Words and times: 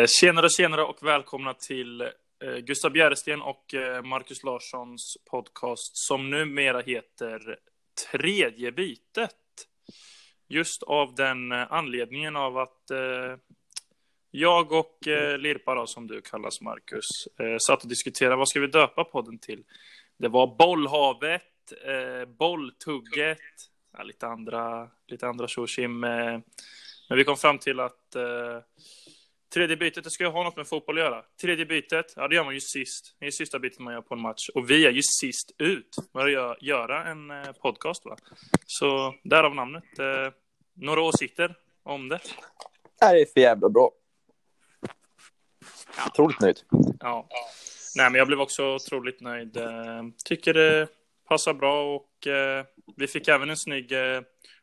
Eh, 0.00 0.06
tjenare, 0.20 0.48
tjenare 0.48 0.82
och 0.82 1.02
välkomna 1.02 1.54
till 1.54 2.00
eh, 2.00 2.56
Gustav 2.60 2.90
Bjäresten 2.92 3.42
och 3.42 3.74
eh, 3.74 4.02
Marcus 4.02 4.42
Larssons 4.42 5.16
podcast 5.30 5.96
som 5.96 6.30
numera 6.30 6.80
heter 6.80 7.58
Tredje 8.10 8.72
bytet. 8.72 9.34
Just 10.48 10.82
av 10.82 11.14
den 11.14 11.52
eh, 11.52 11.72
anledningen 11.72 12.36
av 12.36 12.58
att 12.58 12.90
eh, 12.90 13.36
jag 14.30 14.72
och 14.72 15.08
eh, 15.08 15.38
Lirpa, 15.38 15.74
då, 15.74 15.86
som 15.86 16.06
du 16.06 16.20
kallas 16.20 16.60
Marcus, 16.60 17.26
eh, 17.38 17.56
satt 17.68 17.82
och 17.82 17.88
diskuterade 17.88 18.36
vad 18.36 18.48
ska 18.48 18.60
vi 18.60 18.66
döpa 18.66 19.04
podden 19.04 19.38
till. 19.38 19.64
Det 20.16 20.28
var 20.28 20.56
bollhavet, 20.56 21.72
eh, 21.86 22.28
bolltugget, 22.28 23.38
ja, 23.96 24.02
lite 24.02 24.26
andra, 24.26 24.88
lite 25.08 25.26
andra 25.28 25.48
tjosim. 25.48 26.04
Eh, 26.04 26.40
men 27.08 27.18
vi 27.18 27.24
kom 27.24 27.36
fram 27.36 27.58
till 27.58 27.80
att 27.80 28.16
tredje 29.54 29.76
bytet, 29.76 30.04
det 30.04 30.10
ska 30.10 30.24
ju 30.24 30.30
ha 30.30 30.44
något 30.44 30.56
med 30.56 30.66
fotboll 30.66 30.98
att 30.98 31.04
göra. 31.04 31.24
Tredje 31.40 31.66
bytet, 31.66 32.12
ja 32.16 32.28
det 32.28 32.34
gör 32.34 32.44
man 32.44 32.54
ju 32.54 32.60
sist. 32.60 33.16
Det 33.18 33.26
är 33.26 33.30
sista 33.30 33.58
bytet 33.58 33.78
man 33.78 33.94
gör 33.94 34.02
på 34.02 34.14
en 34.14 34.20
match. 34.20 34.48
Och 34.54 34.70
vi 34.70 34.86
är 34.86 34.90
ju 34.90 35.02
sist 35.02 35.50
ut 35.58 35.96
med 36.14 36.22
att 36.38 36.62
göra 36.62 37.04
en 37.10 37.30
eh, 37.30 37.52
podcast 37.52 38.04
va. 38.04 38.16
Så 38.66 39.14
därav 39.24 39.54
namnet. 39.54 39.98
Eh, 39.98 40.32
några 40.74 41.00
åsikter 41.02 41.54
om 41.82 42.08
det? 42.08 42.20
Det 43.00 43.06
är 43.06 43.32
för 43.32 43.40
jävla 43.40 43.68
bra. 43.68 43.90
Otroligt 46.06 46.40
nöjd. 46.40 46.60
Ja. 47.00 47.28
Nej, 47.96 48.10
men 48.10 48.18
jag 48.18 48.26
blev 48.26 48.40
också 48.40 48.74
otroligt 48.74 49.20
nöjd. 49.20 49.56
Eh, 49.56 50.02
Tycker 50.24 50.54
det 50.54 50.88
passar 51.28 51.54
bra 51.54 51.94
och 51.94 52.26
vi 52.96 53.06
fick 53.06 53.28
även 53.28 53.50
en 53.50 53.56
snygg 53.56 53.92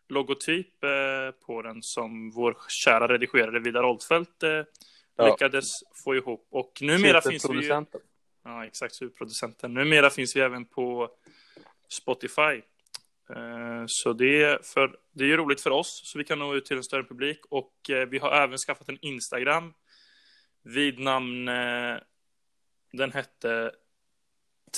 logotyp 0.10 0.84
eh, 0.84 1.32
på 1.46 1.62
den 1.62 1.84
som 1.84 2.32
vår 2.32 2.58
kära 2.68 3.08
redigerare 3.08 3.60
Vidar 3.60 3.84
Oldfeldt 3.84 4.44
eh, 4.44 4.64
Ja. 5.20 5.26
lyckades 5.28 5.84
få 6.04 6.16
ihop. 6.16 6.48
Och 6.50 6.78
numera 6.82 7.22
finns 7.22 7.50
vi 7.50 7.62
ju... 7.62 7.86
Ja, 8.44 8.66
exakt, 8.66 8.96
superproducenten. 8.96 9.74
Numera 9.74 10.10
finns 10.10 10.36
vi 10.36 10.40
även 10.42 10.66
på 10.66 11.10
Spotify. 11.90 12.62
Eh, 13.30 13.84
Så 13.88 14.14
det 14.14 14.44
är, 14.44 14.60
för, 14.64 14.98
det 15.12 15.32
är 15.32 15.38
roligt 15.38 15.62
för 15.62 15.70
oss, 15.70 16.02
så 16.06 16.18
vi 16.18 16.24
kan 16.24 16.40
nå 16.40 16.56
ut 16.56 16.66
till 16.66 16.78
en 16.78 16.84
större 16.84 17.04
publik. 17.04 17.40
Och 17.50 17.74
vi 18.10 18.18
har 18.18 18.32
även 18.32 18.58
skaffat 18.58 18.90
en 18.90 18.98
Instagram 19.02 19.74
vid 20.64 21.00
namn, 21.00 21.46
den 22.94 23.12
hette 23.14 23.72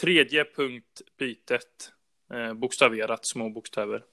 tredje 0.01 0.45
punkt 0.45 1.01
bytet, 1.17 1.91
bokstaverat, 2.55 3.27
små 3.27 3.49
bokstäver. 3.49 4.03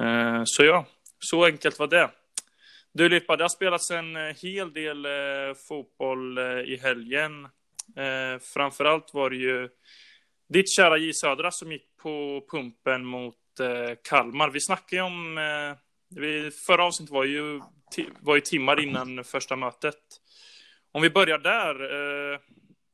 Eh, 0.00 0.42
så 0.44 0.64
ja, 0.64 0.86
så 1.18 1.44
enkelt 1.44 1.78
var 1.78 1.86
det. 1.86 2.10
Du 2.92 3.08
Lippa, 3.08 3.36
det 3.36 3.44
har 3.44 3.48
spelats 3.48 3.90
en 3.90 4.16
eh, 4.16 4.36
hel 4.42 4.72
del 4.72 5.06
eh, 5.06 5.54
fotboll 5.68 6.38
i 6.66 6.76
helgen. 6.76 7.48
Framförallt 8.54 9.14
var 9.14 9.30
det 9.30 9.36
ju 9.36 9.68
ditt 10.48 10.70
kära 10.70 10.96
J 10.98 11.12
Södra 11.12 11.50
som 11.50 11.72
gick 11.72 11.96
på 12.02 12.44
pumpen 12.50 13.04
mot 13.04 13.36
Kalmar. 14.08 14.50
Vi 14.50 14.60
snackade 14.60 14.96
ju 14.96 15.02
om, 15.02 15.38
förra 16.66 16.84
avsnittet 16.84 17.12
var 17.12 17.24
ju, 17.24 17.60
var 18.20 18.34
ju 18.34 18.40
timmar 18.40 18.80
innan 18.80 19.24
första 19.24 19.56
mötet. 19.56 19.96
Om 20.92 21.02
vi 21.02 21.10
börjar 21.10 21.38
där, 21.38 21.74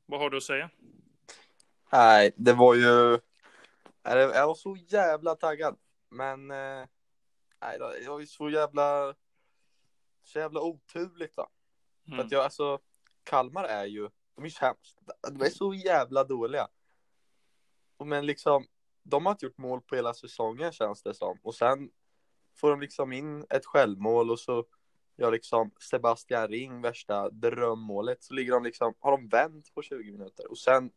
vad 0.06 0.20
har 0.20 0.30
du 0.30 0.36
att 0.36 0.42
säga? 0.42 0.70
Nej, 1.92 2.32
det 2.36 2.52
var 2.52 2.74
ju... 2.74 3.18
Jag 4.02 4.46
var 4.46 4.54
så 4.54 4.76
jävla 4.88 5.34
taggad. 5.34 5.76
Men... 6.08 6.50
eh, 6.50 6.86
Nej, 7.60 7.78
det 7.78 8.08
var 8.08 8.20
ju 8.20 8.26
så 8.26 8.50
jävla... 8.50 9.14
Så 10.22 10.38
jävla 10.38 10.60
oturligt 10.60 11.36
då. 11.36 11.48
För 12.04 12.12
Mm. 12.12 12.26
att 12.26 12.32
jag, 12.32 12.44
alltså... 12.44 12.78
Kalmar 13.24 13.64
är 13.64 13.84
ju... 13.84 14.08
De 14.34 14.40
är 14.44 14.46
ju 14.46 14.50
sämst. 14.50 14.98
De 15.30 15.42
är 15.42 15.50
så 15.50 15.74
jävla 15.74 16.24
dåliga. 16.24 16.68
Men 18.04 18.26
liksom... 18.26 18.66
De 19.02 19.26
har 19.26 19.32
inte 19.32 19.46
gjort 19.46 19.58
mål 19.58 19.80
på 19.82 19.96
hela 19.96 20.14
säsongen 20.14 20.72
känns 20.72 21.02
det 21.02 21.14
som. 21.14 21.38
Och 21.42 21.54
sen 21.54 21.90
får 22.54 22.70
de 22.70 22.80
liksom 22.80 23.12
in 23.12 23.46
ett 23.50 23.66
självmål 23.66 24.30
och 24.30 24.40
så 24.40 24.64
gör 25.16 25.30
liksom 25.32 25.70
Sebastian 25.80 26.48
Ring 26.48 26.80
värsta 26.80 27.30
drömmålet. 27.30 28.22
Så 28.24 28.34
ligger 28.34 28.52
de 28.52 28.64
liksom, 28.64 28.94
har 29.00 29.10
de 29.10 29.28
vänt 29.28 29.74
på 29.74 29.82
20 29.82 30.12
minuter 30.12 30.50
och 30.50 30.58
sen, 30.58 30.90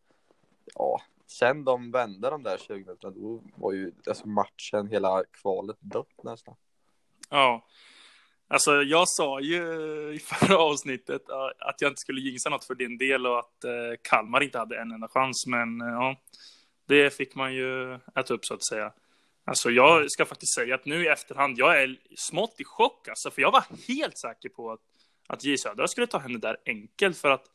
ja, 0.75 1.01
sen 1.31 1.63
de 1.63 1.91
vände 1.91 2.29
de 2.29 2.43
där 2.43 2.57
20 2.57 2.73
minuterna, 2.73 3.13
då 3.13 3.43
var 3.55 3.73
ju 3.73 3.91
alltså 4.07 4.27
matchen, 4.27 4.87
hela 4.87 5.23
kvalet 5.41 5.77
dött 5.79 6.23
nästan. 6.23 6.55
Ja, 7.29 7.65
alltså 8.47 8.71
jag 8.81 9.09
sa 9.09 9.39
ju 9.39 9.63
i 10.13 10.19
förra 10.23 10.57
avsnittet 10.57 11.21
att 11.59 11.81
jag 11.81 11.91
inte 11.91 12.01
skulle 12.01 12.21
jinxa 12.21 12.49
något 12.49 12.65
för 12.65 12.75
din 12.75 12.97
del 12.97 13.27
och 13.27 13.39
att 13.39 13.63
eh, 13.63 13.99
Kalmar 14.01 14.43
inte 14.43 14.57
hade 14.57 14.81
en 14.81 14.91
enda 14.91 15.07
chans, 15.07 15.45
men 15.47 15.81
eh, 15.81 15.87
ja, 15.87 16.15
det 16.87 17.13
fick 17.13 17.35
man 17.35 17.53
ju 17.53 17.93
äta 18.15 18.33
upp 18.33 18.45
så 18.45 18.53
att 18.53 18.65
säga. 18.65 18.93
Alltså 19.45 19.69
jag 19.69 20.11
ska 20.11 20.25
faktiskt 20.25 20.55
säga 20.55 20.75
att 20.75 20.85
nu 20.85 21.03
i 21.03 21.07
efterhand, 21.07 21.57
jag 21.57 21.81
är 21.81 21.97
smått 22.15 22.55
i 22.59 22.63
chock 22.63 23.07
alltså, 23.07 23.31
för 23.31 23.41
jag 23.41 23.51
var 23.51 23.63
helt 23.87 24.17
säker 24.17 24.49
på 24.49 24.71
att, 24.71 24.79
att 25.27 25.43
J 25.43 25.57
Södra 25.57 25.87
skulle 25.87 26.07
ta 26.07 26.19
henne 26.19 26.37
där 26.37 26.57
enkelt 26.65 27.17
för 27.17 27.29
att, 27.29 27.45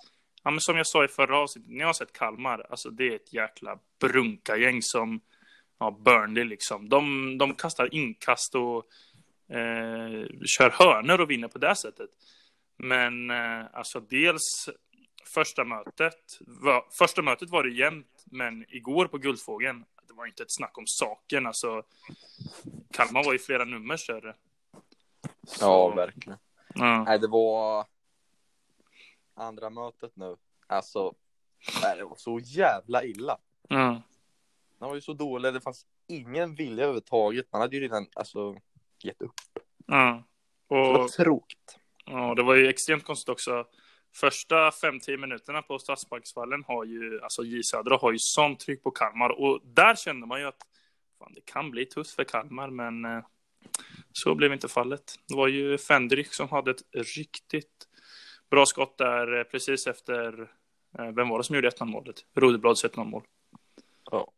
ja 0.44 0.50
men 0.50 0.60
som 0.60 0.77
jag 0.77 0.87
sa 0.87 1.05
i 1.05 1.09
förra 1.09 1.38
avsnittet, 1.38 1.71
när 1.71 1.81
jag 1.81 1.87
har 1.87 1.93
sett 1.93 2.12
Kalmar, 2.12 2.66
alltså 2.71 2.91
det 2.91 3.09
är 3.09 3.16
ett 3.16 3.32
jäkla 3.32 3.78
brunkagäng 4.00 4.82
som, 4.82 5.21
ja 5.78 5.91
Burnley 6.05 6.44
liksom, 6.44 6.88
de, 6.88 7.38
de 7.38 7.55
kastar 7.55 7.94
inkast 7.94 8.54
och 8.54 8.77
eh, 9.56 10.27
kör 10.59 10.71
hörnor 10.71 11.21
och 11.21 11.31
vinner 11.31 11.49
på 11.49 11.59
det 11.59 11.77
sättet. 11.77 12.10
Men 12.77 13.31
eh, 13.31 13.65
alltså 13.72 14.00
dels 14.00 14.69
första 15.34 15.65
mötet, 15.65 16.21
var, 16.41 16.84
första 16.99 17.22
mötet 17.22 17.50
var 17.50 17.62
det 17.62 17.75
jämnt, 17.75 18.25
men 18.25 18.65
igår 18.69 19.06
på 19.06 19.19
Guldfågeln, 19.19 19.84
det 20.09 20.15
var 20.15 20.27
inte 20.27 20.43
ett 20.43 20.54
snack 20.54 20.78
om 20.78 20.84
saken. 20.87 21.47
Alltså, 21.47 21.83
Kalmar 22.93 23.25
var 23.25 23.33
ju 23.33 23.38
flera 23.38 23.65
nummer 23.65 23.97
större. 23.97 24.34
Så, 25.47 25.65
Ja, 25.65 25.88
verkligen. 25.88 26.38
ja. 26.75 27.04
Nej, 27.04 27.19
det 27.19 27.28
var 27.28 27.87
andra 29.34 29.71
mötet 29.71 30.17
nu. 30.17 30.37
Alltså, 30.67 31.15
nej, 31.83 31.97
det 31.97 32.05
var 32.05 32.17
så 32.17 32.39
jävla 32.43 33.05
illa. 33.05 33.39
Ja. 33.69 34.03
Den 34.78 34.89
var 34.89 34.95
ju 34.95 35.00
så 35.00 35.12
dålig, 35.12 35.55
det 35.55 35.61
fanns 35.61 35.87
ingen 36.06 36.55
vilja 36.55 36.84
överhuvudtaget. 36.84 37.47
Man 37.53 37.61
hade 37.61 37.77
ju 37.77 37.83
redan, 37.83 38.06
alltså, 38.15 38.56
gett 39.03 39.22
upp. 39.22 39.33
Ja. 39.87 40.22
Det 40.69 40.75
var 40.75 40.99
Och 41.05 41.09
tråkigt. 41.11 41.78
ja, 42.06 42.34
det 42.34 42.43
var 42.43 42.55
ju 42.55 42.69
extremt 42.69 43.05
konstigt 43.05 43.28
också. 43.28 43.67
Första 44.15 44.71
5-10 44.71 45.17
minuterna 45.17 45.62
på 45.62 45.78
Stadsparksvallen 45.78 46.65
har 46.66 46.84
ju, 46.84 47.21
alltså 47.22 47.45
J 47.45 47.62
Södra 47.62 47.97
har 47.97 48.12
ju 48.12 48.19
sånt 48.19 48.61
tryck 48.61 48.83
på 48.83 48.91
Kalmar 48.91 49.31
och 49.31 49.61
där 49.65 49.95
kände 49.97 50.27
man 50.27 50.41
ju 50.41 50.47
att 50.47 50.66
fan, 51.19 51.33
det 51.34 51.41
kan 51.45 51.71
bli 51.71 51.87
tufft 51.87 52.11
för 52.11 52.25
Kalmar, 52.25 52.71
men 52.71 53.05
eh, 53.05 53.25
så 54.12 54.34
blev 54.34 54.53
inte 54.53 54.69
fallet. 54.69 55.15
Det 55.28 55.37
var 55.37 55.49
ju 55.49 55.78
Fendrich 55.78 56.33
som 56.33 56.49
hade 56.49 56.71
ett 56.71 56.83
riktigt 57.16 57.89
bra 58.54 58.66
skott 58.66 58.98
där 58.98 59.38
eh, 59.38 59.44
precis 59.44 59.87
efter, 59.87 60.41
eh, 60.98 61.10
vem 61.10 61.28
var 61.28 61.38
det 61.38 61.44
som 61.44 61.54
gjorde 61.54 61.70
1-0 61.70 61.84
målet? 61.84 62.16
Rodeblads 62.34 62.84
1-0 62.84 63.04
mål. 63.04 63.22
Ja. 64.10 64.32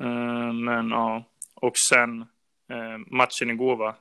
Eh, 0.00 0.52
men 0.52 0.90
ja, 0.90 1.24
och 1.54 1.72
sen 1.90 2.26
matchen 3.06 3.50
igår 3.50 3.76
va. 3.76 3.94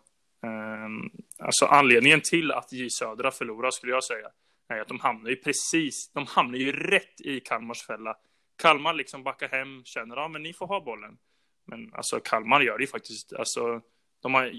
Alltså 1.40 1.66
anledningen 1.66 2.22
till 2.22 2.52
att 2.52 2.74
J 2.74 2.88
Södra 2.90 3.31
förlorar 3.31 3.72
skulle 3.72 3.92
jag 3.92 4.04
säga 4.04 4.28
är 4.68 4.80
att 4.80 4.88
de 4.88 5.00
hamnar 5.00 5.30
ju 5.30 5.36
precis, 5.36 6.12
de 6.14 6.25
hamnar 6.25 6.58
ju 6.58 6.72
rätt 6.72 7.22
i 7.22 7.40
Kalmars 7.40 7.86
fälla. 7.86 8.18
Kalmar 8.56 8.94
liksom 8.94 9.24
backar 9.24 9.50
hem, 9.50 9.84
känner 9.86 10.16
ja 10.16 10.28
men 10.28 10.44
ni 10.44 10.54
får 10.54 10.68
ha 10.68 10.81
bollen. 10.81 11.18
Men 11.66 11.94
alltså 11.94 12.19
Kalmar 12.19 12.62
gör 12.62 12.78
det 12.78 12.84
ju 12.84 12.88
faktiskt, 12.88 13.34
alltså 13.34 13.81
de 14.22 14.34
har, 14.34 14.52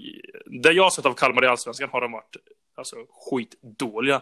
det 0.61 0.71
jag 0.71 0.83
har 0.83 0.89
sett 0.89 1.05
av 1.05 1.13
Kalmar 1.13 1.43
i 1.43 1.47
Allsvenskan 1.47 1.89
har 1.91 2.01
de 2.01 2.11
varit 2.11 2.37
alltså, 2.75 2.95
skitdåliga. 3.09 4.21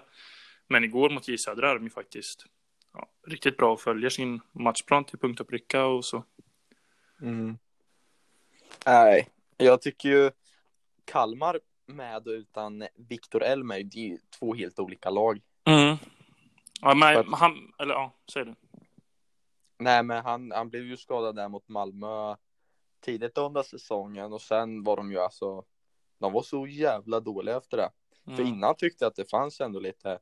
Men 0.67 0.83
igår 0.83 1.09
mot 1.09 1.27
J 1.27 1.37
Södra 1.37 1.69
är 1.71 1.75
de 1.75 1.83
ju 1.83 1.89
faktiskt 1.89 2.45
ja, 2.93 3.09
riktigt 3.27 3.57
bra 3.57 3.73
och 3.73 3.81
följer 3.81 4.09
sin 4.09 4.41
matchplan 4.51 5.03
till 5.03 5.19
punkt 5.19 5.39
och 5.39 5.47
pricka 5.47 5.85
och 5.85 6.05
så. 6.05 6.23
Mm. 7.21 7.57
Nej, 8.85 9.29
jag 9.57 9.81
tycker 9.81 10.09
ju 10.09 10.31
Kalmar 11.05 11.59
med 11.85 12.27
och 12.27 12.31
utan 12.31 12.87
Viktor 12.95 13.43
Elmer, 13.43 13.83
det 13.83 13.97
är 13.97 14.07
ju 14.09 14.17
två 14.39 14.53
helt 14.55 14.79
olika 14.79 15.09
lag. 15.09 15.41
Mm. 15.63 15.97
Ja, 16.81 16.93
men 16.95 17.13
För- 17.25 17.35
han, 17.35 17.73
eller 17.79 17.93
ja, 17.93 18.13
säg 18.33 18.45
det. 18.45 18.55
Nej, 19.79 20.03
men 20.03 20.23
han, 20.25 20.51
han 20.51 20.69
blev 20.69 20.83
ju 20.83 20.97
skadad 20.97 21.35
där 21.35 21.49
mot 21.49 21.67
Malmö 21.67 22.35
tidigt 23.01 23.37
under 23.37 23.63
säsongen 23.63 24.33
och 24.33 24.41
sen 24.41 24.83
var 24.83 24.97
de 24.97 25.11
ju 25.11 25.19
alltså, 25.19 25.63
de 26.19 26.33
var 26.33 26.41
så 26.41 26.67
jävla 26.67 27.19
dåliga 27.19 27.57
efter 27.57 27.77
det. 27.77 27.89
För 28.25 28.31
Mm. 28.31 28.47
innan 28.47 28.75
tyckte 28.75 29.03
jag 29.05 29.09
att 29.09 29.15
det 29.15 29.29
fanns 29.29 29.61
ändå 29.61 29.79
lite, 29.79 30.19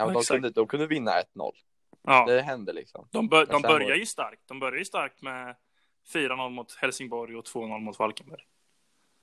ja, 0.00 0.06
de, 0.12 0.18
exakt. 0.18 0.36
kunde, 0.36 0.50
de 0.50 0.66
kunde 0.66 0.86
vinna 0.86 1.10
1-0. 1.10 1.52
Ja, 2.02 2.24
Det 2.26 2.42
hände 2.42 2.72
liksom. 2.72 3.08
de, 3.10 3.28
bör, 3.28 3.46
de 3.46 3.62
börjar 3.62 3.96
ju 3.96 4.06
starkt. 4.06 4.42
De 4.46 4.60
börjar 4.60 4.78
ju 4.78 4.84
starkt 4.84 5.22
med 5.22 5.56
4-0 6.14 6.50
mot 6.50 6.74
Helsingborg 6.74 7.36
och 7.36 7.44
2-0 7.44 7.78
mot 7.78 7.96
Falkenberg. 7.96 8.42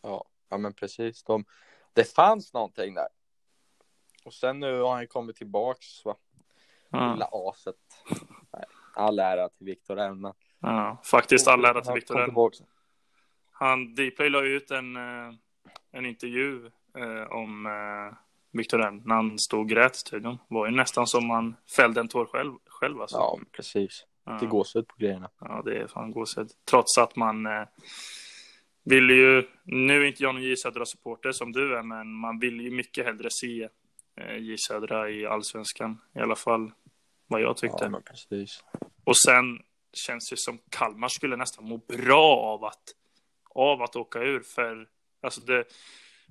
Ja, 0.01 0.25
ja 0.50 0.57
men 0.57 0.74
precis. 0.74 1.24
De, 1.24 1.45
det 1.94 2.03
fanns 2.15 2.53
någonting 2.53 2.94
där. 2.94 3.07
Och 4.25 4.33
sen 4.33 4.59
nu 4.59 4.79
har 4.79 4.95
han 4.95 5.07
kommit 5.07 5.35
tillbaks 5.35 6.06
va? 6.06 6.15
Ja. 6.89 7.13
Lilla 7.13 7.29
aset. 7.31 7.75
Nej, 8.53 8.65
All 8.94 9.19
ära 9.19 9.50
till 9.50 9.65
Viktor 9.65 10.00
Elm. 10.00 10.31
Ja, 10.59 11.01
faktiskt 11.03 11.47
all 11.47 11.65
ära 11.65 11.81
till 11.81 11.94
Viktor 11.94 12.19
Elm. 12.19 12.35
Han, 13.51 13.94
Dplay 13.95 14.29
la 14.29 14.41
ut 14.41 14.71
en, 14.71 14.95
eh, 14.95 15.33
en 15.91 16.06
intervju 16.06 16.71
eh, 16.97 17.31
om 17.31 17.65
eh, 17.65 18.18
Viktor 18.57 18.86
Elm 18.86 19.01
när 19.06 19.15
han 19.15 19.39
stod 19.39 19.59
och 19.59 19.69
grät 19.69 19.95
i 19.95 19.98
studion. 19.98 20.38
Var 20.48 20.65
ju 20.65 20.71
nästan 20.71 21.07
som 21.07 21.27
man 21.27 21.56
fällde 21.75 22.00
en 22.00 22.07
tår 22.07 22.25
själv. 22.25 22.54
själv 22.65 23.01
alltså. 23.01 23.18
Ja, 23.18 23.39
precis. 23.51 24.06
Ja. 24.25 24.38
Det 24.42 24.45
gåshud 24.45 24.88
på 24.88 24.95
grejerna. 24.98 25.30
Ja, 25.39 25.62
det 25.65 25.77
är 25.77 25.88
fan 25.88 26.12
gåshud. 26.12 26.51
Trots 26.69 26.98
att 26.98 27.15
man 27.15 27.45
eh, 27.45 27.68
vill 28.83 29.09
ju, 29.09 29.48
nu 29.63 30.01
är 30.01 30.06
inte 30.06 30.24
jag 30.24 30.36
någon 30.36 30.44
J 30.44 30.56
Södra-supporter 30.56 31.31
som 31.31 31.51
du 31.51 31.77
är, 31.77 31.83
men 31.83 32.13
man 32.13 32.39
vill 32.39 32.62
ju 32.62 32.71
mycket 32.71 33.06
hellre 33.06 33.30
se 33.31 33.69
eh, 34.21 34.38
J 34.38 34.57
Södra 34.57 35.10
i 35.10 35.25
allsvenskan. 35.25 36.01
I 36.15 36.19
alla 36.19 36.36
fall 36.36 36.71
vad 37.27 37.42
jag 37.42 37.57
tyckte. 37.57 37.77
Ja, 37.81 37.89
men 37.89 38.01
precis. 38.01 38.63
Och 39.03 39.18
sen 39.18 39.60
känns 39.94 40.30
det 40.30 40.38
som 40.38 40.60
Kalmar 40.69 41.07
skulle 41.07 41.36
nästan 41.36 41.65
må 41.65 41.77
bra 41.77 42.38
av 42.38 42.63
att, 42.63 42.83
av 43.50 43.81
att 43.81 43.95
åka 43.95 44.19
ur. 44.19 44.39
För 44.39 44.88
alltså 45.21 45.42
det, 45.42 45.63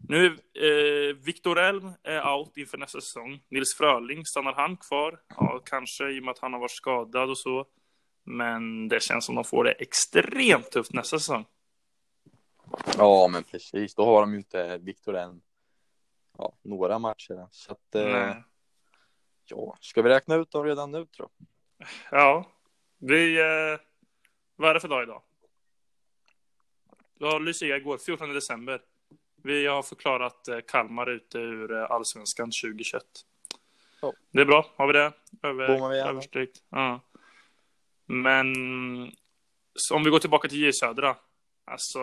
nu 0.09 0.27
eh, 0.55 1.17
Viktor 1.17 1.59
Elm 1.59 1.93
är 2.03 2.35
out 2.35 2.57
inför 2.57 2.79
nästa 2.79 3.01
säsong. 3.01 3.41
Nils 3.49 3.75
Fröling, 3.75 4.25
stannar 4.25 4.53
han 4.53 4.77
kvar? 4.77 5.21
Ja, 5.29 5.63
kanske 5.65 6.11
i 6.11 6.21
och 6.21 6.25
med 6.25 6.33
att 6.33 6.39
han 6.39 6.53
har 6.53 6.61
varit 6.61 6.71
skadad 6.71 7.31
och 7.31 7.39
så. 7.39 7.67
Men 8.25 8.89
det 8.89 9.03
känns 9.03 9.25
som 9.25 9.35
de 9.35 9.45
får 9.45 9.65
det 9.65 9.73
extremt 9.73 10.71
tufft 10.71 10.93
nästa 10.93 11.19
säsong. 11.19 11.45
Ja, 12.99 13.29
men 13.33 13.43
precis. 13.43 13.95
Då 13.95 14.05
har 14.05 14.21
de 14.21 14.33
ju 14.33 14.39
inte 14.39 14.79
Viktor 14.79 15.17
än. 15.17 15.41
Ja, 16.39 16.53
några 16.63 16.99
matcher. 16.99 17.47
Så 17.51 17.73
att, 17.73 17.95
eh, 17.95 18.05
Nej. 18.05 18.43
ja, 19.45 19.77
ska 19.81 20.03
vi 20.03 20.09
räkna 20.09 20.35
ut 20.35 20.51
dem 20.51 20.65
redan 20.65 20.91
nu 20.91 21.07
tror 21.07 21.29
jag? 21.39 21.47
Ja, 22.11 22.51
vi... 22.99 23.41
Eh, 23.41 23.81
vad 24.57 24.71
är 24.71 24.75
det 24.75 24.81
för 24.81 24.89
dag 24.89 25.03
idag? 25.03 25.23
Ja, 27.19 27.39
Lucia 27.39 27.77
igår, 27.77 27.99
14 27.99 28.35
december. 28.35 28.81
Vi 29.47 29.67
har 29.67 29.83
förklarat 29.83 30.49
eh, 30.49 30.59
Kalmar 30.69 31.11
ute 31.11 31.39
ur 31.39 31.73
eh, 31.73 31.91
Allsvenskan 31.91 32.51
2021. 32.51 33.03
Ja. 34.01 34.13
Det 34.31 34.41
är 34.41 34.45
bra, 34.45 34.67
har 34.77 34.87
vi 34.87 34.93
det? 34.93 35.13
Över, 35.43 35.95
överstrykt. 36.09 36.57
Ja. 36.71 37.01
Men 38.07 38.47
om 39.93 40.05
vi 40.05 40.11
går 40.11 40.19
tillbaka 40.19 40.49
till 40.49 40.63
J 40.63 40.73
Södra. 40.73 41.17
Alltså, 41.65 42.01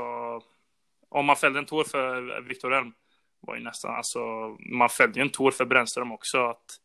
om 1.09 1.25
man 1.25 1.35
fällde 1.35 1.59
en 1.59 1.65
tår 1.65 1.83
för 1.83 2.41
Viktor 2.41 2.73
Elm 2.73 2.93
var 3.39 3.55
ju 3.55 3.63
nästan, 3.63 3.95
alltså, 3.95 4.19
man 4.59 4.89
fällde 4.89 5.19
ju 5.19 5.21
en 5.21 5.29
tår 5.29 5.51
för 5.51 5.65
Brännström 5.65 6.11
också. 6.11 6.37
Att, 6.37 6.79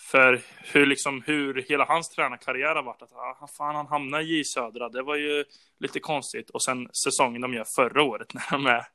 för 0.00 0.42
hur, 0.72 0.86
liksom, 0.86 1.22
hur 1.26 1.62
hela 1.68 1.84
hans 1.84 2.08
tränarkarriär 2.08 2.74
har 2.74 2.82
varit. 2.82 3.02
Att 3.02 3.12
ah, 3.12 3.48
fan, 3.58 3.74
han 3.74 3.86
hamnar 3.86 4.20
i 4.20 4.24
J 4.24 4.44
Södra. 4.44 4.88
Det 4.88 5.02
var 5.02 5.16
ju 5.16 5.44
lite 5.78 6.00
konstigt. 6.00 6.50
Och 6.50 6.62
sen 6.62 6.88
säsongen 7.04 7.40
de 7.40 7.54
gör 7.54 7.66
förra 7.76 8.02
året 8.02 8.34
när 8.34 8.50
de 8.50 8.66
är, 8.66 8.86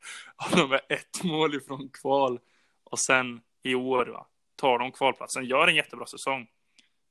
de 0.56 0.72
är 0.72 0.82
ett 0.90 1.24
mål 1.24 1.56
ifrån 1.56 1.90
kval. 1.90 2.40
Och 2.84 3.00
sen 3.00 3.42
i 3.64 3.76
år 3.76 4.06
va, 4.06 4.26
tar 4.56 4.80
de 4.80 4.92
kvalplatsen. 4.92 5.46
Gör 5.46 5.68
en 5.68 5.76
jättebra 5.76 6.06
säsong. 6.06 6.48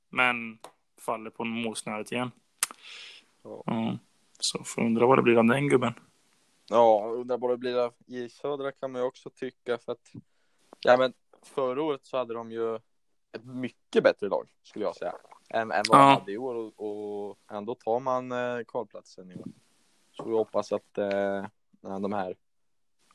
Men 0.08 0.58
faller 1.00 1.30
på 1.30 1.44
målsnöret 1.44 2.12
igen. 2.12 2.30
Ja. 3.42 3.62
Ja. 3.66 3.98
Så 4.38 4.64
får 4.64 4.82
undra 4.82 5.06
vad 5.06 5.18
det 5.18 5.22
blir 5.22 5.38
av 5.38 5.44
den 5.44 5.68
gubben. 5.68 5.92
Ja, 6.68 7.12
undrar 7.16 7.38
vad 7.38 7.50
det 7.50 7.56
blir 7.56 7.78
av 7.78 7.92
i 8.06 8.28
Södra 8.28 8.72
kan 8.72 8.92
man 8.92 9.00
ju 9.00 9.06
också 9.06 9.30
tycka 9.30 9.78
för 9.78 9.92
att 9.92 10.12
ja, 10.80 10.96
men 10.96 11.12
förra 11.42 11.82
året 11.82 12.00
så 12.04 12.16
hade 12.16 12.34
de 12.34 12.52
ju 12.52 12.78
ett 13.34 13.44
mycket 13.44 14.04
bättre 14.04 14.28
lag 14.28 14.48
skulle 14.62 14.84
jag 14.84 14.96
säga 14.96 15.14
än, 15.50 15.72
än 15.72 15.82
vad 15.88 16.00
Ja. 16.00 16.04
de 16.04 16.14
hade 16.20 16.32
i 16.32 16.38
år 16.38 16.54
och, 16.54 17.28
och 17.30 17.38
ändå 17.50 17.74
tar 17.74 18.00
man 18.00 18.32
eh, 18.32 18.64
kvalplatsen 18.68 19.30
i 19.30 19.34
år. 19.36 19.46
Så 20.12 20.24
vi 20.24 20.32
hoppas 20.32 20.72
att 20.72 20.98
eh, 20.98 21.46
de 21.80 22.12
här 22.12 22.36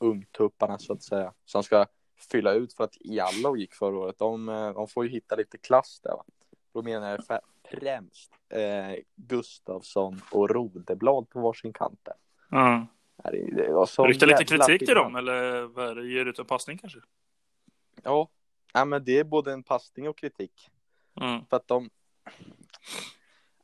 ungtupparna 0.00 0.78
så 0.78 0.92
att 0.92 1.02
säga 1.02 1.32
som 1.44 1.62
ska 1.62 1.86
fylla 2.30 2.52
ut 2.52 2.74
för 2.74 2.84
att 2.84 2.96
Jallow 3.00 3.58
gick 3.58 3.74
förra 3.74 3.96
året. 3.98 4.18
De, 4.18 4.48
eh, 4.48 4.72
de 4.72 4.88
får 4.88 5.04
ju 5.04 5.10
hitta 5.10 5.36
lite 5.36 5.58
klass 5.58 6.00
där 6.02 6.10
va. 6.10 6.24
Då 6.72 6.82
menar 6.82 7.10
jag 7.10 7.40
främst 7.80 8.32
eh, 8.48 9.02
Gustavsson 9.16 10.20
och 10.32 10.50
Rodeblad 10.50 11.28
på 11.30 11.40
varsin 11.40 11.72
kant 11.72 12.00
där. 12.02 12.14
Ja, 12.50 12.86
det- 13.30 13.50
det 13.54 13.68
Rykta 14.02 14.26
lite 14.26 14.44
kritik 14.44 14.86
till 14.86 14.94
dem 14.94 15.16
eller 15.16 15.62
vad 15.62 15.88
är 15.88 15.94
det? 15.94 16.06
ger 16.06 16.26
ut 16.26 16.38
en 16.38 16.46
passning 16.46 16.78
kanske? 16.78 16.98
Ja. 18.02 18.28
Ja, 18.72 18.84
men 18.84 19.04
det 19.04 19.18
är 19.18 19.24
både 19.24 19.52
en 19.52 19.62
passning 19.62 20.08
och 20.08 20.18
kritik. 20.18 20.70
Mm. 21.20 21.46
För 21.46 21.56
att 21.56 21.68
de, 21.68 21.90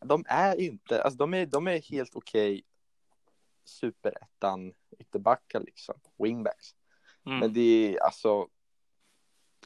de 0.01 0.25
är 0.29 0.61
inte, 0.61 1.03
alltså 1.03 1.19
de 1.19 1.35
är, 1.35 1.47
de 1.47 1.67
är 1.67 1.81
helt 1.91 2.17
okej 2.17 2.65
superettan 3.65 4.75
ytterbackar 4.99 5.61
liksom, 5.61 5.95
wingbacks. 6.19 6.75
Mm. 7.27 7.39
Men 7.39 7.53
det 7.53 7.61
är 7.61 8.05
alltså, 8.05 8.49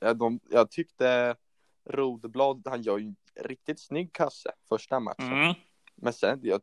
ja, 0.00 0.14
de, 0.14 0.40
jag 0.50 0.70
tyckte 0.70 1.36
Rodeblad, 1.84 2.66
han 2.66 2.82
gör 2.82 2.98
ju 2.98 3.06
en 3.06 3.16
riktigt 3.34 3.80
snygg 3.80 4.12
kasse 4.12 4.52
första 4.68 5.00
matchen. 5.00 5.32
Mm. 5.32 5.54
Men 5.94 6.12
sen, 6.12 6.40
jag, 6.42 6.60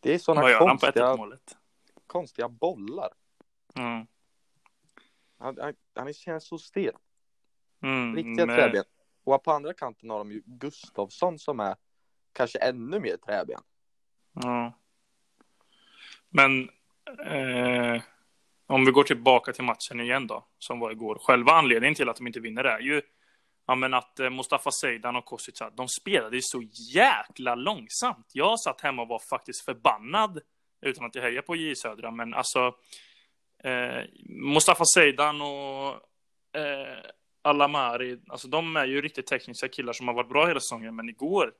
det 0.00 0.14
är 0.14 0.18
sådana 0.18 0.42
Vad 0.42 0.50
gör 0.50 0.66
han 0.68 0.78
på 0.78 0.86
1 0.86 0.94
konstiga, 0.94 1.38
konstiga 2.06 2.48
bollar. 2.48 3.12
Mm. 3.74 4.06
Han, 5.38 5.58
han, 5.60 5.74
han 5.94 6.14
känns 6.14 6.44
så 6.46 6.58
stel. 6.58 6.94
Mm. 7.82 8.16
Riktiga 8.16 8.46
men- 8.46 8.56
träben. 8.56 8.84
Och 9.24 9.44
på 9.44 9.52
andra 9.52 9.74
kanten 9.74 10.10
har 10.10 10.18
de 10.18 10.32
ju 10.32 10.42
Gustavsson 10.46 11.38
som 11.38 11.60
är 11.60 11.76
kanske 12.32 12.58
ännu 12.58 13.00
mer 13.00 13.16
träben. 13.16 13.60
Ja. 14.32 14.72
Men 16.28 16.70
eh, 17.26 18.02
om 18.66 18.84
vi 18.84 18.90
går 18.92 19.04
tillbaka 19.04 19.52
till 19.52 19.64
matchen 19.64 20.00
igen 20.00 20.26
då, 20.26 20.46
som 20.58 20.80
var 20.80 20.90
igår. 20.90 21.18
Själva 21.20 21.52
anledningen 21.52 21.94
till 21.94 22.08
att 22.08 22.16
de 22.16 22.26
inte 22.26 22.40
vinner 22.40 22.64
är 22.64 22.80
ju 22.80 23.02
ja, 23.66 23.74
men 23.74 23.94
att 23.94 24.20
eh, 24.20 24.30
Mustafa 24.30 24.70
Seidan 24.70 25.16
och 25.16 25.24
Kostica, 25.24 25.70
de 25.70 25.88
spelade 25.88 26.36
ju 26.36 26.42
så 26.42 26.62
jäkla 26.94 27.54
långsamt. 27.54 28.30
Jag 28.32 28.60
satt 28.60 28.80
hemma 28.80 29.02
och 29.02 29.08
var 29.08 29.22
faktiskt 29.30 29.64
förbannad, 29.64 30.40
utan 30.80 31.04
att 31.04 31.14
jag 31.14 31.22
hejar 31.22 31.42
på 31.42 31.56
J 31.56 31.74
Södra, 31.76 32.10
men 32.10 32.34
alltså 32.34 32.74
eh, 33.64 34.04
Mustafa 34.28 34.84
Seidan 34.84 35.40
och 35.42 35.88
eh, 36.60 36.98
Alamari, 37.42 38.18
alltså 38.28 38.48
de 38.48 38.76
är 38.76 38.86
ju 38.86 39.02
riktigt 39.02 39.26
tekniska 39.26 39.68
killar 39.68 39.92
som 39.92 40.08
har 40.08 40.14
varit 40.14 40.28
bra 40.28 40.46
hela 40.46 40.60
säsongen, 40.60 40.96
men 40.96 41.08
igår 41.08 41.52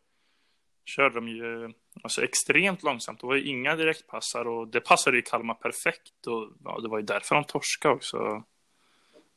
körde 0.85 1.15
de 1.15 1.29
ju 1.29 1.73
alltså, 2.03 2.23
extremt 2.23 2.83
långsamt. 2.83 3.21
Det 3.21 3.27
var 3.27 3.35
ju 3.35 3.45
inga 3.45 3.77
direktpassar 3.77 4.45
och 4.45 4.69
det 4.69 4.81
passade 4.81 5.17
ju 5.17 5.23
Kalmar 5.23 5.55
perfekt. 5.55 6.27
Och 6.27 6.53
ja, 6.65 6.81
det 6.81 6.89
var 6.89 6.99
ju 6.99 7.05
därför 7.05 7.35
de 7.35 7.45
torskade 7.45 7.95
också. 7.95 8.45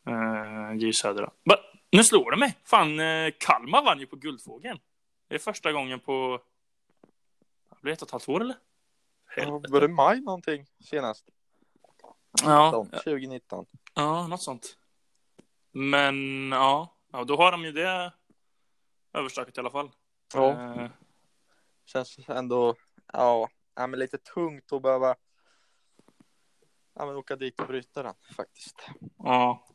Eh, 0.08 0.76
J 0.78 0.94
Södra. 0.94 1.32
Va? 1.44 1.56
Nu 1.92 2.04
slår 2.04 2.32
det 2.32 2.38
mig! 2.38 2.58
Fan, 2.64 3.00
eh, 3.00 3.34
Kalmar 3.38 3.84
vann 3.84 4.00
ju 4.00 4.06
på 4.06 4.16
Guldfågeln. 4.16 4.80
Det 5.28 5.36
är 5.36 5.40
första 5.40 5.72
gången 5.72 6.00
på... 6.00 6.42
Det 7.70 7.82
blir 7.82 7.94
ett 7.94 8.02
och 8.02 8.08
ett 8.08 8.12
halvt 8.12 8.30
år 8.30 8.42
eller? 8.42 8.56
Helvete. 9.28 9.74
var 9.74 9.82
det 9.82 9.88
maj 9.88 10.22
någonting 10.22 10.66
senast? 10.80 11.26
Ja, 12.44 12.86
19, 12.92 13.00
2019. 13.04 13.66
ja, 13.94 14.28
något 14.28 14.42
sånt. 14.42 14.78
Men 15.78 16.50
ja, 16.52 16.96
ja, 17.12 17.24
då 17.24 17.38
har 17.38 17.52
de 17.52 17.64
ju 17.64 17.72
det 17.72 18.14
överstökat 19.14 19.58
i 19.58 19.60
alla 19.60 19.70
fall. 19.70 19.92
Ja, 20.34 20.52
Eh, 20.52 20.90
känns 21.86 22.20
ändå, 22.30 22.76
ja, 23.14 23.50
ja 23.76 23.88
men 23.88 24.00
lite 24.00 24.18
tungt 24.18 24.74
att 24.74 24.82
behöva 24.82 25.16
ja, 26.96 27.06
men 27.06 27.16
åka 27.16 27.36
dit 27.36 27.60
och 27.60 27.68
bryta 27.68 28.04
den 28.04 28.14
faktiskt. 28.36 28.90
Ja. 29.18 29.68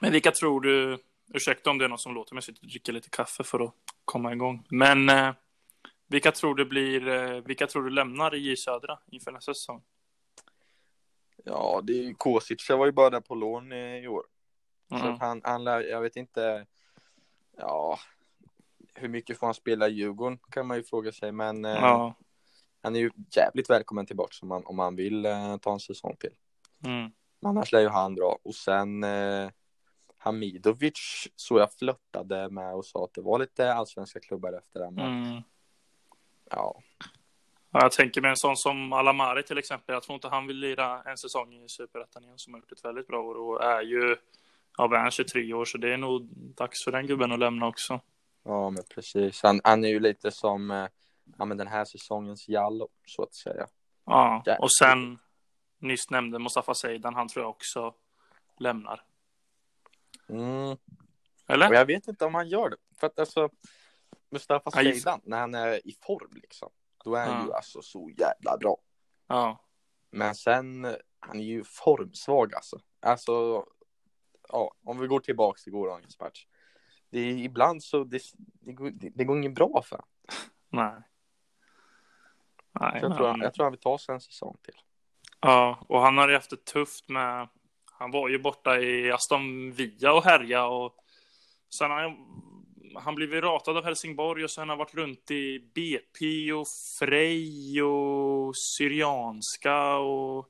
Men 0.00 0.12
vilka 0.12 0.30
tror 0.30 0.60
du, 0.60 1.02
ursäkta 1.34 1.70
om 1.70 1.78
det 1.78 1.84
är 1.84 1.88
någon 1.88 1.98
som 1.98 2.14
låter 2.14 2.34
mig 2.34 2.42
sitta 2.42 2.60
och 2.62 2.68
dricka 2.68 2.92
lite 2.92 3.10
kaffe 3.10 3.44
för 3.44 3.60
att 3.60 3.74
komma 4.04 4.32
igång. 4.32 4.66
Men 4.70 5.08
eh, 5.08 5.34
vilka 6.06 6.32
tror 6.32 6.54
du 6.54 6.64
blir, 6.64 7.08
eh, 7.08 7.40
vilka 7.40 7.66
tror 7.66 7.84
du 7.84 7.90
lämnar 7.90 8.34
i 8.34 8.38
J 8.38 8.56
Södra 8.56 8.98
inför 9.06 9.32
nästa 9.32 9.54
säsong? 9.54 9.82
Ja, 11.44 11.80
det 11.84 11.92
är 11.92 12.02
ju 12.02 12.14
Kosic, 12.14 12.68
jag 12.68 12.78
var 12.78 12.86
ju 12.86 12.92
bara 12.92 13.10
där 13.10 13.20
på 13.20 13.34
lån 13.34 13.72
i, 13.72 14.08
år. 14.08 14.26
Så 14.88 14.94
Mm. 14.96 15.12
att 15.14 15.20
han, 15.20 15.40
han 15.44 15.64
lär, 15.64 15.80
jag 15.80 16.00
vet 16.00 16.16
inte, 16.16 16.66
ja, 17.56 17.98
hur 18.94 19.08
mycket 19.08 19.38
får 19.38 19.46
han 19.46 19.54
spela 19.54 19.88
i 19.88 19.92
Djurgården 19.92 20.38
kan 20.50 20.66
man 20.66 20.76
ju 20.76 20.82
fråga 20.82 21.12
sig, 21.12 21.32
men 21.32 21.64
eh, 21.64 21.70
Ja. 21.72 22.14
han 22.82 22.96
är 22.96 23.00
ju 23.00 23.10
jävligt 23.36 23.70
välkommen 23.70 24.06
tillbaka 24.06 24.32
om 24.42 24.48
man, 24.48 24.66
om 24.66 24.76
man 24.76 24.96
vill 24.96 25.26
eh, 25.26 25.56
ta 25.56 25.72
en 25.72 25.80
säsong 25.80 26.16
till. 26.20 26.34
Mm. 26.84 27.10
Annars 27.42 27.72
lär 27.72 27.80
ju 27.80 27.88
han 27.88 28.14
dra. 28.14 28.38
Och 28.42 28.54
sen 28.54 29.04
eh, 29.04 29.50
Hamidovic 30.18 31.28
så 31.36 31.58
jag 31.58 31.72
flörtade 31.72 32.48
med 32.50 32.74
och 32.74 32.84
sa 32.86 33.04
att 33.04 33.14
det 33.14 33.20
var 33.20 33.38
lite 33.38 33.74
allsvenska 33.74 34.20
klubbar 34.20 34.52
efter 34.52 34.80
det. 34.80 34.90
Men 34.90 35.24
Mm. 35.26 35.42
Ja, 36.50 36.80
Jag 37.72 37.92
tänker 37.92 38.20
med 38.20 38.30
en 38.30 38.36
sån 38.36 38.56
som 38.56 38.92
Alamari 38.92 39.42
till 39.42 39.58
exempel. 39.58 39.92
Jag 39.92 40.02
tror 40.02 40.14
inte 40.14 40.28
han 40.28 40.46
vill 40.46 40.56
lira 40.56 41.02
en 41.02 41.16
säsong 41.16 41.54
i 41.54 41.68
Superettan 41.68 42.24
igen 42.24 42.38
som 42.38 42.54
har 42.54 42.60
gjort 42.60 42.72
ett 42.72 42.84
väldigt 42.84 43.06
bra 43.06 43.22
år 43.22 43.34
och 43.34 43.64
är 43.64 43.82
ju 43.82 44.16
Ja, 44.78 44.86
vi 44.86 44.96
är 44.96 45.10
23 45.10 45.54
år, 45.54 45.64
så 45.64 45.78
det 45.78 45.92
är 45.92 45.96
nog 45.96 46.28
dags 46.34 46.84
för 46.84 46.92
den 46.92 47.06
gubben 47.06 47.32
att 47.32 47.38
lämna 47.38 47.66
också. 47.66 48.00
Ja, 48.44 48.70
men 48.70 48.82
precis. 48.94 49.42
Han, 49.42 49.60
han 49.64 49.84
är 49.84 49.88
ju 49.88 50.00
lite 50.00 50.30
som 50.30 50.70
eh, 50.70 50.86
ja, 51.38 51.44
men 51.44 51.56
den 51.56 51.66
här 51.66 51.84
säsongens 51.84 52.48
Jallo, 52.48 52.88
så 53.06 53.22
att 53.22 53.34
säga. 53.34 53.66
Ja, 54.04 54.44
och 54.58 54.72
sen 54.72 55.18
nyss 55.78 56.10
nämnde 56.10 56.38
Mustafa 56.38 56.74
Seidan, 56.74 57.14
han 57.14 57.28
tror 57.28 57.44
jag 57.44 57.50
också 57.50 57.94
lämnar. 58.58 59.04
Mm. 60.28 60.76
Eller? 61.48 61.68
Och 61.68 61.74
jag 61.74 61.86
vet 61.86 62.08
inte 62.08 62.24
om 62.24 62.34
han 62.34 62.48
gör 62.48 62.70
det. 62.70 62.76
För 63.00 63.06
att 63.06 63.18
alltså, 63.18 63.48
Mustafa 64.30 64.70
Ja, 64.74 64.82
Seidan, 64.82 65.20
när 65.24 65.40
han 65.40 65.54
är 65.54 65.86
i 65.86 65.96
form 66.06 66.30
liksom, 66.42 66.70
då 67.04 67.14
är 67.14 67.26
han 67.26 67.46
ju 67.46 67.52
alltså 67.52 67.82
så 67.82 68.10
jävla 68.16 68.56
bra. 68.58 68.76
Ja. 69.26 69.64
Men 70.10 70.34
sen, 70.34 70.96
han 71.20 71.36
är 71.40 71.44
ju 71.44 71.64
formsvag 71.64 72.54
alltså. 72.54 72.80
Alltså, 73.00 73.66
ja, 74.48 74.74
om 74.84 74.98
vi 74.98 75.06
går 75.06 75.20
tillbaks 75.20 75.64
till 75.64 75.72
gårdagens 75.72 76.20
match. 76.20 76.46
Det 77.10 77.18
är 77.20 77.36
ibland 77.36 77.82
så, 77.82 78.04
det, 78.04 78.22
det, 78.60 78.72
går, 78.72 78.90
det, 78.90 79.10
det 79.14 79.24
går 79.24 79.36
inget 79.38 79.54
bra 79.54 79.82
för 79.82 79.96
honom. 79.96 80.08
Nej. 80.68 81.02
Nej, 82.80 82.98
Jag, 83.02 83.16
tror, 83.16 83.26
han- 83.28 83.40
jag 83.40 83.54
tror 83.54 83.64
han 83.64 83.72
vill 83.72 83.80
ta 83.80 83.98
sig 83.98 84.14
en 84.14 84.20
säsong 84.20 84.56
till. 84.62 84.74
ja, 85.40 85.84
och 85.88 86.00
han 86.00 86.18
har 86.18 86.28
ju 86.28 86.34
haft 86.34 86.50
det 86.50 86.64
tufft 86.64 87.08
med... 87.08 87.48
Han 87.92 88.10
var 88.10 88.28
ju 88.28 88.38
borta 88.38 88.78
i 88.80 89.12
Aston 89.12 89.72
Villa 89.72 90.12
och 90.14 90.24
härja 90.24 90.66
och 90.66 90.96
sen 91.78 91.90
har 91.90 92.02
han, 92.02 92.16
han 92.96 93.14
blev 93.14 93.32
ratad 93.32 93.76
av 93.76 93.84
Helsingborg 93.84 94.44
och 94.44 94.50
sen 94.50 94.62
har 94.62 94.68
han 94.68 94.78
varit 94.78 94.94
runt 94.94 95.30
i 95.30 95.58
BP 95.74 96.52
och 96.52 96.66
Frej 96.98 97.82
och 97.82 98.56
Syrianska 98.56 99.96
och... 99.96 100.48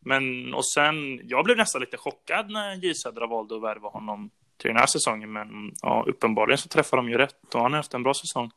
Men, 0.00 0.54
och 0.54 0.66
sen, 0.66 1.20
jag 1.28 1.44
blev 1.44 1.56
nästan 1.56 1.80
lite 1.80 1.96
chockad 1.96 2.50
när 2.50 2.74
J 2.74 2.94
Södra 2.94 3.26
valde 3.26 3.56
att 3.56 3.62
värva 3.62 3.88
honom 3.88 4.30
till 4.56 4.68
den 4.68 4.76
här 4.76 4.86
säsongen, 4.86 5.32
men 5.32 5.72
ja, 5.82 6.04
uppenbarligen 6.08 6.58
så 6.58 6.68
träffar 6.68 6.96
de 6.96 7.08
ju 7.08 7.18
rätt 7.18 7.54
och 7.54 7.60
han 7.62 7.72
har 7.72 7.76
haft 7.76 7.94
en 7.94 8.02
bra 8.02 8.14
säsong. 8.14 8.50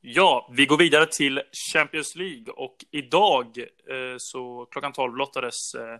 Ja, 0.00 0.50
vi 0.52 0.66
går 0.66 0.78
vidare 0.78 1.06
till 1.06 1.42
Champions 1.72 2.16
League 2.16 2.52
och 2.56 2.76
idag 2.90 3.58
eh, 3.58 4.16
så 4.18 4.66
klockan 4.70 4.92
12 4.92 5.16
lottades 5.16 5.74
eh, 5.74 5.98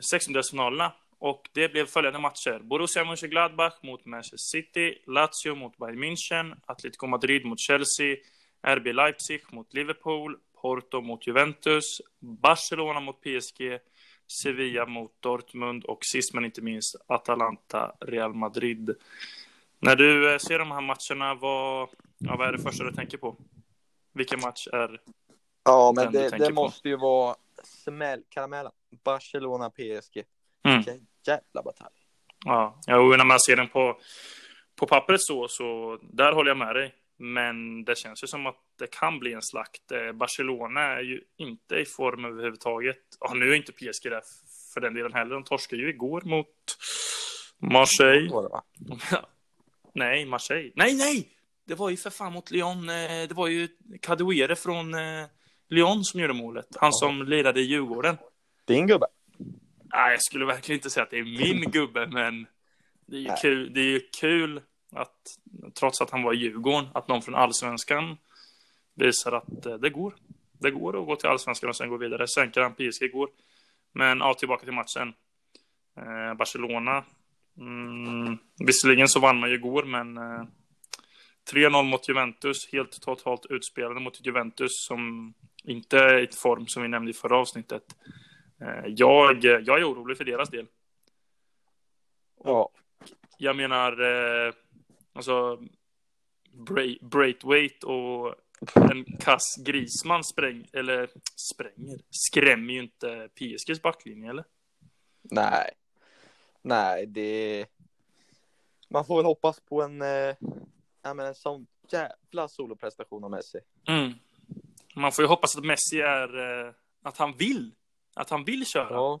sextondelsfinalerna 0.00 0.92
och 1.22 1.50
det 1.52 1.68
blev 1.68 1.86
följande 1.86 2.18
matcher. 2.18 2.58
Borussia 2.62 3.04
Mönchengladbach 3.04 3.74
mot 3.82 4.04
Manchester 4.04 4.36
City, 4.36 4.98
Lazio 5.06 5.54
mot 5.54 5.76
Bayern 5.76 5.98
München, 5.98 6.56
Atletico 6.66 7.06
Madrid 7.06 7.44
mot 7.44 7.60
Chelsea, 7.60 8.16
RB 8.66 8.86
Leipzig 8.86 9.40
mot 9.52 9.74
Liverpool, 9.74 10.38
Porto 10.60 11.00
mot 11.00 11.26
Juventus, 11.26 12.00
Barcelona 12.20 13.00
mot 13.00 13.20
PSG, 13.20 13.78
Sevilla 14.42 14.86
mot 14.86 15.22
Dortmund 15.22 15.84
och 15.84 16.04
sist 16.04 16.34
men 16.34 16.44
inte 16.44 16.62
minst 16.62 16.96
Atalanta 17.06 17.96
Real 18.00 18.34
Madrid. 18.34 18.94
När 19.78 19.96
du 19.96 20.32
eh, 20.32 20.38
ser 20.38 20.58
de 20.58 20.70
här 20.70 20.80
matcherna, 20.80 21.34
vad, 21.34 21.88
ja, 22.18 22.36
vad 22.36 22.48
är 22.48 22.52
det 22.52 22.62
första 22.62 22.84
du 22.84 22.92
tänker 22.92 23.18
på? 23.18 23.36
Vilken 24.12 24.40
match 24.40 24.68
är... 24.72 25.00
Ja, 25.64 25.92
Den 25.96 26.04
men 26.04 26.12
du 26.12 26.18
det, 26.18 26.30
tänker 26.30 26.46
det 26.46 26.54
på. 26.54 26.62
måste 26.62 26.88
ju 26.88 26.96
vara 26.96 27.36
smällkaramellen. 27.64 28.72
Barcelona 29.04 29.70
PSG. 29.70 30.22
Mm. 30.64 30.76
Vilken 30.76 31.06
jävla 31.26 31.62
batalj. 31.62 31.94
Ja, 32.44 32.80
och 32.86 33.18
när 33.18 33.24
man 33.24 33.40
ser 33.40 33.56
den 33.56 33.68
på, 33.68 34.00
på 34.80 34.86
pappret 34.86 35.20
så, 35.22 35.48
så 35.48 35.98
där 36.02 36.32
håller 36.32 36.50
jag 36.50 36.58
med 36.58 36.74
dig. 36.74 36.94
Men 37.18 37.84
det 37.84 37.98
känns 37.98 38.22
ju 38.22 38.26
som 38.26 38.46
att 38.46 38.56
det 38.78 38.90
kan 38.90 39.18
bli 39.18 39.32
en 39.32 39.42
slakt. 39.42 39.92
Eh, 39.92 40.12
Barcelona 40.12 40.80
är 40.80 41.00
ju 41.02 41.20
inte 41.36 41.74
i 41.76 41.84
form 41.84 42.24
överhuvudtaget. 42.24 42.96
Ja, 43.20 43.34
nu 43.34 43.50
är 43.50 43.54
inte 43.54 43.72
PSG 43.72 44.10
där 44.10 44.22
för 44.74 44.80
den 44.80 44.94
delen 44.94 45.12
heller. 45.12 45.34
De 45.34 45.44
torskade 45.44 45.82
ju 45.82 45.88
igår 45.88 46.22
mot 46.24 46.46
Marseille. 47.58 48.30
Var 48.30 48.42
det, 48.42 48.48
va? 48.48 48.62
nej, 49.94 50.26
Marseille. 50.26 50.72
Nej, 50.76 50.94
nej! 50.94 51.28
Det 51.66 51.74
var 51.74 51.90
ju 51.90 51.96
för 51.96 52.10
fan 52.10 52.32
mot 52.32 52.50
Lyon. 52.50 52.88
eh, 52.88 53.28
Det 53.28 53.34
var 53.34 53.46
ju 53.48 53.68
Kadewere 54.02 54.56
från 54.56 54.94
eh, 54.94 55.24
Lyon 55.68 56.04
som 56.04 56.20
gjorde 56.20 56.34
målet. 56.34 56.66
Han 56.80 56.92
som 56.92 57.22
lirade 57.22 57.60
i 57.60 57.64
Djurgården. 57.64 58.16
Din 58.64 58.86
gubbe. 58.86 59.06
Nej, 59.92 60.10
jag 60.10 60.22
skulle 60.22 60.44
verkligen 60.44 60.78
inte 60.78 60.90
säga 60.90 61.04
att 61.04 61.10
det 61.10 61.18
är 61.18 61.46
min 61.46 61.60
gubbe, 61.70 62.06
men 62.06 62.46
det 63.06 63.16
är 63.16 63.20
ju 63.20 63.30
kul, 63.42 63.72
det 63.74 63.80
är 63.80 63.90
ju 63.90 64.00
kul 64.20 64.60
att, 64.92 65.16
trots 65.74 66.00
att 66.00 66.10
han 66.10 66.22
var 66.22 66.34
i 66.34 66.36
Djurgården, 66.36 66.88
att 66.94 67.08
någon 67.08 67.22
från 67.22 67.34
Allsvenskan 67.34 68.16
visar 68.94 69.32
att 69.32 69.66
eh, 69.66 69.74
det 69.74 69.90
går. 69.90 70.14
Det 70.52 70.70
går 70.70 71.00
att 71.00 71.06
gå 71.06 71.16
till 71.16 71.28
Allsvenskan 71.28 71.68
och 71.68 71.76
sen 71.76 71.88
gå 71.88 71.96
vidare. 71.96 72.28
Sänker 72.28 72.60
han 72.60 72.74
PSG 72.74 73.02
igår. 73.02 73.28
Men 73.92 74.18
ja, 74.18 74.34
tillbaka 74.34 74.64
till 74.64 74.74
matchen. 74.74 75.14
Eh, 75.96 76.34
Barcelona. 76.34 77.04
Mm, 77.58 78.38
visserligen 78.58 79.08
så 79.08 79.20
vann 79.20 79.40
man 79.40 79.48
ju 79.48 79.54
igår, 79.54 79.84
men 79.84 80.16
eh, 80.16 80.44
3-0 81.52 81.82
mot 81.82 82.08
Juventus. 82.08 82.72
Helt 82.72 83.02
totalt 83.02 83.46
utspelade 83.50 84.00
mot 84.00 84.26
Juventus 84.26 84.86
som 84.86 85.34
inte 85.64 85.98
är 85.98 86.18
i 86.18 86.26
form 86.26 86.66
som 86.66 86.82
vi 86.82 86.88
nämnde 86.88 87.10
i 87.10 87.14
förra 87.14 87.36
avsnittet. 87.36 87.82
Eh, 88.62 88.84
Jag, 88.86 89.44
jag 89.44 89.78
är 89.80 89.92
orolig 89.92 90.16
för 90.16 90.24
deras 90.24 90.48
del. 90.50 90.66
Ja. 92.44 92.70
Jag 93.38 93.56
menar, 93.56 94.00
eh, 94.46 94.52
alltså, 95.12 95.62
Bra- 96.52 96.98
Braithwaite 97.00 97.86
och 97.86 98.34
en 98.90 99.04
kass 99.20 99.56
Grisman 99.64 100.24
spräng, 100.24 100.66
eller 100.72 101.10
spränger, 101.52 101.98
skrämmer 102.10 102.72
ju 102.74 102.82
inte 102.82 103.28
PSGs 103.34 103.82
backlinje, 103.82 104.30
eller? 104.30 104.44
Nej. 105.22 105.70
Nej, 106.62 107.06
det... 107.06 107.66
Man 108.88 109.04
får 109.04 109.16
väl 109.16 109.24
hoppas 109.24 109.60
på 109.60 109.82
en, 109.82 110.02
eh, 110.02 110.34
ja, 111.02 111.14
men 111.14 111.26
en 111.26 111.34
sån 111.34 111.66
jävla 111.90 112.48
soloprestation 112.48 113.24
av 113.24 113.30
Messi. 113.30 113.58
Mm. 113.88 114.12
Man 114.94 115.12
får 115.12 115.22
ju 115.24 115.28
hoppas 115.28 115.56
att 115.56 115.64
Messi 115.64 116.00
är, 116.00 116.60
eh, 116.66 116.72
att 117.02 117.16
han 117.18 117.36
vill, 117.36 117.74
att 118.14 118.30
han 118.30 118.44
vill 118.44 118.66
köra. 118.66 118.94
Ja. 118.94 119.20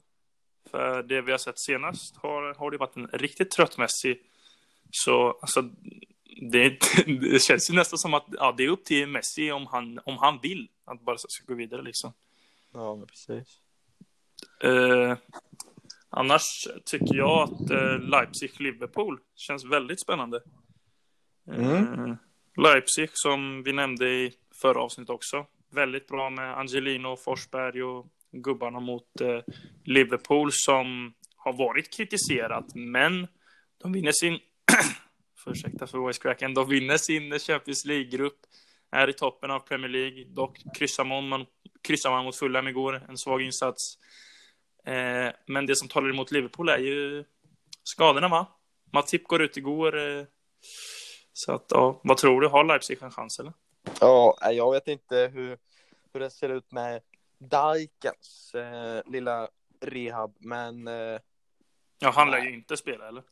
För 0.70 1.02
det 1.02 1.22
vi 1.22 1.30
har 1.30 1.38
sett 1.38 1.58
senast 1.58 2.16
har, 2.16 2.54
har 2.54 2.70
det 2.70 2.76
varit 2.76 2.96
en 2.96 3.06
riktigt 3.06 3.50
trött 3.50 3.78
Messi. 3.78 4.20
Så 4.90 5.38
alltså, 5.42 5.62
det, 6.50 6.68
det 7.06 7.42
känns 7.42 7.70
ju 7.70 7.74
nästan 7.74 7.98
som 7.98 8.14
att 8.14 8.26
ja, 8.30 8.54
det 8.56 8.64
är 8.64 8.68
upp 8.68 8.84
till 8.84 9.08
Messi 9.08 9.50
om 9.50 9.66
han, 9.66 10.00
om 10.04 10.18
han 10.18 10.38
vill 10.42 10.68
att 10.84 11.00
bara 11.00 11.18
ska 11.18 11.44
gå 11.46 11.54
vidare 11.54 11.82
liksom. 11.82 12.12
Ja, 12.72 12.96
men 12.96 13.06
precis. 13.06 13.60
Eh, 14.64 15.16
annars 16.10 16.68
tycker 16.84 17.14
jag 17.14 17.42
att 17.42 17.70
eh, 17.70 17.98
Leipzig-Liverpool 17.98 19.18
känns 19.34 19.64
väldigt 19.64 20.00
spännande. 20.00 20.40
Eh, 21.50 22.14
Leipzig 22.56 23.10
som 23.12 23.62
vi 23.62 23.72
nämnde 23.72 24.08
i 24.08 24.34
förra 24.62 24.80
avsnittet 24.80 25.10
också. 25.10 25.46
Väldigt 25.70 26.08
bra 26.08 26.30
med 26.30 26.58
Angelino, 26.58 27.16
Forsberg 27.16 27.82
och 27.82 28.06
gubbarna 28.32 28.80
mot 28.80 29.20
eh, 29.20 29.40
Liverpool 29.84 30.50
som 30.52 31.14
har 31.36 31.52
varit 31.52 31.96
kritiserat, 31.96 32.74
men 32.74 33.26
de 33.82 33.92
vinner 33.92 34.12
sin, 34.12 34.38
för 35.44 35.50
ursäkta 35.52 35.86
för 35.86 35.98
voice-cracken, 35.98 36.54
de 36.54 36.68
vinner 36.68 36.96
sin 36.96 37.38
Champions 37.38 37.84
League-grupp, 37.84 38.38
är 38.90 39.10
i 39.10 39.12
toppen 39.12 39.50
av 39.50 39.60
Premier 39.60 39.88
League, 39.88 40.24
dock 40.24 40.58
kryssar 40.78 41.04
man, 41.04 41.46
kryssar 41.82 42.10
man 42.10 42.24
mot 42.24 42.36
Fulham 42.36 42.68
igår, 42.68 43.06
en 43.08 43.18
svag 43.18 43.42
insats. 43.42 43.98
Eh, 44.86 45.32
men 45.46 45.66
det 45.66 45.76
som 45.76 45.88
talar 45.88 46.10
emot 46.10 46.30
Liverpool 46.30 46.68
är 46.68 46.78
ju 46.78 47.24
skadorna, 47.82 48.28
va? 48.28 48.46
Matip 48.92 49.28
går 49.28 49.42
ut 49.42 49.56
igår. 49.56 49.98
Eh, 49.98 50.24
så 51.32 51.52
att, 51.52 51.66
ja, 51.68 52.00
vad 52.04 52.16
tror 52.16 52.40
du? 52.40 52.48
Har 52.48 52.64
Leipzig 52.64 53.02
en 53.02 53.10
chans, 53.10 53.38
eller? 53.38 53.52
Ja, 54.00 54.36
jag 54.52 54.72
vet 54.72 54.88
inte 54.88 55.30
hur, 55.34 55.58
hur 56.12 56.20
det 56.20 56.30
ser 56.30 56.48
ut 56.48 56.72
med 56.72 57.00
Dykens 57.48 58.54
eh, 58.54 59.02
lilla 59.06 59.48
rehab, 59.80 60.36
men 60.40 60.88
eh, 60.88 61.20
Ja, 61.98 62.10
han 62.10 62.30
lär 62.30 62.38
ju 62.38 62.54
inte 62.54 62.76
spela, 62.76 63.08
eller? 63.08 63.22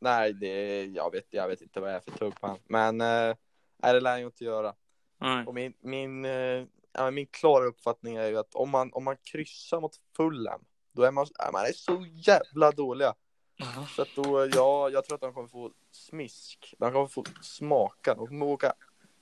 nej, 0.00 0.32
det, 0.32 0.84
jag, 0.84 1.10
vet, 1.10 1.26
jag 1.30 1.48
vet 1.48 1.60
inte 1.60 1.80
vad 1.80 1.90
jag 1.90 1.96
är 1.96 2.00
för 2.00 2.10
tugg 2.10 2.40
på 2.40 2.46
han. 2.46 2.58
Men 2.64 3.00
eh, 3.00 3.36
nej, 3.82 3.92
det 3.92 4.00
lär 4.00 4.18
jag 4.18 4.28
inte 4.28 4.44
göra. 4.44 4.74
Nej. 5.20 5.46
Och 5.46 5.54
min, 5.54 5.74
min, 5.80 6.24
eh, 6.24 6.64
ja, 6.92 7.10
min 7.10 7.26
klara 7.26 7.64
uppfattning 7.64 8.16
är 8.16 8.26
ju 8.26 8.38
att 8.38 8.54
om 8.54 8.70
man, 8.70 8.92
om 8.92 9.04
man 9.04 9.16
kryssar 9.16 9.80
mot 9.80 9.96
Fulham, 10.16 10.64
då 10.92 11.02
är 11.02 11.10
man, 11.10 11.26
ja, 11.38 11.50
man 11.52 11.64
är 11.64 11.72
så 11.72 12.06
jävla 12.14 12.70
dåliga. 12.70 13.14
Jaha. 13.56 13.86
Så 13.86 14.02
att 14.02 14.08
då, 14.16 14.48
ja, 14.52 14.90
jag 14.90 15.04
tror 15.04 15.14
att 15.14 15.20
de 15.20 15.34
kommer 15.34 15.48
få 15.48 15.72
smisk. 15.90 16.74
De 16.78 16.92
kommer 16.92 17.06
få 17.06 17.24
smaka. 17.42 18.14
De 18.14 18.26
kommer 18.26 18.46
åka 18.46 18.72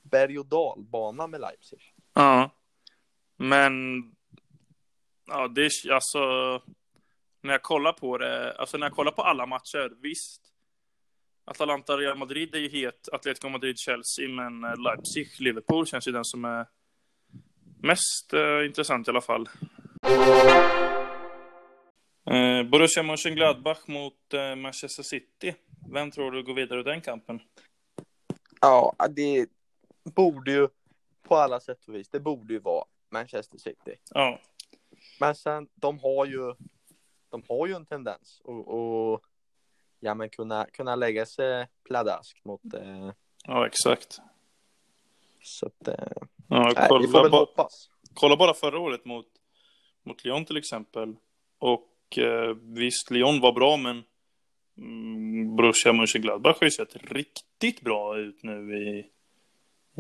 berg 0.03 0.39
och 0.39 0.47
dalbana 0.47 1.27
med 1.27 1.41
Leipzig. 1.41 1.95
Ja. 2.15 2.51
Men... 3.39 4.03
Ja, 5.27 5.49
det 5.49 5.63
är 5.65 5.93
alltså... 5.93 6.19
När 7.43 7.53
jag 7.53 7.63
kollar 7.63 7.93
på 7.93 8.19
det, 8.19 8.53
alltså 8.53 8.79
när 8.79 8.87
jag 8.87 8.95
kollar 8.95 9.13
på 9.13 9.23
alla 9.23 9.47
matcher, 9.47 9.93
visst. 10.03 10.43
Atalanta, 11.45 11.97
Real 11.97 12.19
Madrid 12.19 12.55
är 12.55 12.59
ju 12.59 12.69
het, 12.69 13.09
Atletico 13.13 13.49
Madrid, 13.49 13.79
Chelsea, 13.79 14.29
men 14.29 14.65
eh, 14.65 14.77
Leipzig, 14.77 15.41
Liverpool 15.41 15.87
känns 15.87 16.09
ju 16.09 16.13
den 16.13 16.25
som 16.25 16.45
är 16.45 16.67
mest 17.83 18.33
eh, 18.33 18.67
intressant 18.67 19.09
i 19.09 19.11
alla 19.11 19.21
fall. 19.21 19.49
Eh, 22.31 22.63
Borussia 22.63 23.03
Mönchengladbach 23.03 23.87
mot 23.87 24.35
eh, 24.35 24.57
Manchester 24.57 25.03
City. 25.03 25.55
Vem 25.93 26.11
tror 26.11 26.31
du 26.31 26.43
går 26.43 26.55
vidare 26.55 26.81
ur 26.81 26.85
den 26.85 27.01
kampen? 27.01 27.41
Ja, 28.61 28.95
det 29.11 29.47
borde 30.15 30.53
ju 30.53 30.69
på 31.23 31.37
alla 31.37 31.61
sätt 31.61 31.89
och 31.89 31.95
vis, 31.95 32.09
det 32.09 32.21
borde 32.21 32.53
ju 32.53 32.59
vara 32.59 32.85
Manchester 33.11 33.59
City. 33.59 33.97
Ja, 34.15 34.41
Men 35.21 35.35
sen, 35.35 35.69
de 35.75 35.99
har 35.99 36.27
ju, 36.27 36.55
de 37.31 37.43
har 37.49 37.67
ju 37.67 37.75
en 37.75 37.87
tendens 37.87 38.41
att 38.45 38.67
och, 38.69 39.21
ja, 40.01 40.15
men 40.15 40.31
kunna, 40.31 40.67
kunna 40.73 40.97
lägga 40.97 41.27
sig 41.27 41.67
pladask 41.85 42.41
mot, 42.45 42.75
eh, 42.75 43.11
ja 43.47 43.67
exakt. 43.67 44.19
så 45.43 45.67
att, 45.67 45.89
eh, 45.89 45.95
Ja, 46.49 46.73
nej, 46.77 46.89
vi 47.01 47.07
får 47.07 47.13
kolla, 47.13 47.23
väl 47.23 47.31
ba- 47.31 47.39
hoppas. 47.39 47.91
kolla 48.15 48.37
bara 48.37 48.55
förra 48.55 48.79
året 48.79 49.05
mot, 49.05 49.27
mot 50.03 50.25
Lyon 50.25 50.45
till 50.45 50.57
exempel. 50.57 51.17
Och 51.59 52.19
eh, 52.19 52.55
visst, 52.61 53.11
Lyon 53.11 53.41
var 53.41 53.53
bra, 53.53 53.77
men 53.77 54.05
mm, 54.79 55.57
Borussia 55.57 55.93
Mönchengladbach 55.93 56.57
har 56.61 56.65
ju 56.67 56.71
sett 56.71 56.97
riktigt 56.97 57.81
bra 57.81 58.19
ut 58.19 58.43
nu 58.43 58.77
i, 58.79 59.11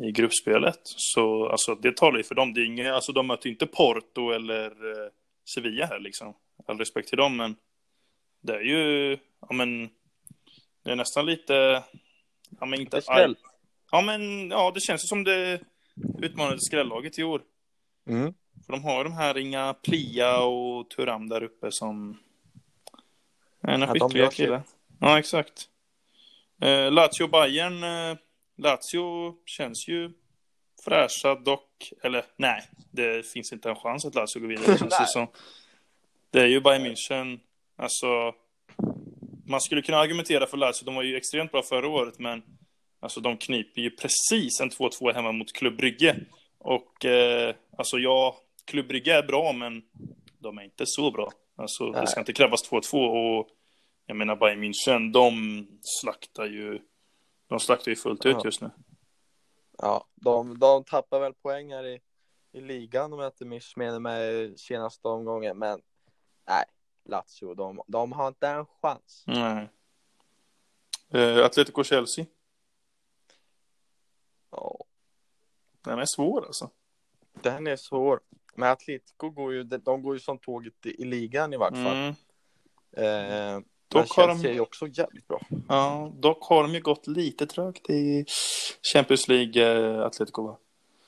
i 0.02 0.12
gruppspelet. 0.12 0.80
Så 0.84 1.48
alltså, 1.48 1.74
det 1.74 1.96
talar 1.96 2.18
ju 2.18 2.24
för 2.24 2.34
dem. 2.34 2.54
Det 2.54 2.60
är 2.60 2.64
inga, 2.64 2.94
alltså, 2.94 3.12
de 3.12 3.26
möter 3.26 3.48
inte 3.48 3.66
Porto 3.66 4.30
eller 4.30 4.66
eh, 4.66 5.10
Sevilla 5.54 5.86
här 5.86 5.98
liksom. 5.98 6.34
All 6.66 6.78
respekt 6.78 7.08
till 7.08 7.18
dem, 7.18 7.36
men 7.36 7.56
det 8.40 8.54
är 8.54 8.60
ju, 8.60 9.18
ja 9.40 9.52
men, 9.52 9.88
det 10.84 10.90
är 10.90 10.96
nästan 10.96 11.26
lite, 11.26 11.82
ja 12.60 12.66
men 12.66 12.80
inte 12.80 13.00
skräll. 13.00 13.36
Ja 13.90 14.00
men, 14.00 14.50
ja 14.50 14.70
det 14.74 14.80
känns 14.80 15.04
ju 15.04 15.06
som 15.06 15.24
det 15.24 15.60
utmanade 16.18 16.60
skrällaget 16.60 17.18
i 17.18 17.22
år. 17.22 17.42
Mm. 18.08 18.34
För 18.66 18.72
de 18.72 18.84
har 18.84 19.04
de 19.04 19.12
här 19.12 19.38
inga 19.38 19.74
Plia 19.74 20.40
och 20.40 20.90
Turam 20.90 21.28
där 21.28 21.42
uppe 21.42 21.72
som 21.72 22.18
är 23.62 23.74
ena 23.74 23.86
Ja, 23.86 23.92
skickliga 23.92 24.30
killar. 24.30 24.62
Ja, 25.00 25.18
exakt. 25.18 25.68
Eh, 26.60 26.92
Lazio 26.92 27.26
Bayern 27.28 27.84
eh, 27.84 28.18
Lazio 28.58 29.34
känns 29.46 29.88
ju 29.88 30.10
fräscha 30.84 31.34
dock, 31.34 31.92
eller 32.02 32.24
nej, 32.36 32.62
det 32.90 33.26
finns 33.26 33.52
inte 33.52 33.70
en 33.70 33.76
chans 33.76 34.04
att 34.04 34.14
Lazio 34.14 34.40
går 34.40 34.48
vidare. 34.48 34.66
känns 34.78 34.98
det, 34.98 35.06
som. 35.06 35.26
det 36.30 36.40
är 36.40 36.46
ju 36.46 36.60
Bayern 36.60 36.86
München, 36.86 37.38
alltså 37.76 38.34
man 39.46 39.60
skulle 39.60 39.82
kunna 39.82 39.98
argumentera 39.98 40.46
för 40.46 40.56
Lazio, 40.56 40.84
de 40.84 40.94
var 40.94 41.02
ju 41.02 41.16
extremt 41.16 41.52
bra 41.52 41.62
förra 41.62 41.88
året, 41.88 42.18
men 42.18 42.42
alltså 43.00 43.20
de 43.20 43.36
kniper 43.36 43.80
ju 43.80 43.90
precis 43.90 44.60
en 44.60 44.70
2-2 44.70 45.12
hemma 45.14 45.32
mot 45.32 45.52
Club 45.52 45.76
Brygge. 45.76 46.16
Och 46.58 47.04
eh, 47.04 47.54
alltså 47.78 47.98
ja, 47.98 48.36
Club 48.64 48.88
Brygge 48.88 49.14
är 49.14 49.22
bra, 49.22 49.52
men 49.52 49.82
de 50.38 50.58
är 50.58 50.62
inte 50.62 50.84
så 50.86 51.10
bra. 51.10 51.30
Alltså 51.56 51.90
det 51.90 52.06
ska 52.06 52.20
inte 52.20 52.32
krävas 52.32 52.70
2-2 52.70 53.38
och 53.38 53.48
jag 54.06 54.16
menar 54.16 54.36
Bayern 54.36 54.64
München, 54.64 55.12
de 55.12 55.66
slaktar 55.80 56.46
ju, 56.46 56.78
de 57.48 57.60
slaktar 57.60 57.90
ju 57.90 57.96
fullt 57.96 58.26
ut 58.26 58.36
Ja. 58.36 58.42
just 58.44 58.60
nu. 58.60 58.70
Ja, 59.78 60.06
de, 60.14 60.58
de 60.58 60.84
tappar 60.84 61.20
väl 61.20 61.34
poäng 61.34 61.72
här 61.72 61.86
i, 61.86 62.00
i 62.52 62.60
ligan 62.60 63.12
om 63.12 63.18
jag 63.18 63.28
inte 63.28 63.44
missminner 63.44 63.98
mig 64.00 64.58
senaste 64.58 65.08
omgången, 65.08 65.58
men 65.58 65.82
nej, 66.48 66.64
Lazio, 67.04 67.54
de, 67.54 67.82
de 67.86 68.12
har 68.12 68.28
inte 68.28 68.48
en 68.48 68.66
chans. 68.66 69.24
Nej. 69.26 69.68
Eh, 71.08 71.44
Atletico 71.44 71.84
Chelsea, 71.84 72.26
Ja, 74.50 74.84
den 75.80 75.98
är 75.98 76.04
svår 76.06 76.46
alltså. 76.46 76.70
den 77.32 77.66
är 77.66 77.76
svår. 77.76 78.20
Men 78.54 78.68
Atletico 78.70 79.30
går 79.30 79.52
ju, 79.52 79.62
de, 79.62 80.02
går 80.02 80.14
ju 80.14 80.20
som 80.20 80.38
tåget 80.38 80.86
i, 80.86 81.02
i 81.02 81.04
ligan 81.04 81.52
i 81.52 81.56
vart 81.56 81.74
fall. 81.74 81.96
Mm. 81.96 82.14
Men 82.90 83.64
Dock 83.88 84.10
har 84.16 84.28
de- 84.28 84.44
är 84.48 84.52
ju 84.52 84.60
också 84.60 84.86
jävligt 84.86 85.28
bra. 85.28 85.40
Ja, 85.68 86.12
dock 86.14 86.44
har 86.44 86.62
de 86.62 86.74
ju 86.74 86.80
gått 86.80 87.06
lite 87.06 87.46
trögt 87.46 87.90
i 87.90 88.24
Champions 88.92 89.28
League, 89.28 89.62
eh, 89.62 90.06
Atletico 90.06 90.42
va? 90.42 90.56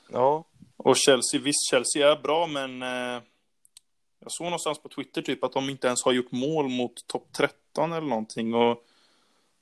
Ja, 0.09 0.45
Och 0.77 0.97
Chelsea, 0.97 1.41
visst 1.41 1.69
Chelsea 1.71 2.11
är 2.11 2.15
bra 2.21 2.47
men 2.47 2.81
eh, 2.81 3.21
jag 4.19 4.31
såg 4.31 4.45
någonstans 4.45 4.79
på 4.81 4.89
Twitter 4.89 5.21
typ 5.21 5.43
att 5.43 5.51
de 5.53 5.69
inte 5.69 5.87
ens 5.87 6.03
har 6.03 6.11
gjort 6.11 6.31
mål 6.31 6.69
mot 6.69 7.07
topp 7.07 7.27
13 7.37 7.93
eller 7.93 8.07
någonting 8.07 8.53
och 8.53 8.83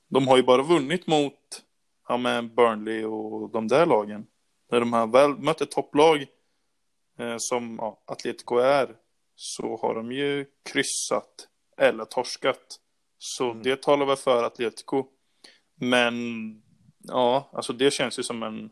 de 0.08 0.28
har 0.28 0.36
ju 0.36 0.42
bara 0.42 0.62
vunnit 0.62 1.06
mot 1.06 1.62
ja, 2.08 2.16
men 2.16 2.54
Burnley 2.54 3.04
och 3.04 3.50
de 3.50 3.68
där 3.68 3.86
lagen. 3.86 4.26
När 4.70 4.80
de 4.80 4.92
har 4.92 5.06
väl 5.06 5.30
mött 5.30 5.60
ett 5.60 5.70
topplag 5.70 6.26
eh, 7.18 7.34
som 7.38 7.76
ja, 7.80 8.02
Atletico 8.06 8.56
är 8.58 8.94
så 9.36 9.76
har 9.82 9.94
de 9.94 10.12
ju 10.12 10.46
kryssat 10.72 11.48
eller 11.76 12.04
torskat. 12.04 12.79
Så 13.22 13.50
Mm. 13.50 13.62
det 13.62 13.82
talar 13.82 14.06
väl 14.06 14.16
för 14.16 14.44
Atletico. 14.44 15.04
Men 15.74 16.14
ja, 17.02 17.50
alltså 17.52 17.72
det 17.72 17.90
känns 17.92 18.18
ju 18.18 18.22
som 18.22 18.42
en 18.42 18.70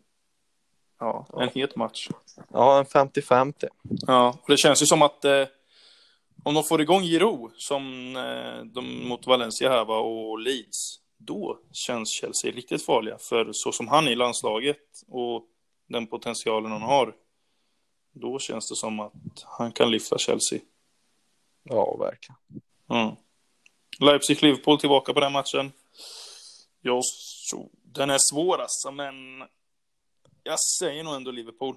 ja, 1.01 1.27
en 1.33 1.51
Ja. 1.55 1.61
het 1.67 1.77
match. 1.77 2.09
ja 2.53 2.79
en 2.79 2.85
50-50. 2.85 3.69
Ja, 3.87 4.39
och 4.43 4.49
det 4.51 4.57
känns 4.57 4.83
ju 4.83 4.87
som 4.87 5.03
att 5.03 5.25
eh, 5.25 5.47
om 6.45 6.55
de 6.55 6.65
får 6.65 6.81
igång 6.81 7.03
Giro 7.03 7.51
som 7.57 8.17
eh, 8.17 8.65
de 8.65 9.09
mot 9.09 9.27
Valencia 9.27 9.71
här 9.71 9.85
va, 9.85 9.99
och 9.99 10.39
Leeds, 10.39 11.01
då 11.17 11.59
känns 11.73 12.09
Chelsea 12.13 12.51
riktigt 12.53 12.85
farliga. 12.85 13.19
För 13.19 13.53
så 13.53 13.73
som 13.73 13.89
han 13.89 14.09
är 14.09 14.13
i 14.13 14.17
landslaget 14.17 15.03
och 15.09 15.45
den 15.89 16.07
potentialen 16.07 16.73
han 16.73 16.83
har, 16.83 17.15
då 18.13 18.39
känns 18.39 18.69
det 18.69 18.77
som 18.77 19.01
att 19.01 19.13
han 19.45 19.73
kan 19.73 19.91
lyfta 19.91 20.19
Chelsea. 20.19 20.59
Ja, 21.63 21.97
verkligen. 21.97 22.37
Mm. 22.91 23.15
Leipzig-Liverpool 23.99 24.79
tillbaka 24.79 25.15
på 25.15 25.21
den 25.21 25.33
matchen. 25.33 25.73
Jag 26.81 27.01
så, 27.05 27.71
den 27.83 28.11
är 28.11 28.19
svår 28.33 28.61
alltså, 28.61 28.91
men 28.91 29.15
jag 30.43 30.61
säger 30.61 31.05
nog 31.05 31.15
ändå 31.15 31.31
Liverpool. 31.31 31.77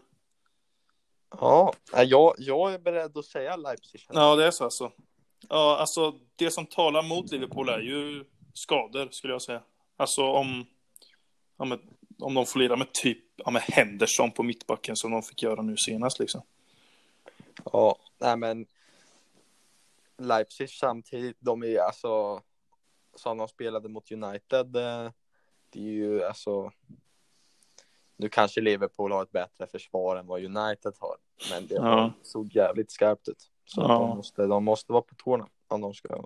Ja, 1.39 1.73
jag, 1.91 2.35
jag 2.37 2.73
är 2.73 2.79
beredd 2.79 3.17
att 3.17 3.25
säga 3.25 3.55
Leipzig. 3.55 4.05
Ja, 4.09 4.35
det 4.35 4.45
är 4.45 4.51
så 4.51 4.63
alltså. 4.63 4.91
Ja, 5.49 5.77
alltså 5.77 6.13
det 6.35 6.51
som 6.51 6.65
talar 6.65 7.03
mot 7.03 7.31
Liverpool 7.31 7.69
är 7.69 7.79
ju 7.79 8.25
skador 8.53 9.09
skulle 9.11 9.33
jag 9.33 9.41
säga. 9.41 9.61
Alltså 9.97 10.23
om, 10.23 10.65
ja, 11.57 11.65
men, 11.65 11.79
om 12.19 12.33
de 12.33 12.45
får 12.45 12.59
lira 12.59 12.75
med 12.75 12.93
typ 12.93 13.23
ja, 13.35 13.51
med 13.51 13.61
Henderson 13.61 14.31
på 14.31 14.43
mittbacken 14.43 14.95
som 14.95 15.11
de 15.11 15.23
fick 15.23 15.43
göra 15.43 15.61
nu 15.61 15.75
senast 15.77 16.19
liksom. 16.19 16.41
Ja, 17.73 17.97
nej 18.19 18.37
men 18.37 18.65
Leipzig 20.27 20.69
samtidigt, 20.69 21.37
de 21.39 21.63
är 21.63 21.79
alltså 21.79 22.41
som 23.15 23.37
de 23.37 23.47
spelade 23.47 23.89
mot 23.89 24.11
United, 24.11 24.75
eh, 24.75 25.11
det 25.69 25.79
är 25.79 25.91
ju 25.91 26.23
alltså 26.23 26.71
nu 28.17 28.29
kanske 28.29 28.61
Liverpool 28.61 29.11
har 29.11 29.23
ett 29.23 29.31
bättre 29.31 29.67
försvar 29.67 30.15
än 30.15 30.27
vad 30.27 30.43
United 30.45 30.93
har, 30.99 31.17
men 31.51 31.67
det 31.67 31.75
Ja. 31.75 32.11
såg 32.23 32.55
jävligt 32.55 32.91
skarpt 32.91 33.27
ut. 33.27 33.51
Så 33.65 33.81
Ja. 33.81 33.87
de, 33.87 34.09
måste, 34.17 34.45
de 34.45 34.63
måste 34.63 34.91
vara 34.91 35.01
på 35.01 35.15
tårna 35.15 35.47
om 35.67 35.81
de 35.81 35.93
ska 35.93 36.21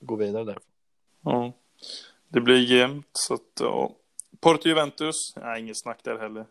gå 0.00 0.16
vidare 0.16 0.44
därifrån. 0.44 0.72
Ja. 1.22 1.52
Det 2.28 2.40
blir 2.40 2.58
jämnt 2.72 3.06
så 3.12 3.34
att 3.34 3.40
ja. 3.60 3.90
Porto 4.40 4.68
Juventus, 4.68 5.36
nej 5.36 5.60
inget 5.60 5.78
snack 5.78 6.00
där 6.04 6.18
heller. 6.18 6.46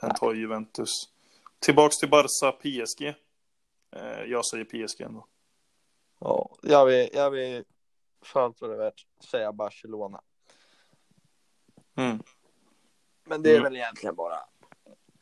Den 0.00 0.14
tar 0.14 0.34
Juventus. 0.34 1.08
Tillbaks 1.58 1.98
till 1.98 2.10
Barca, 2.10 2.52
PSG. 2.52 3.02
Eh, 3.96 4.22
jag 4.26 4.46
säger 4.46 4.64
PSG 4.64 5.00
ändå. 5.04 5.26
Ja, 6.62 6.70
jag 6.70 6.86
vill, 6.86 7.08
jag 7.12 7.30
vill 7.30 7.64
för 8.24 8.40
allt 8.40 8.60
vad 8.60 8.70
det 8.70 8.74
är 8.74 8.78
värt 8.78 9.06
säga 9.30 9.52
Barcelona. 9.52 10.20
Mm. 11.96 12.22
Men 13.24 13.42
det 13.42 13.50
är 13.50 13.54
Mm. 13.54 13.64
väl 13.64 13.76
egentligen 13.76 14.14
bara 14.14 14.38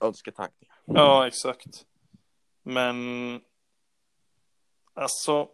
önsketankningar. 0.00 0.76
Ja, 0.84 1.26
exakt. 1.26 1.86
Men 2.62 2.96
alltså 4.94 5.48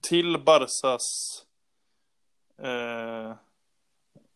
till 0.00 0.38
Barsas 0.44 1.06
eh, 2.58 3.34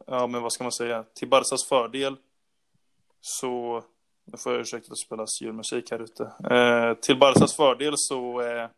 ja, 0.07 0.27
men 0.27 0.43
vad 0.43 0.53
ska 0.53 0.65
man 0.65 0.73
säga? 0.73 1.05
Till 1.15 1.29
Barsas 1.29 1.65
fördel 1.69 2.17
så 3.21 3.85
nu 4.25 4.37
får 4.39 4.53
jag 4.53 4.61
ursäkta 4.61 4.87
att 4.87 4.91
det 4.91 4.97
spelas 5.07 5.41
julmusik 5.41 5.91
här 5.91 5.99
ute. 5.99 6.25
Eh, 6.51 6.95
till 6.95 7.19
Barsas 7.19 7.57
fördel 7.57 7.95
så 7.97 8.41
eh, 8.41 8.69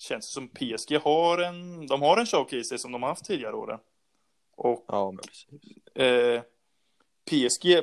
känns 0.00 0.26
det 0.26 0.32
som 0.32 0.48
PSG 0.48 0.96
har 1.04 1.38
en, 1.38 1.86
de 1.86 2.02
har 2.02 2.16
en 2.16 2.26
sig 2.64 2.78
som 2.78 2.92
de 2.92 3.02
har 3.02 3.10
haft 3.10 3.24
tidigare 3.24 3.54
åren. 3.54 3.78
Och 4.56 4.84
Ja, 4.88 5.14
eh, 5.94 6.42
PSG 7.30 7.82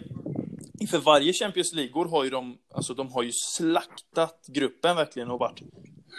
inför 0.80 0.98
varje 0.98 1.34
Champions 1.34 1.74
League-år 1.74 2.06
har 2.06 2.24
ju 2.24 2.30
de, 2.30 2.58
alltså 2.74 2.94
de 2.94 3.12
har 3.12 3.24
ju 3.24 3.32
slaktat 3.32 4.46
gruppen 4.48 4.96
verkligen 4.96 5.32
och 5.32 5.40
varit 5.40 5.62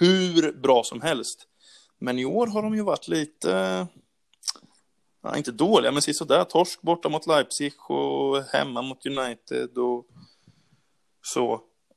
hur 0.01 0.53
bra 0.53 0.83
som 0.85 1.01
helst. 1.01 1.47
Men 1.99 2.19
i 2.19 2.25
år 2.25 2.47
har 2.47 2.63
de 2.63 2.75
ju 2.75 2.83
varit 2.83 3.09
lite, 3.09 3.87
ja, 5.23 5.37
inte 5.37 5.53
dåliga, 5.53 5.93
men 5.93 6.03
sådär. 6.15 6.45
Torsk 6.45 6.83
borta 6.83 7.09
mot 7.09 7.27
Leipzig 7.27 7.91
och 7.91 8.43
hemma 8.43 8.83
mot 8.83 9.07
United 9.07 9.79
och 9.79 10.07
så. 11.23 11.53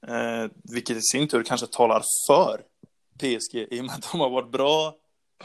Eh, 0.08 0.52
vilket 0.64 0.98
i 0.98 1.02
sin 1.02 1.28
tur 1.28 1.44
kanske 1.44 1.68
talar 1.68 2.04
för 2.28 2.71
PSG 3.22 3.56
i 3.72 3.80
och 3.82 3.86
med 3.86 3.96
att 3.96 4.12
de 4.12 4.20
har 4.22 4.30
varit 4.30 4.52
bra 4.52 4.96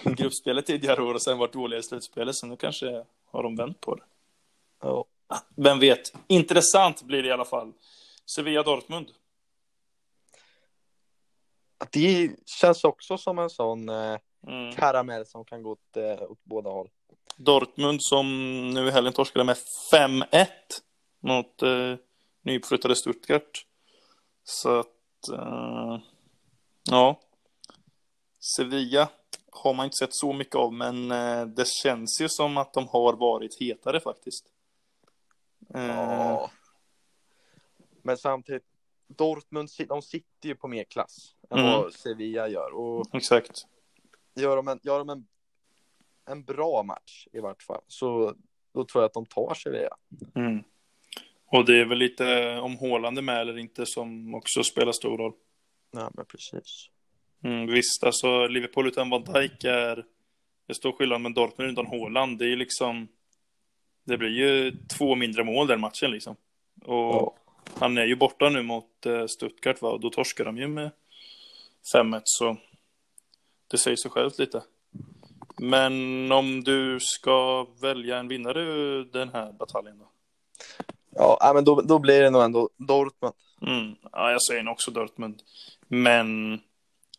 gruppspelet 0.05 0.67
tidigare 0.67 1.03
år 1.03 1.15
och 1.15 1.23
sen 1.23 1.39
varit 1.39 1.53
dåliga 1.53 1.81
i 1.81 1.83
slutspelet. 1.83 2.35
Så 2.35 2.47
nu 2.47 2.57
kanske 2.57 3.05
har 3.31 3.43
de 3.43 3.57
vänt 3.57 3.81
på 3.81 3.95
det. 3.95 4.03
Ja. 4.83 5.05
Vem 5.57 5.79
vet? 5.81 6.13
Intressant 6.27 7.03
blir 7.03 7.23
det 7.23 7.29
i 7.29 7.33
alla 7.33 7.45
fall. 7.45 7.73
Sevilla-Dortmund. 8.27 9.07
Det 11.93 12.31
känns 12.47 12.85
också 12.85 13.19
som 13.19 13.39
en 13.39 13.51
sån 13.51 13.89
eh, 13.89 14.17
Mm. 14.47 14.75
karamell 14.75 15.27
som 15.27 15.45
kan 15.45 15.63
gå 15.63 15.71
åt, 15.71 15.97
eh, 15.97 16.31
åt 16.31 16.45
båda 16.45 16.71
håll. 16.71 16.89
Dortmund 17.37 18.03
som 18.03 18.27
nu 18.71 18.89
i 18.89 18.91
helgen 18.91 19.13
torskade 19.13 19.45
med 19.45 19.57
5-1 19.93 20.47
mot 21.21 21.63
eh, 21.63 21.95
nyuppflyttade 22.43 22.97
Stuttgart. 22.97 23.67
Så 24.45 24.79
att, 24.79 25.29
eh, 25.33 25.99
ja. 26.91 27.21
Sevilla 28.57 29.09
har 29.53 29.75
man 29.75 29.85
inte 29.85 29.97
sett 29.97 30.15
så 30.15 30.33
mycket 30.33 30.55
av, 30.55 30.73
men 30.73 31.11
eh, 31.11 31.47
det 31.47 31.67
känns 31.69 32.21
ju 32.21 32.29
som 32.29 32.57
att 32.57 32.73
de 32.75 32.89
har 32.89 33.13
varit 33.17 33.61
hetare 33.61 34.01
faktiskt. 34.01 34.47
Eh, 35.75 35.87
Ja. 35.87 36.51
Men 38.03 38.17
samtidigt, 38.17 38.65
Dortmund 39.09 39.69
de 39.89 40.03
sitter 40.03 40.49
ju 40.49 40.55
på 40.55 40.69
mer 40.69 40.85
klass 40.85 41.35
än 41.51 41.59
Mm. 41.59 41.71
vad 41.71 41.93
Sevilla 41.93 42.49
gör. 42.49 42.75
Och 42.75 43.15
Exakt. 43.15 43.51
gör 44.35 44.57
de, 44.57 44.69
en, 44.69 44.81
gör 44.83 44.99
de 44.99 45.09
en, 45.11 45.27
en 46.25 46.45
bra 46.45 46.83
match 46.83 47.27
i 47.33 47.41
vart 47.41 47.63
fall, 47.63 47.83
så 47.87 48.35
då 48.75 48.85
tror 48.85 49.03
jag 49.03 49.07
att 49.09 49.15
de 49.15 49.27
tar 49.27 49.55
Sevilla. 49.55 49.97
Mm. 50.35 50.65
Och 51.47 51.65
det 51.65 51.81
är 51.81 51.85
väl 51.85 51.99
lite 51.99 52.57
om 52.59 52.77
Håland 52.77 53.19
är 53.19 53.23
med 53.23 53.41
eller 53.41 53.59
inte 53.59 53.87
som 53.87 54.35
också 54.35 54.65
spelar 54.65 54.93
stor 54.93 55.19
roll. 55.19 55.33
Ja, 55.91 56.11
men 56.15 56.27
precis. 56.27 56.87
Mm, 57.43 57.67
visst, 57.67 58.05
alltså 58.05 58.47
Liverpool 58.47 58.87
utan 58.89 59.11
Van 59.11 59.25
Dijk 59.25 59.65
är 59.65 59.97
det 60.67 60.73
är 60.73 60.75
stor 60.75 60.93
skillnad, 60.93 61.21
men 61.21 61.35
Dortmund 61.35 61.71
utan 61.71 61.87
Haaland, 61.87 62.39
det 62.39 62.45
är 62.45 62.49
ju 62.49 62.57
liksom 62.57 63.09
det 64.05 64.19
blir 64.19 64.29
ju 64.31 64.77
två 64.99 65.15
mindre 65.15 65.45
mål 65.45 65.67
den 65.67 65.81
matchen 65.81 66.11
liksom. 66.11 66.37
Och 66.85 67.15
Ja. 67.15 67.35
han 67.79 67.99
är 67.99 68.05
ju 68.05 68.17
borta 68.17 68.49
nu 68.49 68.63
mot 68.63 69.07
eh, 69.07 69.27
Stuttgart 69.27 69.83
va, 69.83 69.91
och 69.91 70.01
då 70.01 70.11
torskar 70.11 70.45
de 70.45 70.59
ju 70.59 70.69
med 70.69 70.91
5-1 71.95 72.21
så 72.25 72.57
det 73.71 73.79
säger 73.79 73.97
sig 73.97 74.11
självt 74.11 74.39
lite. 74.39 74.63
Men 75.61 76.33
om 76.33 76.65
du 76.65 76.99
ska 77.01 77.67
välja 77.81 78.19
en 78.19 78.29
vinnare 78.29 78.61
ur 78.63 79.05
den 79.05 79.29
här 79.29 79.53
bataljen 79.53 79.99
då? 79.99 80.09
Ja, 81.11 81.37
ja, 81.41 81.53
men 81.55 81.65
då, 81.65 81.81
då 81.81 81.99
blir 81.99 82.23
det 82.23 82.31
nog 82.31 82.43
ändå 82.43 82.71
Dortmund. 82.77 83.35
Mm. 83.63 83.95
Ja, 84.13 84.31
jag 84.31 84.43
säger 84.43 84.63
nog 84.63 84.73
också 84.73 84.91
Dortmund. 84.91 85.43
Men 85.89 86.61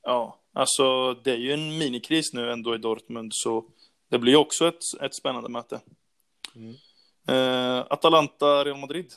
ja, 0.07 0.39
alltså 0.53 1.13
det 1.13 1.31
är 1.31 1.37
ju 1.37 1.53
en 1.53 1.77
minikris 1.77 2.33
nu 2.33 2.51
ändå 2.51 2.75
i 2.75 2.77
Dortmund 2.77 3.31
så 3.33 3.65
det 4.09 4.19
blir 4.19 4.35
också 4.35 4.67
ett, 4.67 5.01
ett 5.01 5.15
spännande 5.15 5.49
möte. 5.49 5.81
Mm. 6.55 6.75
Eh, 7.27 7.85
Atalanta, 7.89 8.65
Real 8.65 8.77
Madrid. 8.79 9.13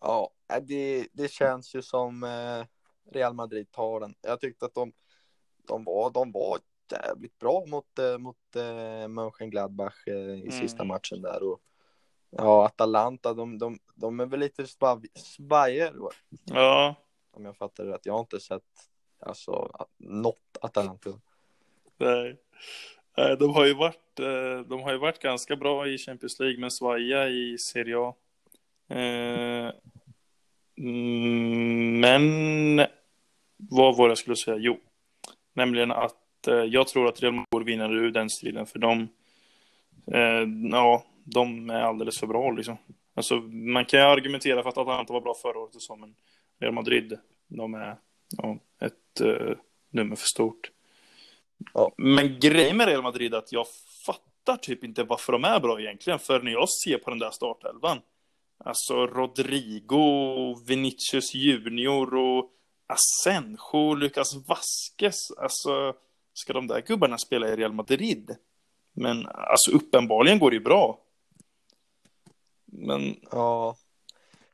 Ja, 0.00 0.30
äh, 0.54 0.62
det, 0.62 1.08
det 1.12 1.30
känns 1.32 1.74
ju 1.74 1.82
som 1.82 2.22
eh, 2.22 2.64
Real 3.12 3.34
Madrid 3.34 3.70
tar 3.70 4.00
den. 4.00 4.14
Jag 4.20 4.40
tyckte 4.40 4.66
att 4.66 4.74
de, 4.74 4.92
de, 5.68 5.84
var, 5.84 6.10
de 6.10 6.32
var 6.32 6.58
jävligt 6.92 7.38
bra 7.38 7.64
mot, 7.66 7.98
eh, 7.98 8.18
mot 8.18 8.56
eh, 8.56 9.08
Mönchengladbach 9.08 10.08
eh, 10.08 10.46
i 10.46 10.50
sista 10.50 10.82
Mm. 10.82 10.88
matchen 10.88 11.22
där. 11.22 11.42
Och, 11.42 11.60
ja, 12.30 12.66
Atalanta, 12.66 13.34
de, 13.34 13.58
de, 13.58 13.78
de 13.94 14.20
är 14.20 14.26
väl 14.26 14.40
lite 14.40 14.66
svajer 15.14 15.94
Ja, 16.44 16.94
om 17.36 17.44
jag 17.44 17.56
fattar 17.56 17.84
det 17.84 17.92
rätt. 17.92 18.06
Jag 18.06 18.12
har 18.12 18.20
inte 18.20 18.40
sett 18.40 18.62
alltså, 19.20 19.70
något 19.98 20.58
Atalanta. 20.60 21.10
nej. 21.96 22.36
De 23.38 23.54
har 23.54 23.66
ju 23.66 23.74
varit, 23.74 24.20
eh, 24.20 24.60
de 24.68 24.82
har 24.82 24.92
ju 24.92 24.98
varit 24.98 25.18
ganska 25.18 25.56
bra 25.56 25.88
i 25.88 25.98
Champions 25.98 26.40
League 26.40 26.60
men 26.60 26.70
svaja 26.70 27.28
i 27.28 27.58
Serie 27.58 27.98
A. 27.98 28.14
Eh, 28.88 29.72
mm, 30.78 32.00
men 32.00 32.86
vad 33.56 33.96
var 33.96 34.08
det 34.08 34.10
jag 34.10 34.18
skulle 34.18 34.36
säga? 34.36 34.56
Jo, 34.56 34.80
nämligen 35.52 35.90
att 35.90 36.46
eh, 36.48 36.54
jag 36.54 36.88
tror 36.88 37.08
att 37.08 37.22
Real 37.22 37.34
Madrid 37.34 37.66
vinner 37.66 37.94
ur 37.94 38.10
den 38.10 38.30
striden 38.30 38.66
för 38.66 38.78
de, 38.78 39.08
ja, 40.70 41.04
de 41.24 41.70
är 41.70 41.80
alldeles 41.80 42.20
för 42.20 42.26
bra 42.26 42.50
liksom. 42.50 42.76
Alltså, 43.14 43.36
man 43.40 43.84
kan 43.84 44.00
ju 44.00 44.06
argumentera 44.06 44.62
för 44.62 44.68
att 44.68 44.78
Atalanta 44.78 45.12
var 45.12 45.20
bra 45.20 45.34
förra 45.42 45.58
året 45.58 45.74
och 45.74 45.82
så, 45.82 45.96
men 45.96 46.14
Real 46.58 46.74
Madrid, 46.74 47.18
de 47.48 47.74
är 47.74 47.96
ja, 48.36 48.58
ett 48.80 49.20
eh, 49.20 49.56
nummer 49.90 50.16
för 50.16 50.26
stort. 50.26 50.70
Ja. 51.74 51.92
Men 51.96 52.40
grejen 52.40 52.76
med 52.76 52.86
Real 52.86 53.02
Madrid 53.02 53.34
är 53.34 53.38
att 53.38 53.52
jag 53.52 53.66
fattar 54.06 54.56
typ 54.56 54.84
inte 54.84 55.04
varför 55.04 55.32
de 55.32 55.44
är 55.44 55.60
bra 55.60 55.80
egentligen, 55.80 56.18
för 56.18 56.42
när 56.42 56.52
jag 56.52 56.68
ser 56.70 56.98
på 56.98 57.10
den 57.10 57.18
där 57.18 57.30
startelvan, 57.30 57.98
alltså 58.58 59.06
Rodrigo, 59.06 60.56
Vinicius 60.66 61.34
Junior 61.34 62.14
och 62.14 62.50
Asenjo, 62.86 63.94
Lucas 63.94 64.34
Vasquez, 64.34 65.30
alltså 65.38 65.94
ska 66.32 66.52
de 66.52 66.66
där 66.66 66.80
gubbarna 66.80 67.18
spela 67.18 67.48
i 67.48 67.56
Real 67.56 67.72
Madrid? 67.72 68.36
Men 68.92 69.26
alltså 69.26 69.70
uppenbarligen 69.70 70.38
går 70.38 70.50
det 70.50 70.56
ju 70.56 70.62
bra. 70.62 70.98
Men 72.64 73.16
Ja, 73.30 73.76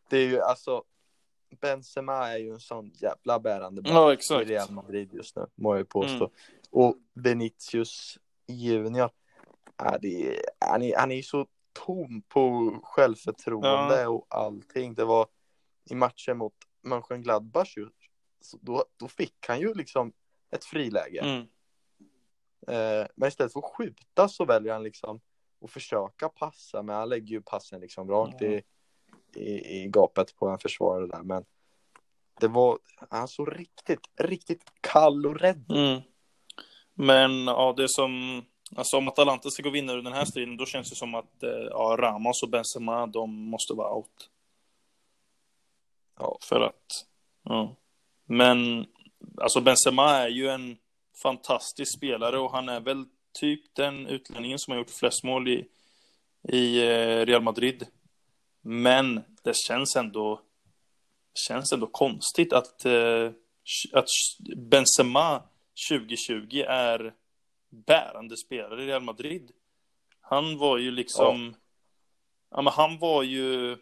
det 0.08 0.16
är 0.18 0.28
ju 0.28 0.40
alltså 0.40 0.84
Benzema 1.60 2.28
är 2.28 2.38
ju 2.38 2.50
en 2.52 2.60
sån 2.60 2.90
jävla 2.94 3.40
bärande 3.40 3.82
back 3.82 4.20
ja, 4.30 4.42
i. 4.42 4.44
Real 4.44 4.70
Madrid 4.70 5.12
just 5.12 5.36
nu, 5.36 5.46
må 5.54 5.72
jag 5.74 5.78
ju 5.78 5.84
påstå. 5.84 6.14
Mm. 6.24 6.30
Och 6.70 6.96
Vinicius 7.14 8.18
Junior, 8.46 9.10
ja, 9.76 9.98
det 10.02 10.42
han, 10.58 10.82
är, 10.82 10.96
han 10.98 11.12
är 11.12 11.22
så 11.22 11.46
tom 11.72 12.22
på 12.28 12.74
självförtroende 12.82 14.00
Ja. 14.00 14.08
och 14.08 14.26
allting. 14.28 14.94
Det 14.94 15.04
var 15.04 15.26
i 15.90 15.94
matchen 15.94 16.38
mot 16.38 16.54
Mönchengladbach 16.82 17.74
så 18.40 18.58
då, 18.60 18.84
då 18.96 19.08
fick 19.08 19.46
han 19.48 19.60
ju 19.60 19.74
liksom 19.74 20.12
ett 20.50 20.64
friläge. 20.64 21.20
Mm. 21.20 21.40
Eh, 22.66 23.06
men 23.14 23.28
istället 23.28 23.52
för 23.52 23.60
att 23.60 23.76
skjuta 23.76 24.28
så 24.28 24.44
väljer 24.44 24.72
han 24.72 24.82
liksom 24.82 25.20
att 25.64 25.70
försöka 25.70 26.28
passa, 26.28 26.82
men 26.82 26.96
han 26.96 27.08
lägger 27.08 27.26
ju 27.28 27.42
passen 27.42 27.80
liksom 27.80 28.10
rakt 28.10 28.40
Ja. 28.40 28.46
i, 28.46 28.62
i, 29.36 29.82
i 29.82 29.88
gapet 29.88 30.36
på 30.36 30.48
en 30.48 30.58
försvarare 30.58 31.06
där. 31.06 31.22
Men 31.22 31.44
det 32.40 32.48
var, 32.48 32.78
han 33.10 33.28
såg 33.28 33.58
riktigt, 33.58 34.00
riktigt 34.18 34.62
kall 34.80 35.26
och 35.26 35.40
rädd. 35.40 35.64
Mm. 35.70 36.00
Men 36.94 37.46
ja, 37.46 37.74
det 37.76 37.88
som, 37.88 38.42
alltså 38.76 38.96
om 38.96 39.08
Atalanta 39.08 39.50
ska 39.50 39.62
gå 39.62 39.70
vinnare 39.70 39.98
ur 39.98 40.02
den 40.02 40.12
här 40.12 40.24
striden, 40.24 40.56
då 40.56 40.66
känns 40.66 40.90
det 40.90 40.96
som 40.96 41.14
att 41.14 41.42
eh, 41.42 41.50
ja, 41.70 41.96
Ramos 41.98 42.42
och 42.42 42.48
Benzema, 42.48 43.06
de 43.06 43.30
måste 43.30 43.74
vara 43.74 43.94
out. 43.94 44.30
Ja. 46.18 46.38
För 46.42 46.60
att, 46.60 47.06
ja. 47.42 47.76
Men, 48.24 48.86
alltså 49.36 49.60
Benzema 49.60 50.10
är 50.10 50.28
ju 50.28 50.48
en 50.48 50.76
fantastisk 51.22 51.96
spelare 51.96 52.38
och 52.38 52.52
han 52.52 52.68
är 52.68 52.80
väl 52.80 53.04
typ 53.40 53.74
den 53.74 54.06
utlänningen 54.06 54.58
som 54.58 54.72
har 54.72 54.78
gjort 54.78 54.90
flest 54.90 55.24
mål 55.24 55.48
i, 55.48 55.68
i 56.48 56.82
eh, 56.82 57.26
Real 57.26 57.42
Madrid. 57.42 57.86
Men 58.62 59.20
det 59.42 59.56
känns 59.56 59.96
ändå, 59.96 60.40
känns 61.48 61.72
ändå 61.72 61.86
konstigt 61.86 62.52
att, 62.52 62.84
eh, 62.84 63.30
att 63.92 64.08
Benzema 64.56 65.42
2020 65.88 66.64
är 66.68 67.14
bärande 67.70 68.36
spelare 68.36 68.82
i 68.82 68.86
Real 68.86 69.02
Madrid. 69.02 69.50
Han 70.20 70.58
var 70.58 70.78
ju 70.78 70.90
liksom, 70.90 71.54
ja, 72.50 72.62
men 72.62 72.72
han 72.72 72.98
var 72.98 73.22
ju, 73.22 73.76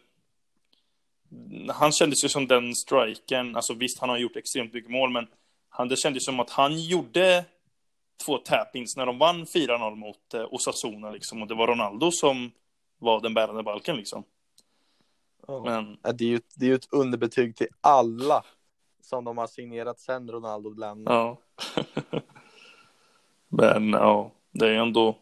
han 1.69 1.91
kändes 1.91 2.23
ju 2.23 2.29
som 2.29 2.47
den 2.47 2.75
strikern, 2.75 3.55
alltså 3.55 3.73
visst 3.73 3.99
han 3.99 4.09
har 4.09 4.17
gjort 4.17 4.35
extremt 4.35 4.73
mycket 4.73 4.91
mål, 4.91 5.09
men 5.11 5.27
han, 5.69 5.87
det 5.87 5.97
kändes 5.97 6.25
som 6.25 6.39
att 6.39 6.49
han 6.49 6.81
gjorde 6.81 7.45
två 8.25 8.37
tappings 8.37 8.97
när 8.97 9.05
de 9.05 9.17
vann 9.17 9.45
4-0 9.45 9.95
mot 9.95 10.33
eh, 10.33 10.45
Osasuna 10.53 11.11
liksom, 11.11 11.41
och 11.41 11.47
det 11.47 11.55
var 11.55 11.67
Ronaldo 11.67 12.11
som 12.11 12.51
var 12.97 13.21
den 13.21 13.33
bärande 13.33 13.63
balken 13.63 13.95
liksom. 13.95 14.23
Men, 15.47 15.97
Ja, 16.01 16.11
Det 16.11 16.23
är 16.23 16.29
ju 16.29 16.41
det 16.55 16.65
är 16.65 16.69
ju 16.69 16.75
ett 16.75 16.93
underbetyg 16.93 17.55
till 17.55 17.67
alla 17.81 18.43
som 19.01 19.23
de 19.23 19.37
har 19.37 19.47
signerat 19.47 19.99
sen 19.99 20.31
Ronaldo 20.31 20.69
lämnade. 20.69 21.17
ja. 21.17 21.37
men 23.47 23.89
ja, 23.89 24.31
det 24.51 24.67
är 24.67 24.73
ändå 24.73 25.17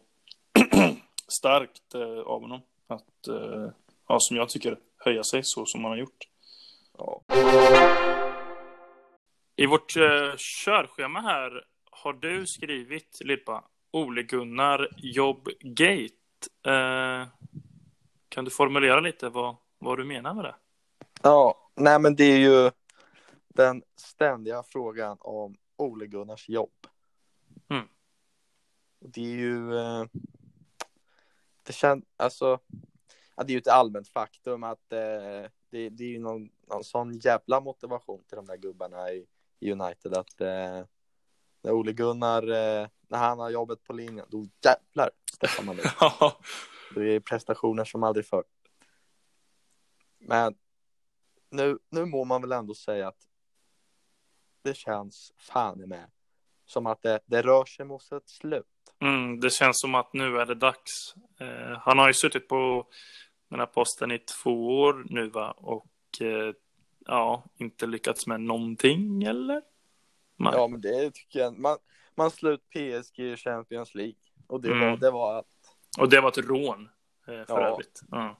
starkt 1.28 1.94
eh, 1.94 2.20
av 2.20 2.40
honom 2.40 2.60
att, 2.86 3.28
eh, 3.28 3.68
ja, 4.08 4.20
som 4.20 4.36
jag 4.36 4.48
tycker, 4.48 4.78
höja 4.96 5.24
sig 5.24 5.44
så 5.44 5.66
som 5.66 5.84
han 5.84 5.90
har 5.90 5.98
gjort. 5.98 6.28
Ja. 6.98 7.22
I 9.56 9.66
vårt 9.66 9.96
eh, 9.96 10.36
körschema 10.36 11.20
här 11.20 11.64
har 11.90 12.12
du 12.12 12.46
skrivit, 12.46 13.18
Lippa, 13.20 13.64
Ole 13.90 14.22
Gunnar 14.22 14.88
Jobbgate. 14.96 16.14
Eh, 16.66 17.26
kan 18.28 18.44
du 18.44 18.50
formulera 18.50 19.00
lite 19.00 19.28
vad, 19.28 19.56
vad 19.80 19.98
du 19.98 20.04
menar 20.04 20.34
med 20.34 20.44
det? 20.44 20.54
ja, 21.22 21.70
nej 21.74 21.98
men 21.98 22.16
det 22.16 22.24
är 22.24 22.38
ju 22.38 22.70
den 23.48 23.82
ständiga 23.96 24.62
frågan 24.62 25.16
om 25.20 25.56
Ole 25.76 26.06
Gunnars 26.06 26.48
jobb. 26.48 26.86
Mm. 27.68 27.88
Det 29.00 29.20
är 29.20 29.36
ju, 29.36 29.78
eh, 29.78 30.04
det 31.62 31.72
känns, 31.72 32.04
alltså, 32.16 32.58
det 33.36 33.52
är 33.52 33.54
ju 33.54 33.58
ett 33.58 33.68
allmänt 33.68 34.08
faktum 34.08 34.64
att 34.64 34.92
eh, 34.92 35.50
det, 35.70 35.88
det 35.88 36.04
är 36.04 36.08
ju 36.08 36.18
någon, 36.18 36.50
någon 36.68 36.84
sån 36.84 37.18
jävla 37.18 37.60
motivation 37.60 38.22
till 38.28 38.36
de 38.36 38.46
där 38.46 38.56
gubbarna 38.56 39.10
i, 39.10 39.26
United 39.62 40.14
att 40.14 40.40
eh, 40.40 40.84
när 41.62 41.72
Ole 41.72 41.92
Gunnar, 41.92 42.42
eh, 42.42 42.88
när 43.08 43.18
han 43.18 43.38
har 43.38 43.50
jobbet 43.50 43.82
på 43.84 43.92
linjen, 43.92 44.26
då 44.30 44.46
jävlar 44.64 45.10
steppar 45.34 45.64
man. 45.64 45.78
Ja, 46.00 46.38
Det 46.94 47.14
är 47.14 47.20
prestationer 47.20 47.84
som 47.84 48.02
aldrig 48.02 48.26
förr. 48.26 48.44
Men 50.20 50.54
nu, 51.50 51.78
nu 51.90 52.04
må 52.04 52.24
man 52.24 52.40
väl 52.42 52.52
ändå 52.52 52.74
säga 52.74 53.08
att 53.08 53.26
det 54.62 54.74
känns 54.76 55.32
fan 55.38 55.78
med 55.88 56.10
som 56.64 56.86
att 56.86 57.02
det, 57.02 57.20
det 57.26 57.42
rör 57.42 57.64
sig 57.64 57.84
mot 57.86 58.12
ett 58.12 58.28
slut. 58.28 58.66
mm, 59.00 59.40
det 59.40 59.50
känns 59.50 59.80
som 59.80 59.94
att 59.94 60.12
nu 60.12 60.38
är 60.40 60.46
det 60.46 60.54
dags. 60.54 61.14
Eh, 61.40 61.78
han 61.78 61.98
har 61.98 62.06
ju 62.08 62.14
suttit 62.14 62.48
på 62.48 62.86
den 63.48 63.58
här 63.58 63.66
posten 63.66 64.10
i 64.10 64.18
två 64.18 64.80
år 64.80 65.06
nu 65.10 65.28
va? 65.30 65.50
Och 65.50 65.86
eh, 66.20 66.54
ja, 67.06 67.44
inte 67.56 67.86
lyckats 67.86 68.26
med 68.26 68.40
någonting 68.40 69.22
eller? 69.24 69.62
Nej. 70.36 70.52
Ja, 70.54 70.68
men 70.68 70.80
det 70.80 71.10
tycker 71.14 71.38
jag. 71.38 71.58
Man, 71.58 71.78
man 72.14 72.30
slut 72.30 72.60
PSG 72.70 73.18
i 73.20 73.36
Champions 73.36 73.94
League 73.94 74.14
och 74.46 74.60
det, 74.60 74.68
var, 74.68 74.76
Mm. 74.88 74.98
det 75.00 75.10
var 75.10 75.38
att 75.38 75.46
Och 75.98 76.08
det 76.10 76.20
var 76.20 76.28
ett 76.28 76.38
rån 76.38 76.88
eh, 77.26 77.26
för 77.26 77.44
Ja. 77.48 77.66
övrigt. 77.68 78.00
Ja. 78.10 78.38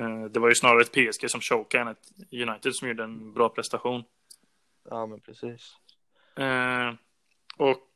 Eh, 0.00 0.24
det 0.24 0.40
var 0.40 0.48
ju 0.48 0.54
snarare 0.54 0.82
ett 0.82 0.92
PSG 0.92 1.30
som 1.30 1.40
chokade 1.40 1.82
än 1.82 1.88
ett 1.88 2.12
United 2.32 2.74
som 2.74 2.88
gjorde 2.88 3.04
en 3.04 3.32
bra 3.32 3.48
prestation. 3.48 4.04
ja, 4.90 5.06
men 5.06 5.20
precis. 5.20 5.76
Eh, 6.36 6.94
och 7.56 7.88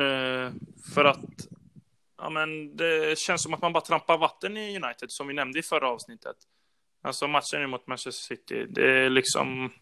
eh, 0.00 0.52
för 0.94 1.04
att 1.04 1.48
ja, 2.18 2.30
men 2.30 2.76
det 2.76 3.18
känns 3.18 3.42
som 3.42 3.54
att 3.54 3.62
man 3.62 3.72
bara 3.72 3.84
trampar 3.84 4.18
vatten 4.18 4.56
i 4.56 4.76
United 4.76 5.10
som 5.10 5.26
vi 5.26 5.34
nämnde 5.34 5.58
i 5.58 5.62
förra 5.62 5.88
avsnittet. 5.88 6.36
Alltså 7.02 7.28
matchen 7.28 7.60
nu 7.60 7.66
mot 7.66 7.86
Manchester 7.86 8.34
City, 8.34 8.66
det 8.68 8.90
är 8.90 9.10
liksom 9.10 9.72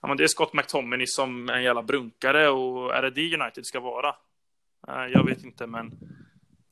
ja, 0.00 0.08
men 0.08 0.16
det 0.16 0.24
är 0.24 0.28
Scott 0.28 0.52
McTominay 0.52 1.06
som 1.06 1.48
en 1.48 1.62
jävla 1.62 1.82
brunkare 1.82 2.48
och 2.48 2.94
är 2.94 3.02
det 3.02 3.10
det 3.10 3.34
United 3.34 3.66
ska 3.66 3.80
vara? 3.80 4.08
Eh, 4.88 5.06
jag 5.06 5.26
vet 5.26 5.44
inte, 5.44 5.66
men 5.66 5.98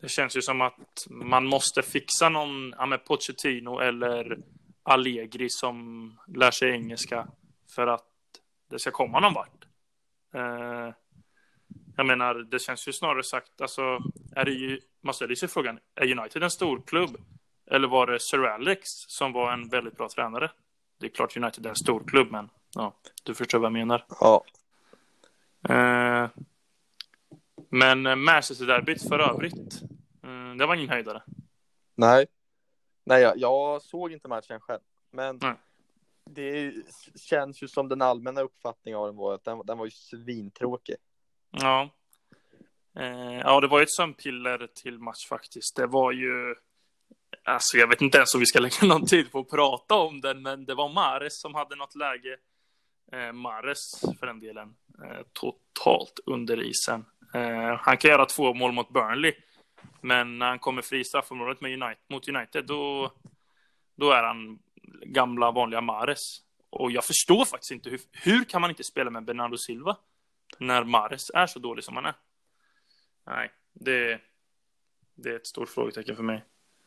det 0.01 0.09
känns 0.09 0.37
ju 0.37 0.43
som 0.43 0.61
att 0.61 1.07
man 1.11 1.47
måste 1.47 1.83
fixa 1.83 2.29
någon, 2.29 2.75
ja, 2.79 2.87
med 2.87 3.05
Pochettino 3.05 3.79
eller 3.79 4.39
Allegri 4.83 5.51
som 5.51 6.19
lär 6.29 6.51
sig 6.51 6.71
engelska 6.71 7.29
för 7.75 7.87
att 7.87 8.05
det 8.71 8.79
ska 8.79 8.91
komma 8.91 9.21
någon 9.21 9.35
vart. 9.35 9.65
Eh, 10.35 10.95
jag 11.97 12.07
menar, 12.07 12.35
det 12.35 12.59
känns 12.59 12.89
ju 12.89 12.93
snarare 12.93 13.23
sagt, 13.23 13.61
alltså, 13.61 13.83
är 14.37 14.45
det 14.45 14.53
ju, 14.53 14.81
man 15.01 15.15
ställer 15.15 15.35
sig 15.35 15.49
frågan, 15.49 15.79
är 15.95 16.19
United 16.19 16.43
en 16.43 16.51
stor 16.51 16.83
klubb? 16.87 17.17
Eller 17.71 17.89
var 17.89 18.07
det 18.07 18.21
Sir 18.21 18.47
Alex 18.47 18.89
som 18.91 19.33
var 19.33 19.53
en 19.53 19.69
väldigt 19.69 19.97
bra 19.97 20.09
tränare? 20.09 20.51
Det 21.01 21.07
är 21.07 21.11
klart 21.11 21.37
United 21.37 21.67
är 21.67 21.71
en 21.71 21.77
stor 21.77 22.05
klubb, 22.07 22.31
men 22.31 22.51
ja, 22.75 22.95
du 23.25 23.35
förstår 23.35 23.59
vad 23.59 23.67
jag 23.67 23.73
menar. 23.73 24.05
Ja, 24.21 24.45
Eh, 25.69 26.29
men 27.71 28.07
eh, 28.07 28.17
Manchester-derbyt 28.17 29.09
för 29.09 29.19
övrigt, 29.19 29.83
eh, 30.23 30.57
det 30.59 30.67
var 30.67 30.75
ingen 30.75 30.89
höjdare. 30.89 31.23
nej. 31.95 32.27
Nej, 33.05 33.23
jag, 33.23 33.39
jag 33.39 33.83
såg 33.83 34.13
inte 34.13 34.29
matchen 34.29 34.61
själv, 34.61 34.81
men 35.11 35.39
Nej. 35.43 35.55
det 36.31 36.75
känns 37.31 37.63
ju 37.63 37.69
som 37.69 37.89
den 37.89 38.03
allmänna 38.03 38.41
uppfattningen 38.41 39.01
av 39.01 39.07
den 39.07 39.17
var 39.17 39.35
att 39.35 39.45
den, 39.45 39.63
den 39.67 39.79
var 39.79 39.85
ju 39.85 39.91
svintråkig. 39.91 40.97
Ja. 41.51 41.91
Eh, 42.99 43.39
ja, 43.39 43.61
det 43.61 43.67
var 43.69 43.79
ju 43.79 43.83
ett 43.83 43.93
sömnpiller 43.93 44.69
till 44.75 44.99
match 44.99 45.29
faktiskt. 45.29 45.77
Det 45.77 45.87
var 45.87 46.13
ju... 46.13 46.55
Alltså, 47.45 47.77
jag 47.77 47.89
vet 47.89 48.03
inte 48.03 48.19
ens 48.19 48.35
om 48.35 48.41
vi 48.41 48.47
ska 48.47 48.59
lägga 48.59 48.83
någon 48.87 49.07
tid 49.07 49.33
på 49.33 49.39
att 49.39 49.51
prata 49.51 49.95
om 49.95 50.21
den, 50.21 50.43
men 50.43 50.65
det 50.65 50.75
var 50.75 50.89
Mares 50.89 51.41
som 51.41 51.55
hade 51.55 51.77
något 51.77 51.95
läge. 51.95 52.37
Eh, 53.13 53.33
Mares, 53.33 54.01
för 54.19 54.27
den 54.27 54.41
delen, 54.41 54.75
eh, 55.05 55.27
totalt 55.33 56.21
under 56.27 56.63
isen. 56.63 57.05
Eh, 57.33 57.77
han 57.81 57.97
kan 57.97 58.11
göra 58.11 58.27
två 58.27 58.55
mål 58.55 58.73
mot 58.73 58.89
Burnley, 58.91 59.35
men 60.01 60.39
när 60.39 60.49
han 60.49 60.59
kommer 60.59 60.83
fri 60.83 61.05
straffområdet 61.05 61.61
med 61.61 61.83
United, 61.83 62.05
mot 62.09 62.29
United, 62.29 62.67
då, 62.67 63.13
då 63.95 64.11
är 64.11 64.23
han 64.23 64.59
gamla 65.07 65.51
vanliga 65.51 65.81
Mares. 65.81 66.39
Och 66.71 66.91
jag 66.91 67.05
förstår 67.05 67.45
faktiskt 67.45 67.71
inte 67.71 67.91
hur, 67.91 68.01
hur 68.13 68.45
kan 68.45 68.61
man 68.61 68.71
inte 68.71 68.85
spela 68.85 69.11
med 69.11 69.25
Bernardo 69.25 69.57
Silva? 69.57 69.97
när 70.59 70.85
Mares 70.85 71.31
är 71.35 71.47
så 71.47 71.59
dålig 71.59 71.85
som 71.85 71.97
han 71.97 72.07
är. 72.07 72.15
Nej, 73.27 73.51
det, 73.73 74.21
det 75.15 75.31
är 75.31 75.37
ett 75.37 75.47
stort 75.47 75.69
frågetecken 75.69 76.17
för 76.17 76.23
mig. 76.23 76.45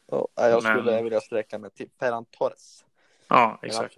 Ja, 0.07 0.27
jag 0.35 0.63
skulle 0.63 0.83
Men- 0.83 1.03
vilja 1.03 1.21
sträcka 1.21 1.59
mig 1.59 1.69
till 1.71 1.89
Ferran 1.99 2.25
Torres. 2.25 2.85
Ja, 3.27 3.59
exakt. 3.61 3.97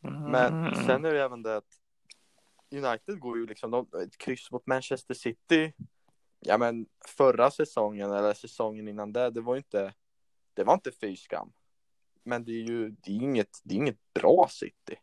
Men 0.00 0.74
sen 0.76 1.04
är 1.04 1.12
det 1.14 1.22
även 1.22 1.42
det 1.42 1.56
att 1.56 1.80
United 2.74 3.20
går 3.20 3.38
ju 3.38 3.46
liksom 3.46 3.70
de, 3.70 3.88
ett 4.02 4.18
kryss 4.18 4.50
mot 4.50 4.66
Manchester 4.66 5.14
City. 5.14 5.72
Ja, 6.40 6.58
men 6.58 6.86
förra 7.06 7.50
säsongen 7.50 8.12
eller 8.12 8.34
säsongen 8.34 8.88
innan 8.88 9.12
det, 9.12 9.30
det 9.30 9.40
var 9.40 9.56
inte. 9.56 9.94
Det 10.54 10.64
var 10.64 10.74
inte 10.74 10.92
fy 11.00 11.16
skam. 11.16 11.52
Men 12.22 12.44
det 12.44 12.52
är 12.52 12.62
ju 12.62 12.88
det 12.88 13.10
är 13.10 13.22
inget. 13.22 13.60
Det 13.62 13.74
är 13.74 13.76
inget 13.76 14.14
bra 14.14 14.48
City. 14.50 14.96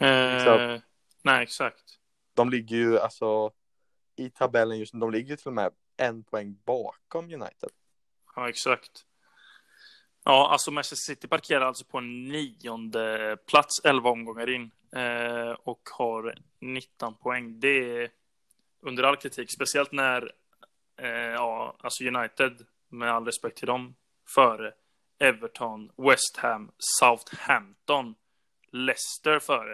Eh, 0.00 0.80
nej, 1.22 1.42
exakt. 1.42 1.98
De 2.34 2.50
ligger 2.50 2.76
ju 2.76 2.98
alltså 2.98 3.52
i 4.16 4.30
tabellen 4.30 4.78
just 4.78 4.94
nu. 4.94 5.00
De 5.00 5.10
ligger 5.10 5.36
till 5.36 5.48
och 5.48 5.54
med 5.54 5.72
en 5.96 6.24
poäng 6.24 6.58
bakom 6.64 7.24
United. 7.24 7.70
Ja, 8.36 8.48
exakt. 8.48 9.06
Ja, 10.26 10.48
alltså 10.50 10.70
Manchester 10.70 10.96
City 11.14 11.28
parkerar 11.28 11.66
alltså 11.66 11.84
på 11.84 11.98
en 11.98 12.28
nionde 12.28 13.36
plats 13.46 13.80
11 13.84 14.10
omgångar 14.10 14.50
in 14.50 14.70
eh, 14.96 15.50
och 15.50 15.88
har 15.98 16.38
19 16.60 17.14
poäng. 17.14 17.60
Det 17.60 18.02
är 18.02 18.10
under 18.80 19.02
all 19.02 19.16
kritik, 19.16 19.52
speciellt 19.52 19.92
när 19.92 20.32
eh, 20.96 21.08
ja, 21.10 21.76
alltså 21.80 22.04
United, 22.04 22.66
med 22.88 23.12
all 23.12 23.24
respekt 23.24 23.58
till 23.58 23.66
dem, 23.66 23.94
före 24.34 24.72
Everton, 25.18 25.90
West 25.96 26.36
Ham, 26.36 26.70
Southampton, 26.78 28.14
Leicester 28.70 29.38
före, 29.38 29.72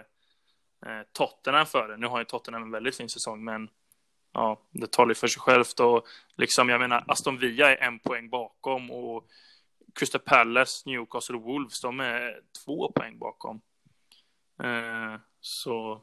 eh, 0.86 1.02
Tottenham 1.12 1.66
före. 1.66 1.96
Nu 1.96 2.06
har 2.06 2.18
ju 2.18 2.24
Tottenham 2.24 2.62
en 2.62 2.70
väldigt 2.70 2.96
fin 2.96 3.08
säsong, 3.08 3.44
men 3.44 3.68
ja, 4.32 4.60
det 4.70 4.92
talar 4.92 5.08
ju 5.08 5.14
för 5.14 5.28
sig 5.28 5.40
självt 5.40 5.80
och 5.80 6.06
liksom, 6.36 6.68
jag 6.68 6.80
menar, 6.80 7.04
Aston 7.08 7.38
Villa 7.38 7.76
är 7.76 7.86
en 7.86 7.98
poäng 7.98 8.30
bakom 8.30 8.90
och 8.90 9.26
Crystal 9.94 10.20
Palace, 10.20 10.83
Newcastle 10.90 11.37
och 11.37 11.42
Wolves, 11.42 11.81
de 11.81 12.00
är 12.00 12.42
två 12.64 12.92
poäng 12.92 13.18
bakom. 13.18 13.61
Eh, 14.62 15.20
så, 15.40 16.03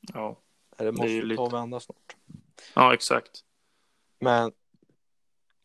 ja, 0.00 0.42
Det 0.76 0.92
måste 0.92 1.06
ju 1.06 1.14
ju 1.14 1.22
lite- 1.22 1.36
ta 1.36 1.48
vända 1.48 1.80
snart. 1.80 2.16
ja, 2.74 2.94
exakt. 2.94 3.44
Men 4.20 4.52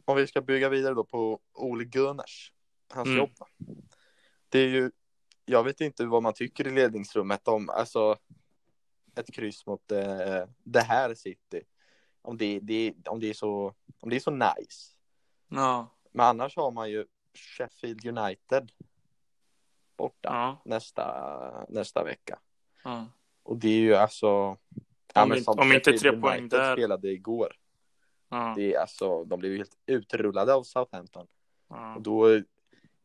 om 0.06 0.18
vi 0.18 0.28
ska 0.28 0.42
bygga 0.42 0.70
vidare 0.70 0.94
då 0.94 1.04
på 1.04 1.40
Ole 1.54 1.84
Gunnars, 1.86 2.54
hans 2.94 3.08
Mm. 3.08 3.18
jobb. 3.18 3.32
Det 4.50 4.60
är 4.60 4.68
ju, 4.68 4.92
jag 5.46 5.64
vet 5.64 5.82
inte 5.82 6.06
vad 6.06 6.24
man 6.24 6.34
tycker 6.34 6.68
i 6.68 6.72
ledningsrummet 6.72 7.48
om, 7.48 7.70
alltså 7.70 8.18
ett 9.16 9.34
kryss 9.34 9.66
mot 9.66 9.92
eh, 9.92 10.46
det 10.64 10.82
här 10.82 11.14
City. 11.16 11.62
Om 12.22 12.38
det, 12.38 12.60
det, 12.60 12.94
om, 13.08 13.20
det 13.20 13.30
är 13.30 13.34
så, 13.34 13.74
om 14.00 14.10
det 14.10 14.16
är 14.16 14.20
så 14.20 14.32
nice. 14.32 14.96
Ja, 15.48 15.96
Men 16.12 16.26
annars 16.26 16.56
har 16.56 16.72
man 16.72 16.90
ju 16.92 17.06
Sheffield 17.34 18.06
United 18.06 18.72
borta 19.98 20.30
ja, 20.30 20.62
nästa, 20.65 21.65
nästa 21.70 22.04
vecka. 22.04 22.39
ja. 22.84 23.08
Och 23.44 23.58
det 23.58 23.67
är 23.67 23.80
ju 23.80 23.96
alltså, 23.96 24.28
ja, 25.13 25.24
Om 25.24 25.30
men 25.30 25.38
in- 25.38 25.44
som 25.44 25.60
om 25.60 25.72
inte 25.72 25.98
tre 25.98 26.17
poäng 26.22 26.50
där. 26.50 26.76
spelade 26.76 27.10
igår. 27.12 27.56
Det 28.56 28.74
är 28.76 28.80
alltså, 28.80 29.24
de 29.26 29.39
blev 29.39 29.52
ju 29.52 29.58
helt 29.58 29.78
utrullade 29.86 30.54
av 30.54 30.63
Southampton. 30.63 31.28
Och 31.96 32.02
då, 32.02 32.41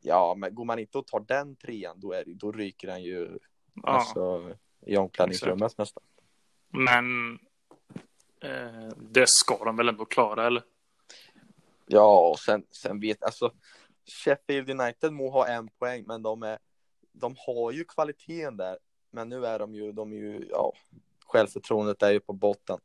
ja, 0.01 0.35
men 0.39 0.55
går 0.55 0.65
man 0.65 0.79
inte 0.79 0.99
och 0.99 1.07
tar 1.07 1.21
den 1.21 1.57
trean, 1.57 2.01
då, 2.01 2.12
är 2.12 2.25
det, 2.25 2.35
då 2.35 2.53
ryker 2.53 2.87
den 2.87 3.03
ju 3.03 3.39
alltså, 3.83 4.55
i 4.87 4.97
omklädningsrummet 4.97 5.79
nästan. 5.79 6.03
Men 6.69 7.33
eh, 8.41 8.89
det 8.97 9.29
ska 9.29 9.65
de 9.65 9.77
väl 9.77 9.89
ändå 9.89 10.05
klara, 10.05 10.47
eller? 10.47 10.62
Ja, 11.87 12.29
och 12.31 12.39
sen, 12.39 12.67
sen 12.71 13.01
vet, 13.01 13.23
alltså 13.23 13.53
Sheffield 14.07 14.71
United 14.71 15.12
må 15.12 15.31
ha 15.31 15.47
en 15.47 15.69
poäng, 15.69 16.05
men 16.07 16.23
de 16.23 16.42
är, 16.42 16.59
de 17.12 17.35
har 17.38 17.73
ju 17.73 17.85
kvaliteten 17.85 18.57
där. 18.57 18.79
Men 19.11 19.29
nu 19.29 19.47
är 19.47 19.59
de 19.59 19.75
ju, 19.75 19.92
de 19.92 20.12
är 20.12 20.16
ju, 20.16 20.47
ja, 20.51 20.73
självförtroendet 21.27 22.03
är 22.03 22.12
ju 22.12 22.21
på 22.21 22.33
botten. 22.33 22.79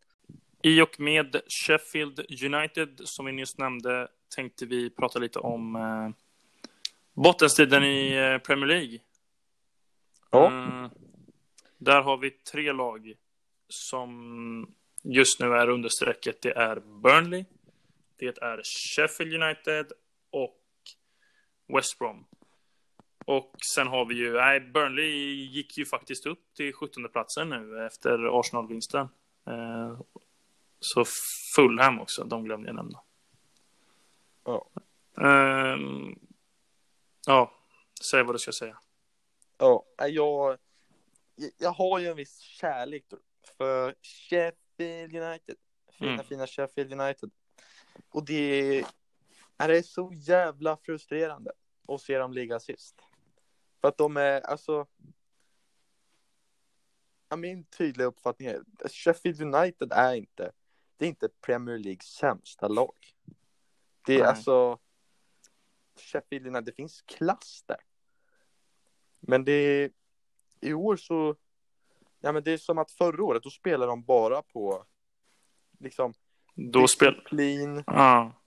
I 0.63 0.81
och 0.81 0.99
med 0.99 1.41
Sheffield 1.47 2.19
United, 2.43 3.01
som 3.03 3.25
vi 3.25 3.31
nyss 3.31 3.57
nämnde, 3.57 4.07
tänkte 4.35 4.65
vi 4.65 4.89
prata 4.89 5.19
lite 5.19 5.39
om 5.39 5.75
eh, 5.75 6.09
bottenstriden 7.13 7.83
i 7.83 8.13
eh, 8.13 8.37
Premier 8.37 8.67
League. 8.67 8.99
Ja. 10.31 10.45
Eh, 10.45 10.91
där 11.77 12.01
har 12.01 12.17
vi 12.17 12.31
tre 12.31 12.71
lag 12.71 13.13
som 13.67 14.73
just 15.03 15.39
nu 15.39 15.53
är 15.53 15.69
understrecket, 15.69 16.41
det 16.41 16.51
är 16.51 16.79
Burnley, 16.79 17.45
det 18.15 18.37
är 18.37 18.61
Sheffield 18.63 19.43
United 19.43 19.91
och 20.31 20.60
West 21.75 21.99
Brom. 21.99 22.25
Och 23.25 23.51
sen 23.75 23.87
har 23.87 24.05
vi 24.05 24.15
ju, 24.15 24.33
nej, 24.33 24.59
Burnley 24.59 25.45
gick 25.45 25.77
ju 25.77 25.85
faktiskt 25.85 26.25
upp 26.25 26.53
till 26.53 26.73
17 26.73 27.09
platsen 27.09 27.49
nu 27.49 27.85
efter 27.85 28.39
Arsenal-vinsten. 28.39 29.07
Eh, 29.47 29.99
så 30.79 31.05
Fulham 31.55 31.99
också, 31.99 32.23
de 32.23 32.43
glömde 32.43 32.67
jag 32.67 32.75
nämna. 32.75 32.99
Ja. 34.43 34.69
Eh, 35.21 35.77
ja, 37.27 37.51
säg 38.11 38.23
vad 38.23 38.35
du 38.35 38.39
ska 38.39 38.51
säga. 38.51 38.77
Ja, 39.57 39.85
jag, 39.97 40.57
jag 41.57 41.71
har 41.71 41.99
ju 41.99 42.07
en 42.07 42.15
viss 42.15 42.39
kärlek 42.39 43.05
för 43.57 43.95
Sheffield 44.01 45.15
United. 45.15 45.55
Fina, 45.99 46.13
Mm. 46.13 46.25
fina 46.25 46.47
Sheffield 46.47 46.93
United. 47.01 47.31
Och 48.09 48.25
det 48.25 48.83
det 49.67 49.77
är 49.77 49.81
så 49.81 50.11
jävla 50.13 50.77
frustrerande 50.77 51.51
att 51.87 52.01
se 52.01 52.17
dem 52.17 52.33
ligga 52.33 52.59
sist. 52.59 53.01
För 53.81 53.87
att 53.87 53.97
de 53.97 54.17
är, 54.17 54.41
alltså. 54.41 54.87
Ja, 57.29 57.35
min 57.35 57.63
tydliga 57.63 58.07
uppfattning 58.07 58.47
är 58.47 58.63
Sheffield 58.89 59.41
United 59.41 59.91
är 59.91 60.13
inte, 60.13 60.51
det 60.97 61.05
är 61.05 61.09
inte 61.09 61.29
Premier 61.29 61.77
Leagues 61.77 62.05
sämsta 62.05 62.67
lag. 62.67 62.95
Det 64.05 64.13
är 64.13 64.19
Nej. 64.19 64.27
alltså, 64.27 64.79
Sheffield 65.95 66.47
United, 66.47 66.65
det 66.65 66.71
finns 66.75 67.01
klass 67.01 67.63
där. 67.65 67.79
Men 69.19 69.45
det 69.45 69.51
är, 69.51 69.91
i 70.61 70.73
år 70.73 70.95
så, 70.95 71.35
ja 72.19 72.31
men 72.31 72.43
det 72.43 72.51
är 72.51 72.57
som 72.57 72.77
att 72.77 72.91
förra 72.91 73.23
året, 73.23 73.43
då 73.43 73.49
spelade 73.49 73.91
de 73.91 74.03
bara 74.03 74.41
på, 74.41 74.85
liksom, 75.79 76.13
Då 76.55 76.87
spel... 76.87 77.13
disciplin, 77.13 77.83
Ja. 77.87 78.40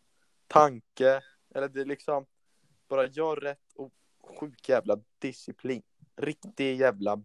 Tanke, 0.46 1.20
eller 1.54 1.68
det 1.68 1.80
är 1.80 1.84
liksom, 1.84 2.26
bara 2.88 3.06
gör 3.06 3.36
rätt 3.36 3.72
och 3.74 3.92
sjuk 4.40 4.68
jävla 4.68 4.98
disciplin. 5.18 5.82
Riktig 6.16 6.76
jävla, 6.80 7.22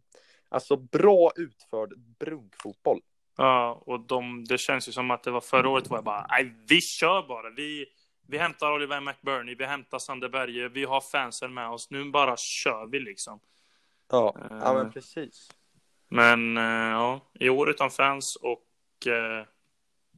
alltså 0.50 0.76
bra 0.78 1.32
utförd 1.36 2.00
brunkfotboll. 2.00 3.02
Ja, 3.38 3.84
och 3.86 4.00
de, 4.00 4.44
det 4.44 4.58
känns 4.58 4.88
ju 4.88 4.92
som 4.92 5.12
att 5.12 5.24
det 5.24 5.32
var 5.32 5.42
förra 5.42 5.70
året 5.70 5.88
var 5.90 5.98
jag 5.98 6.04
bara, 6.04 6.26
nej, 6.30 6.56
vi 6.68 6.82
kör 6.82 7.28
bara. 7.28 7.50
Vi, 7.50 7.86
vi 8.28 8.38
hämtar 8.38 8.72
Oliver 8.72 9.02
McBurney, 9.02 9.56
vi 9.56 9.66
hämtar 9.66 10.00
Sander 10.00 10.30
Berge, 10.30 10.70
vi 10.70 10.84
har 10.84 11.02
fansen 11.02 11.54
med 11.54 11.70
oss. 11.70 11.90
Nu 11.90 12.12
bara 12.12 12.38
kör 12.38 12.86
vi 12.86 13.00
liksom. 13.00 13.40
Ja, 14.12 14.36
Eh. 14.52 14.58
ja 14.62 14.74
men 14.74 14.92
precis. 14.92 15.50
Men 16.08 16.58
eh, 16.58 16.64
ja, 16.64 17.32
i 17.40 17.50
år 17.50 17.70
utan 17.70 17.92
fans 17.92 18.36
och 18.36 19.08
eh, 19.08 19.46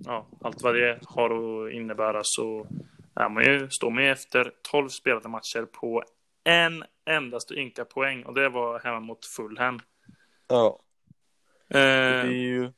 ja, 0.06 0.28
allt 0.42 0.62
vad 0.62 0.76
det 0.76 1.00
har 1.06 1.30
att 1.66 1.74
innebära 1.74 2.22
så 2.24 2.68
är 3.16 3.30
man 3.30 3.44
ju, 3.44 3.70
står 3.70 3.90
man 3.90 4.04
ju 4.04 4.10
efter 4.12 4.54
12 4.62 4.90
spelade 4.90 5.30
matcher 5.30 5.66
på 5.66 6.04
en 6.44 6.84
endaste 7.06 7.54
ynka 7.54 7.86
poäng 7.86 8.24
och 8.24 8.34
det 8.34 8.50
var 8.50 8.80
hemma 8.80 9.00
mot 9.00 9.26
Fulham. 9.26 9.80
Ja, 10.48 10.80
det 11.68 11.80
är 11.80 12.26
Eh, 12.26 12.32
ju, 12.32 12.72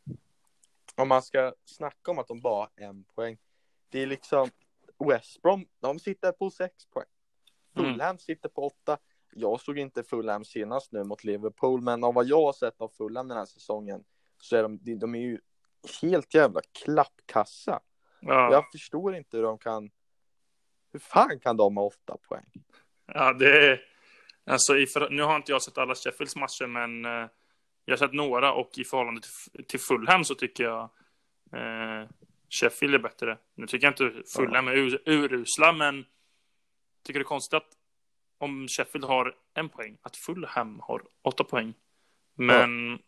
om 0.95 1.07
man 1.07 1.21
ska 1.21 1.53
snacka 1.65 2.11
om 2.11 2.19
att 2.19 2.27
de 2.27 2.41
bara 2.41 2.55
har 2.59 2.69
en 2.75 3.03
poäng, 3.03 3.37
det 3.89 3.99
är 3.99 4.07
liksom 4.07 4.49
West 5.09 5.41
Brom, 5.41 5.65
de 5.81 5.99
sitter 5.99 6.31
på 6.31 6.49
sex 6.49 6.85
poäng. 6.85 7.05
Mm. 7.77 7.91
Fulham 7.93 8.17
sitter 8.17 8.49
på 8.49 8.61
åtta. 8.67 8.97
Jag 9.35 9.61
såg 9.61 9.77
inte 9.79 10.03
Fulham 10.03 10.45
senast 10.45 10.91
nu 10.91 11.03
mot 11.03 11.23
Liverpool, 11.23 11.81
men 11.81 12.03
av 12.03 12.13
vad 12.13 12.25
jag 12.25 12.45
har 12.45 12.53
sett 12.53 12.81
av 12.81 12.87
Fulham 12.97 13.27
den 13.27 13.37
här 13.37 13.45
säsongen 13.45 14.03
så 14.41 14.55
är 14.55 14.63
de- 14.63 14.99
de 14.99 15.15
är 15.15 15.19
ju 15.19 15.39
helt 16.01 16.33
jävla 16.33 16.61
klappkassa. 16.83 17.79
ja, 18.19 18.51
Jag 18.51 18.71
förstår 18.71 19.15
inte 19.15 19.37
hur 19.37 19.43
de 19.43 19.57
kan, 19.57 19.91
hur 20.91 20.99
fan 20.99 21.39
kan 21.39 21.57
de 21.57 21.77
ha 21.77 21.83
åtta 21.83 22.17
poäng? 22.29 22.45
ja, 23.05 23.33
det 23.33 23.67
är, 23.69 23.81
alltså 24.45 24.77
i, 24.77 24.87
nu 25.09 25.23
har 25.23 25.35
inte 25.35 25.51
jag 25.51 25.61
sett 25.61 25.77
alla 25.77 25.95
Sheffields 25.95 26.35
matcher, 26.35 26.67
men 26.67 27.05
eh, 27.05 27.29
jag 27.85 27.91
har 27.91 27.97
sett 27.97 28.13
några 28.13 28.53
och 28.53 28.77
i 28.77 28.83
förhållande 28.83 29.21
till, 29.21 29.65
till 29.65 29.79
Fulham 29.79 30.23
så 30.23 30.35
tycker 30.35 30.63
jag 30.63 30.89
eh, 31.53 32.09
Sheffield 32.49 32.95
är 32.95 32.99
bättre. 32.99 33.37
Nu 33.55 33.67
tycker 33.67 33.87
jag 33.87 33.91
inte 33.91 34.23
Fulham 34.35 34.67
är 34.67 34.73
ur, 34.73 35.01
urusla, 35.05 35.73
men 35.73 36.05
tycker 37.03 37.19
det 37.19 37.23
är 37.23 37.27
konstigt 37.27 37.53
att 37.53 37.69
om 38.37 38.67
Sheffield 38.67 39.05
har 39.05 39.35
en 39.53 39.69
poäng, 39.69 39.97
att 40.01 40.17
Fulham 40.17 40.79
har 40.79 41.03
åtta 41.21 41.43
poäng. 41.43 41.73
Men 42.35 42.99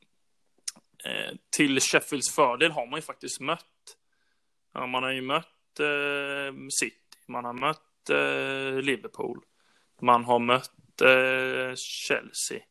eh, 1.05 1.35
till 1.49 1.79
Sheffields 1.79 2.35
fördel 2.35 2.71
har 2.71 2.85
man 2.85 2.97
ju 2.97 3.01
faktiskt 3.01 3.39
mött. 3.39 3.97
Ja, 4.73 4.87
man 4.87 5.03
har 5.03 5.11
ju 5.11 5.21
mött 5.21 5.79
eh, 5.79 6.55
City, 6.69 7.17
man 7.27 7.45
har 7.45 7.53
mött 7.53 8.09
eh, 8.09 8.81
Liverpool, 8.81 9.45
man 10.01 10.25
har 10.25 10.39
mött 10.39 11.01
eh, 11.01 11.75
Chelsea. 11.75 12.63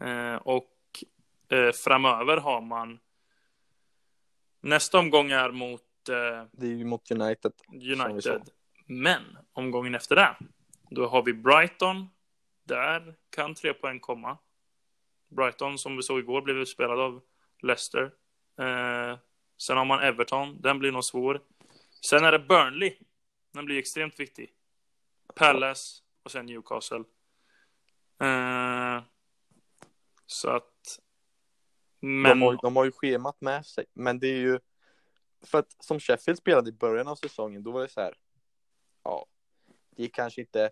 Eh, 0.00 0.36
och 0.36 0.74
framöver 1.84 2.36
har 2.36 2.60
man 2.60 2.98
nästa 4.60 4.98
omgång 4.98 5.30
är 5.30 5.50
mot 5.50 5.82
Det 6.04 6.66
är 6.66 6.76
ju 6.76 6.84
mot 6.84 7.10
United. 7.10 7.52
United. 7.68 8.42
Men 8.86 9.22
omgången 9.52 9.94
efter 9.94 10.16
det, 10.16 10.36
då 10.90 11.06
har 11.06 11.22
vi 11.22 11.32
Brighton. 11.32 12.08
Där 12.64 13.14
kan 13.30 13.54
tre 13.54 13.74
poäng 13.74 14.00
komma. 14.00 14.38
Brighton, 15.28 15.78
som 15.78 15.96
vi 15.96 16.02
såg 16.02 16.18
igår, 16.18 16.42
blev 16.42 16.56
utspelad 16.56 17.00
av 17.00 17.22
Leicester. 17.62 18.02
Eh, 18.58 19.18
sen 19.58 19.76
har 19.76 19.84
man 19.84 20.00
Everton, 20.00 20.60
den 20.60 20.78
blir 20.78 20.92
nog 20.92 21.04
svår. 21.04 21.42
Sen 22.06 22.24
är 22.24 22.32
det 22.32 22.38
Burnley. 22.38 22.98
Den 23.52 23.64
blir 23.64 23.78
extremt 23.78 24.20
viktig. 24.20 24.52
Palace 25.34 26.02
och 26.22 26.30
sen 26.30 26.46
Newcastle. 26.46 27.04
Eh, 28.20 29.02
så 30.26 30.50
att... 30.50 30.98
Men... 32.00 32.30
De, 32.30 32.42
har, 32.42 32.58
de 32.62 32.76
har 32.76 32.84
ju 32.84 32.92
schemat 32.92 33.40
med 33.40 33.66
sig, 33.66 33.84
men 33.94 34.18
det 34.18 34.26
är 34.26 34.38
ju 34.38 34.58
för 35.42 35.58
att 35.58 35.84
som 35.84 36.00
Sheffield 36.00 36.38
spelade 36.38 36.70
i 36.70 36.72
början 36.72 37.08
av 37.08 37.16
säsongen, 37.16 37.62
då 37.62 37.70
var 37.70 37.82
det 37.82 37.88
så 37.88 38.00
här. 38.00 38.14
Ja, 39.02 39.26
det 39.90 40.02
gick 40.02 40.14
kanske 40.14 40.40
inte 40.40 40.70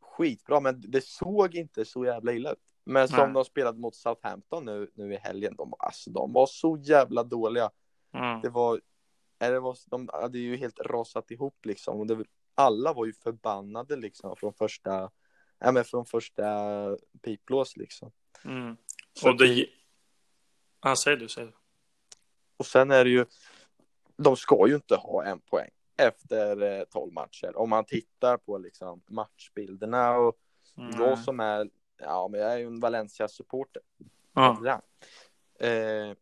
skitbra, 0.00 0.60
men 0.60 0.90
det 0.90 1.04
såg 1.04 1.54
inte 1.54 1.84
så 1.84 2.04
jävla 2.04 2.32
illa 2.32 2.52
ut. 2.52 2.58
Men 2.84 3.08
som 3.08 3.18
Nej. 3.18 3.32
de 3.32 3.44
spelade 3.44 3.78
mot 3.78 3.94
Southampton 3.94 4.64
nu, 4.64 4.90
nu 4.94 5.14
i 5.14 5.16
helgen, 5.16 5.56
de, 5.56 5.74
alltså, 5.78 6.10
de 6.10 6.32
var 6.32 6.46
så 6.46 6.76
jävla 6.82 7.22
dåliga. 7.22 7.70
Mm. 8.12 8.40
Det 8.40 8.48
var, 8.48 8.80
eh, 9.38 9.50
det 9.50 9.60
var, 9.60 9.76
de 9.86 10.08
hade 10.12 10.38
ju 10.38 10.56
helt 10.56 10.80
rasat 10.80 11.30
ihop 11.30 11.66
liksom. 11.66 12.00
Och 12.00 12.06
det, 12.06 12.24
alla 12.54 12.92
var 12.92 13.06
ju 13.06 13.12
förbannade 13.12 13.96
liksom 13.96 14.36
från 14.36 14.54
första, 14.54 15.10
ja 15.58 15.72
men 15.72 15.84
från 15.84 16.06
första 16.06 16.44
piplås 17.22 17.76
liksom. 17.76 18.12
Mm. 18.44 18.76
Så 19.12 19.28
Och 19.30 19.38
det... 19.38 19.66
Ja, 20.82 20.96
säg 20.96 21.16
du, 21.16 21.28
säg 21.28 21.44
du. 21.44 21.52
Och 22.56 22.66
sen 22.66 22.90
är 22.90 23.04
det 23.04 23.10
ju, 23.10 23.26
de 24.16 24.36
ska 24.36 24.68
ju 24.68 24.74
inte 24.74 24.96
ha 24.96 25.24
en 25.24 25.40
poäng 25.40 25.70
efter 25.96 26.62
eh, 26.62 26.84
12 26.84 27.12
matcher. 27.12 27.56
Om 27.56 27.70
man 27.70 27.84
tittar 27.84 28.36
på 28.36 28.58
liksom 28.58 29.02
matchbilderna 29.06 30.16
och 30.16 30.38
Mm. 30.78 31.00
jag 31.00 31.18
som 31.18 31.40
är, 31.40 31.70
ja 31.98 32.28
men 32.28 32.40
jag 32.40 32.52
är 32.52 32.58
ju 32.58 32.66
en 32.66 32.80
Valencia-supporter. 32.80 33.82
Ja. 34.34 34.82
Eh, 35.66 36.16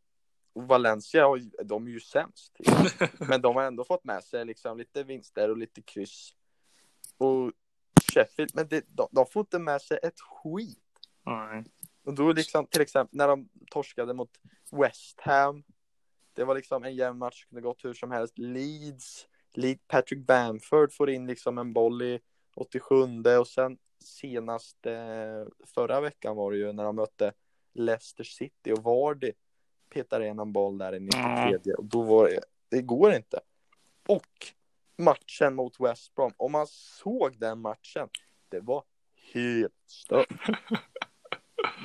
och 0.53 0.63
Valencia, 0.63 1.27
de 1.65 1.87
är 1.87 1.91
ju 1.91 2.01
sämst. 2.01 2.57
Men 3.29 3.43
de 3.43 3.57
har 3.57 3.63
ändå 3.63 3.85
fått 3.85 4.05
med 4.05 4.25
sig 4.25 4.45
liksom 4.45 4.79
lite 4.79 5.03
vinster 5.03 5.51
och 5.51 5.59
lite 5.59 5.83
kryss. 5.83 6.35
Och 7.19 7.53
Sheffield, 8.13 8.51
men 8.55 8.69
det, 8.69 8.85
de, 8.89 9.09
de 9.11 9.27
får 9.27 9.41
inte 9.41 9.59
med 9.59 9.83
sig 9.83 9.99
ett 10.03 10.21
skit. 10.21 10.79
Nej. 11.27 11.65
Och 12.05 12.15
då 12.15 12.33
liksom, 12.33 12.67
till 12.67 12.81
exempel 12.81 13.19
när 13.19 13.29
de 13.29 13.49
torskade 13.71 14.15
mot 14.15 14.31
West 14.71 15.21
Ham. 15.21 15.63
Det 16.33 16.45
var 16.45 16.55
liksom 16.55 16.85
en 16.85 16.95
jämn 16.95 17.19
match, 17.19 17.45
kunde 17.45 17.61
gått 17.61 17.85
hur 17.85 17.95
som 17.95 18.11
helst. 18.11 18.39
Leeds, 18.39 19.27
Leeds 19.55 19.83
Patrick 19.89 20.27
Bamford 20.27 20.93
får 20.93 21.11
in 21.11 21.27
liksom 21.27 21.59
en 21.59 21.73
boll 21.73 22.03
i 22.03 22.21
87 22.55 22.95
och 23.39 23.49
sen 23.49 23.79
senast 24.03 24.87
eh, 24.87 25.47
förra 25.75 26.01
veckan 26.01 26.37
var 26.37 26.53
det 26.53 26.59
ju 26.59 26.73
när 26.73 26.85
de 26.85 26.97
mötte 26.97 27.33
Leicester 27.75 28.25
City 28.25 28.73
och 28.73 28.83
Vardy 28.83 29.33
petade 29.89 30.27
in 30.27 30.39
en 30.39 30.53
boll 30.53 30.79
där 30.79 30.95
i 30.95 31.01
93 31.01 31.75
och 31.75 31.85
då 31.85 32.03
var 32.03 32.29
det, 32.29 32.41
det 32.69 32.83
går 32.83 33.13
inte. 33.13 33.41
Och 34.09 34.53
matchen 34.99 35.55
mot 35.55 35.81
West 35.81 36.15
Brom, 36.15 36.33
om 36.37 36.53
man 36.53 36.67
såg 36.67 37.39
den 37.39 37.61
matchen, 37.61 38.09
det 38.49 38.61
var 38.61 38.85
helt 39.35 39.83
stört. 39.87 40.29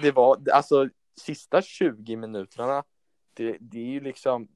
Det 0.01 0.11
var, 0.11 0.49
alltså 0.53 0.89
sista 1.22 1.61
20 1.61 2.15
minuterna, 2.15 2.84
det, 3.34 3.57
det 3.59 3.80
är 3.80 3.86
ju 3.86 3.99
liksom, 3.99 4.47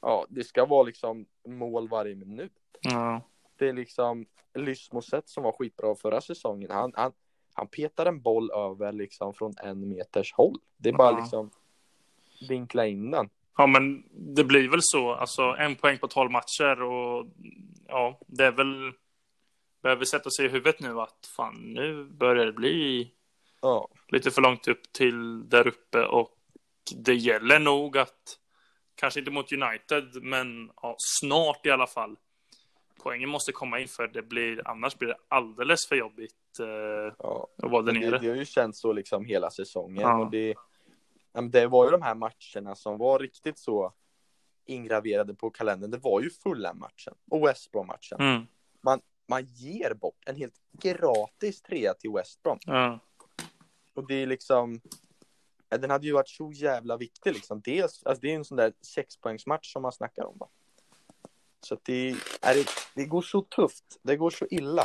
ja, 0.00 0.26
det 0.28 0.44
ska 0.44 0.66
vara 0.66 0.82
liksom 0.82 1.26
mål 1.44 1.88
varje 1.88 2.14
minut. 2.14 2.52
Ja. 2.80 3.22
Det 3.58 3.68
är 3.68 3.72
liksom 3.72 4.26
Lysmoset 4.54 5.28
som 5.28 5.42
var 5.42 5.52
skitbra 5.52 5.94
förra 5.94 6.20
säsongen. 6.20 6.70
Han, 6.70 6.92
han, 6.96 7.12
han 7.54 7.66
petar 7.66 8.06
en 8.06 8.20
boll 8.20 8.50
över 8.50 8.92
liksom 8.92 9.34
från 9.34 9.54
en 9.62 9.88
meters 9.88 10.32
håll. 10.32 10.58
Det 10.76 10.88
är 10.88 10.92
bara 10.92 11.12
Ja. 11.12 11.18
liksom 11.20 11.50
vinkla 12.48 12.86
in 12.86 13.10
den. 13.10 13.28
Ja, 13.56 13.66
men 13.66 14.04
det 14.10 14.44
blir 14.44 14.68
väl 14.68 14.80
så. 14.82 15.12
Alltså 15.12 15.42
en 15.42 15.76
poäng 15.76 15.98
på 15.98 16.08
tolv 16.08 16.30
matcher 16.30 16.82
och 16.82 17.26
ja, 17.88 18.18
det 18.26 18.44
är 18.44 18.52
väl... 18.52 18.92
Behöver 19.82 20.04
sätta 20.04 20.30
sig 20.30 20.44
i 20.44 20.48
huvudet 20.48 20.80
nu 20.80 21.00
att 21.00 21.26
fan, 21.36 21.54
nu 21.54 22.04
börjar 22.04 22.46
det 22.46 22.52
bli 22.52 23.10
Ja, 23.60 23.88
lite 24.08 24.30
för 24.30 24.42
långt 24.42 24.68
upp 24.68 24.92
till 24.92 25.48
där 25.48 25.66
uppe 25.66 26.04
och 26.04 26.34
det 26.96 27.14
gäller 27.14 27.58
nog 27.58 27.98
att 27.98 28.38
kanske 28.94 29.20
inte 29.20 29.30
mot 29.30 29.52
United, 29.52 30.22
men 30.22 30.70
ja, 30.82 30.96
snart 30.98 31.66
i 31.66 31.70
alla 31.70 31.86
fall. 31.86 32.16
Poängen 33.02 33.28
måste 33.28 33.52
komma 33.52 33.78
in 33.80 33.88
för 33.88 34.08
det 34.08 34.22
blir 34.22 34.68
annars 34.68 34.96
blir 34.98 35.08
det 35.08 35.16
alldeles 35.28 35.86
för 35.86 35.96
jobbigt 35.96 36.58
eh, 36.60 36.66
ja. 37.18 37.48
att 37.56 37.70
vara 37.70 37.82
där 37.82 37.92
Men 37.92 38.00
det, 38.02 38.10
nere. 38.10 38.18
det 38.20 38.28
har 38.28 38.36
ju 38.36 38.44
känts 38.44 38.80
så 38.80 38.92
liksom 38.92 39.24
hela 39.24 39.50
säsongen 39.50 40.02
Ja. 40.02 40.18
och 40.24 40.30
det, 40.30 40.54
det 41.50 41.66
var 41.66 41.84
ju 41.84 41.90
de 41.90 42.02
här 42.02 42.14
matcherna 42.14 42.74
som 42.74 42.98
var 42.98 43.18
riktigt 43.18 43.58
så 43.58 43.92
ingraverade 44.66 45.34
på 45.34 45.50
kalendern. 45.50 45.90
Det 45.90 45.98
var 45.98 46.20
ju 46.20 46.30
Fulham-matchen 46.30 47.14
och 47.30 47.48
West 47.48 47.72
Brom-matchen. 47.72 48.20
Mm, 48.20 48.46
Man 49.30 49.44
ger 49.46 49.94
bort 49.94 50.18
en 50.26 50.36
helt 50.36 50.54
gratis 50.82 51.62
trea 51.62 51.94
till 51.94 52.10
West 52.12 52.42
Brom 52.42 52.58
ja, 52.66 52.98
och 53.94 54.06
det 54.06 54.14
är 54.14 54.26
liksom 54.26 54.80
den 55.68 55.90
hade 55.90 56.06
ju 56.06 56.12
varit 56.12 56.28
så 56.28 56.52
jävla 56.52 56.96
viktig 56.96 57.32
liksom. 57.32 57.60
Dels, 57.60 58.02
alltså 58.06 58.20
det 58.20 58.30
är 58.32 58.34
en 58.36 58.44
sån 58.44 58.56
där 58.56 58.72
sexpoängsmatch 58.80 59.72
som 59.72 59.82
man 59.82 59.92
snackar 59.92 60.24
om. 60.24 60.38
Va? 60.38 60.48
Så 61.60 61.74
att 61.74 61.84
det, 61.84 62.08
är 62.40 62.54
det, 62.54 62.68
det 62.94 63.04
går 63.04 63.22
så 63.22 63.42
tufft, 63.42 63.84
det 64.02 64.16
går 64.16 64.30
så 64.30 64.46
illa 64.50 64.84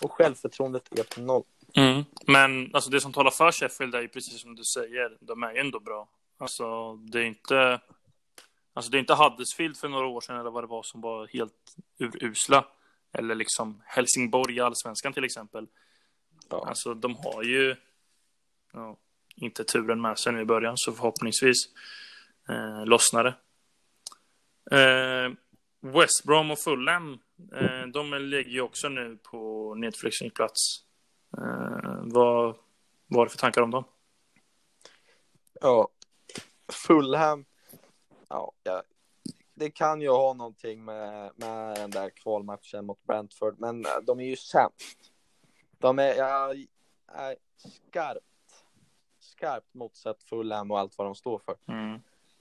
och 0.00 0.12
självförtroendet 0.12 0.98
är 0.98 1.02
på 1.02 1.20
noll. 1.20 1.44
mm. 1.76 2.04
Men 2.26 2.74
alltså, 2.74 2.90
det 2.90 3.00
som 3.00 3.12
talar 3.12 3.30
för 3.30 3.52
Sheffield 3.52 3.94
är 3.94 4.00
ju 4.00 4.08
precis 4.08 4.40
som 4.40 4.54
du 4.54 4.62
säger, 4.64 5.16
de 5.20 5.42
är 5.42 5.52
ju 5.52 5.58
ändå 5.58 5.80
bra. 5.80 6.08
Alltså, 6.38 6.96
det 6.96 7.18
är 7.18 7.24
inte... 7.24 7.80
Alltså 8.72 8.90
det 8.90 8.96
är 8.96 9.00
inte 9.00 9.14
Huddersfield 9.14 9.76
för 9.76 9.88
några 9.88 10.06
år 10.06 10.20
sedan 10.20 10.40
eller 10.40 10.50
vad 10.50 10.62
det 10.62 10.68
var 10.68 10.82
som 10.82 11.00
var 11.00 11.26
helt 11.26 11.76
urusla. 11.98 12.64
Eller 13.12 13.34
liksom 13.34 13.82
Helsingborg 13.84 14.56
i 14.56 14.60
Allsvenskan 14.60 15.12
till 15.12 15.24
exempel. 15.24 15.66
Ja. 16.48 16.64
Alltså 16.68 16.94
de 16.94 17.16
har 17.16 17.42
ju 17.42 17.76
ja, 18.72 18.96
inte 19.36 19.64
turen 19.64 20.00
med 20.00 20.18
sig 20.18 20.32
nu 20.32 20.40
i 20.40 20.44
början 20.44 20.74
så 20.76 20.92
förhoppningsvis 20.92 21.56
eh, 22.48 22.86
lossnar 22.86 23.24
det. 23.24 23.34
Eh, 24.76 25.32
West 25.80 26.24
Brom 26.24 26.50
och 26.50 26.58
Fulham, 26.58 27.18
eh, 27.54 27.86
de 27.92 28.14
ligger 28.14 28.50
ju 28.50 28.60
också 28.60 28.88
nu 28.88 29.18
på 29.22 29.74
nedflyttningsplats. 29.74 30.60
Eh, 31.38 32.00
vad 32.02 32.56
har 33.14 33.24
du 33.24 33.30
för 33.30 33.38
tankar 33.38 33.62
om 33.62 33.70
dem? 33.70 33.84
Ja, 35.60 35.88
Fulham. 36.86 37.44
Ja, 38.28 38.52
ja, 38.62 38.82
det 39.54 39.70
kan 39.70 40.00
ju 40.00 40.08
ha 40.08 40.34
någonting 40.34 40.84
med, 40.84 41.32
med 41.36 41.76
den 41.76 41.90
där 41.90 42.10
kvalmatchen 42.10 42.86
mot 42.86 43.04
Brentford, 43.04 43.54
men 43.58 43.84
de 44.02 44.20
är 44.20 44.24
ju 44.24 44.36
sämst. 44.36 45.12
De 45.78 45.98
är, 45.98 46.14
ja, 46.14 46.54
är 47.06 47.36
skarpt, 47.56 48.64
skarpt 49.20 49.74
motsatt 49.74 50.22
Fulham 50.22 50.70
och 50.70 50.78
allt 50.78 50.98
vad 50.98 51.06
de 51.06 51.14
står 51.14 51.38
för. 51.38 51.56
Mm. 51.68 51.94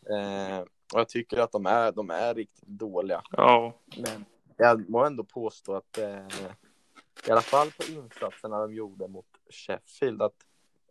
Eh, 0.09 0.65
och 0.93 0.99
jag 0.99 1.09
tycker 1.09 1.37
att 1.37 1.51
de 1.51 1.65
är, 1.65 1.91
de 1.91 2.09
är 2.09 2.33
riktigt 2.35 2.67
dåliga. 2.67 3.21
Ja, 3.31 3.73
Men 3.97 4.25
jag 4.57 4.89
må 4.89 5.05
ändå 5.05 5.23
påstå 5.23 5.75
att 5.75 5.97
eh, 5.97 6.27
i 7.27 7.31
alla 7.31 7.41
fall 7.41 7.67
på 7.71 7.91
insatserna 7.91 8.59
de 8.59 8.73
gjorde 8.73 9.07
mot 9.07 9.25
Sheffield 9.49 10.21
att 10.21 10.35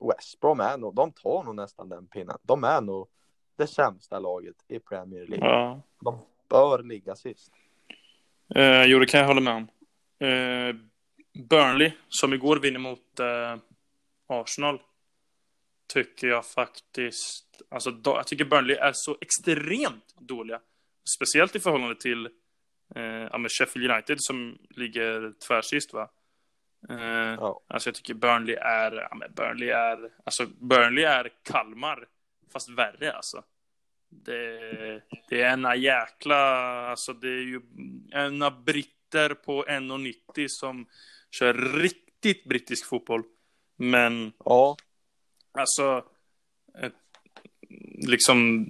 West 0.00 0.40
Brom 0.40 0.60
är 0.60 0.78
nog, 0.78 0.94
de 0.94 1.12
tar 1.12 1.44
nog 1.44 1.54
nästan 1.54 1.88
den 1.88 2.06
pinnen. 2.06 2.38
De 2.42 2.64
är 2.64 2.80
nog 2.80 3.08
det 3.56 3.66
sämsta 3.66 4.18
laget 4.18 4.56
i 4.68 4.78
Premier 4.78 5.26
League. 5.26 5.48
ja. 5.48 5.80
De 6.00 6.18
bör 6.48 6.82
ligga 6.82 7.16
sist. 7.16 7.52
Eh, 8.54 8.84
jo, 8.84 8.98
det 8.98 9.06
kan 9.06 9.20
jag 9.20 9.26
hålla 9.26 9.40
med 9.40 9.54
om. 9.54 9.68
Eh, 10.28 10.76
Burnley, 11.48 11.92
som 12.08 12.32
igår 12.32 12.56
vinner 12.56 12.78
mot 12.80 13.20
eh, 13.20 13.56
Arsenal, 14.26 14.80
tycker 15.88 16.26
jag 16.28 16.46
faktiskt... 16.46 17.62
Alltså, 17.70 18.00
jag 18.04 18.26
tycker 18.26 18.44
Burnley 18.44 18.76
är 18.76 18.92
så 18.94 19.18
extremt 19.20 20.14
dåliga. 20.20 20.60
Speciellt 21.16 21.56
i 21.56 21.60
förhållande 21.60 21.94
till 21.94 22.26
eh, 22.94 23.02
ja, 23.02 23.46
Sheffield 23.48 23.90
United 23.90 24.16
som 24.20 24.58
ligger 24.70 25.32
tvärsist, 25.48 25.92
va? 25.92 26.10
Eh, 26.88 27.34
Ja. 27.34 27.60
Alltså, 27.68 27.88
jag 27.88 27.94
tycker 27.94 28.14
Burnley 28.14 28.54
är... 28.54 28.92
Ja, 28.92 29.28
Burnley 29.36 29.68
är... 29.68 30.10
Alltså, 30.24 30.46
Burnley 30.46 31.04
är 31.04 31.30
Kalmar, 31.42 32.08
fast 32.52 32.70
värre, 32.70 33.12
alltså. 33.12 33.42
Det, 34.10 34.60
det 35.28 35.42
är 35.42 35.52
ena 35.52 35.76
jäkla, 35.76 36.36
alltså 36.90 37.12
det 37.12 37.28
är 37.28 37.42
ju 37.42 37.60
ena 38.12 38.50
britter 38.50 39.34
på 39.34 39.64
1,90 39.64 40.44
som 40.48 40.86
kör 41.30 41.54
riktigt 41.54 42.44
brittisk 42.44 42.86
fotboll. 42.86 43.22
Men 43.76 44.32
Ja, 44.44 44.76
alltså, 45.58 46.04
eh, 46.78 46.90
liksom, 48.08 48.66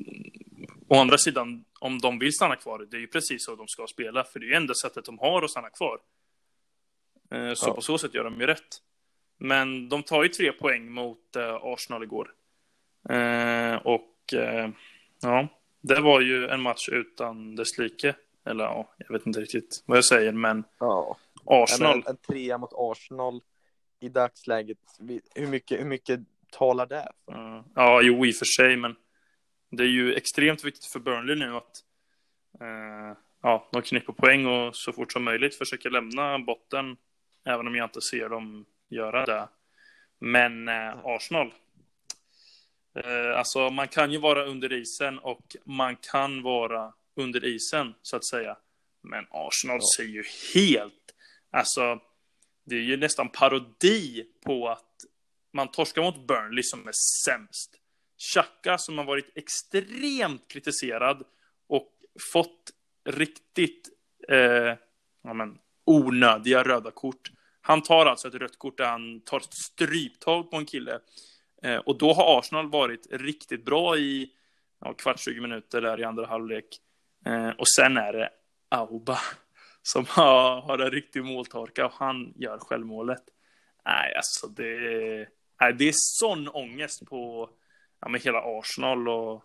å 0.89 0.95
andra 0.95 1.19
sidan, 1.19 1.65
om 1.81 1.99
de 1.99 2.19
vill 2.19 2.33
stanna 2.33 2.57
kvar, 2.57 2.87
det 2.91 2.97
är 2.97 3.01
ju 3.01 3.07
precis 3.07 3.45
så 3.45 3.57
de 3.57 3.69
ska 3.69 3.87
spela, 3.87 4.25
för 4.25 4.41
det 4.41 4.47
är 4.47 4.49
ju 4.49 4.55
enda 4.55 4.75
sättet 4.75 5.05
de 5.05 5.19
har 5.19 5.43
att 5.43 5.51
stanna 5.51 5.71
kvar. 5.71 5.99
Eh, 7.31 7.55
Så 7.55 7.69
Ja. 7.69 7.75
på 7.75 7.81
så 7.81 7.99
sätt 7.99 8.15
gör 8.15 8.25
de 8.25 8.41
ju 8.41 8.47
rätt. 8.47 8.83
Men 9.39 9.89
de 9.89 10.03
tar 10.03 10.23
ju 10.23 10.29
tre 10.29 10.53
poäng 10.53 10.91
mot 10.93 11.37
eh, 11.37 11.55
Arsenal 11.63 12.03
igår. 12.03 12.35
Och 13.83 14.15
ja, 15.21 15.49
det 15.81 16.01
var 16.01 16.21
ju 16.21 16.49
en 16.49 16.61
match 16.61 16.89
utan 16.89 17.57
dess 17.57 17.79
like. 17.79 18.15
Eller 18.45 18.65
ja, 18.65 18.95
jag 18.99 19.13
vet 19.13 19.27
inte 19.27 19.41
riktigt 19.41 19.83
vad 19.87 19.97
jag 19.97 20.05
säger, 20.05 20.33
men 20.33 20.65
ja. 20.79 21.17
Arsenal. 21.45 21.97
En, 21.99 22.03
en 22.07 22.17
trea 22.17 22.59
mot 22.59 22.71
Arsenal 22.73 23.41
i 24.01 24.09
dagsläget. 24.09 24.79
Hur 25.35 25.47
mycket, 25.47 25.81
hur 25.81 25.85
mycket 25.85 26.21
talar 26.51 26.87
det? 26.87 27.09
för? 27.25 27.33
Ja, 27.35 27.65
Ja, 27.75 28.03
jo, 28.03 28.27
i 28.27 28.31
och 28.33 28.37
för 28.37 28.45
sig, 28.45 28.77
men 28.77 28.97
det 29.71 29.83
är 29.83 29.89
ju 29.89 30.15
extremt 30.15 30.65
viktigt 30.65 30.87
för 30.93 31.01
Burnley 31.01 31.37
nu 31.37 31.57
att 31.57 31.85
eh, 32.61 33.19
ja, 33.43 33.69
de 33.73 33.83
knippar 33.83 34.13
poäng 34.13 34.47
och 34.47 34.77
så 34.77 34.93
fort 34.93 35.13
som 35.13 35.25
möjligt 35.25 35.55
försöker 35.55 35.91
lämna 35.91 36.39
botten, 36.39 36.97
även 37.45 37.67
om 37.67 37.75
jag 37.75 37.87
inte 37.87 38.01
ser 38.01 38.29
dem 38.29 38.67
göra 38.89 39.27
det. 39.27 39.49
Men 40.19 40.69
eh, 40.69 40.99
Arsenal, 41.05 41.53
eh, 42.95 43.39
alltså 43.39 43.71
man 43.71 43.89
kan 43.89 44.11
ju 44.13 44.19
vara 44.19 44.45
under 44.45 44.73
isen 44.73 45.19
och 45.19 45.57
man 45.65 45.97
kan 45.97 46.43
vara 46.43 46.93
under 47.17 47.45
isen, 47.45 47.95
så 48.03 48.17
att 48.17 48.27
säga. 48.27 48.57
Men 49.03 49.27
Arsenal 49.31 49.79
Ja. 49.81 49.87
ser 49.97 50.05
ju 50.05 50.25
helt, 50.55 51.15
alltså 51.51 52.01
det 52.65 52.77
är 52.77 52.81
ju 52.81 52.97
nästan 52.97 53.29
parodi 53.29 54.25
på 54.45 54.69
att 54.69 54.85
man 55.59 55.71
torskar 55.71 56.03
mot 56.03 56.27
Burnley 56.27 56.63
som 56.63 56.89
är 56.89 56.93
sämst. 57.25 57.75
Chaka 58.35 58.79
som 58.79 58.99
har 58.99 59.05
varit 59.05 59.33
extremt 59.35 60.49
kritiserad 60.49 61.23
och 61.69 61.93
fått 62.33 62.71
riktigt 63.05 63.89
eh, 64.29 64.77
ja, 65.23 65.35
men, 65.35 65.59
onödiga 65.85 66.63
röda 66.63 66.91
kort. 66.91 67.31
Han 67.61 67.83
tar 67.83 68.07
alltså 68.07 68.29
ett 68.29 68.35
rött 68.35 68.59
kort 68.59 68.79
där 68.79 68.89
han 68.89 69.21
tar 69.21 69.37
ett 69.37 69.55
stryptag 69.55 70.51
på 70.51 70.57
en 70.57 70.67
kille. 70.67 71.01
Eh, 71.63 71.77
och 71.77 71.99
då 71.99 72.13
har 72.13 72.39
Arsenal 72.39 72.71
varit 72.71 73.07
riktigt 73.11 73.65
bra 73.65 73.97
i 73.97 74.31
ja, 74.81 74.95
kvart 74.95 75.21
20 75.21 75.41
minuter 75.41 75.81
där 75.81 76.01
i 76.01 76.05
andra 76.05 76.27
halvlek. 76.27 76.67
Eh, 77.27 77.49
och 77.49 77.69
sen 77.69 77.97
är 77.97 78.13
det 78.13 78.31
Auba 78.69 79.19
som 79.83 80.05
har, 80.09 80.61
har 80.61 80.79
en 80.79 80.91
riktig 80.91 81.25
måltorka 81.25 81.87
och 81.87 81.93
han 81.93 82.33
gör 82.37 82.59
självmålet. 82.59 83.23
Nej, 83.85 84.15
alltså 84.15 84.47
det, 84.47 85.29
nej, 85.61 85.75
det 85.75 85.89
är 85.89 85.93
sån 85.95 86.49
ångest 86.49 87.07
på 87.07 87.51
ja, 88.01 88.09
med 88.09 88.21
hela 88.21 88.39
Arsenal 88.39 89.09
och, 89.09 89.45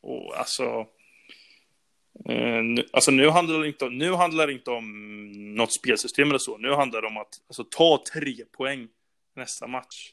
och 0.00 0.38
alltså 0.38 0.86
Eh, 2.24 2.62
nu, 2.62 2.88
alltså 2.92 3.10
nu 3.10 3.28
handlar, 3.28 3.58
det 3.58 3.68
inte 3.68 3.84
om, 3.84 3.98
nu 3.98 4.12
handlar 4.12 4.46
det 4.46 4.52
inte 4.52 4.70
om 4.70 4.86
något 5.54 5.72
spelsystem 5.72 6.28
eller 6.28 6.38
så. 6.38 6.58
Nu 6.58 6.72
handlar 6.72 7.02
det 7.02 7.08
om 7.08 7.16
att 7.16 7.40
alltså, 7.48 7.64
ta 7.64 8.02
tre 8.12 8.44
poäng 8.52 8.88
nästa 9.34 9.66
match. 9.66 10.12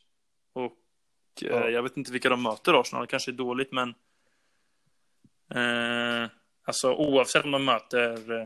Och 0.54 0.72
eh, 1.42 1.48
Ja. 1.48 1.70
jag 1.70 1.84
vet 1.84 1.98
inte 1.98 2.12
vilka 2.12 2.30
de 2.30 2.44
möter 2.44 2.82
Arsenal. 2.82 3.04
Det 3.04 3.08
kanske 3.08 3.32
är 3.32 3.34
dåligt, 3.34 3.72
men 3.72 3.90
eh, 5.56 6.30
alltså 6.66 6.94
oavsett 6.94 7.46
om 7.46 7.52
de 7.52 7.66
möter 7.66 8.40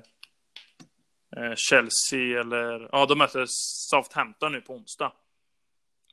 eh, 1.38 1.56
Chelsea 1.56 2.40
eller 2.40 2.90
ja, 2.92 3.06
de 3.06 3.18
möter 3.18 3.46
Southampton 3.90 4.52
nu 4.52 4.62
på 4.62 4.74
onsdag. 4.74 5.12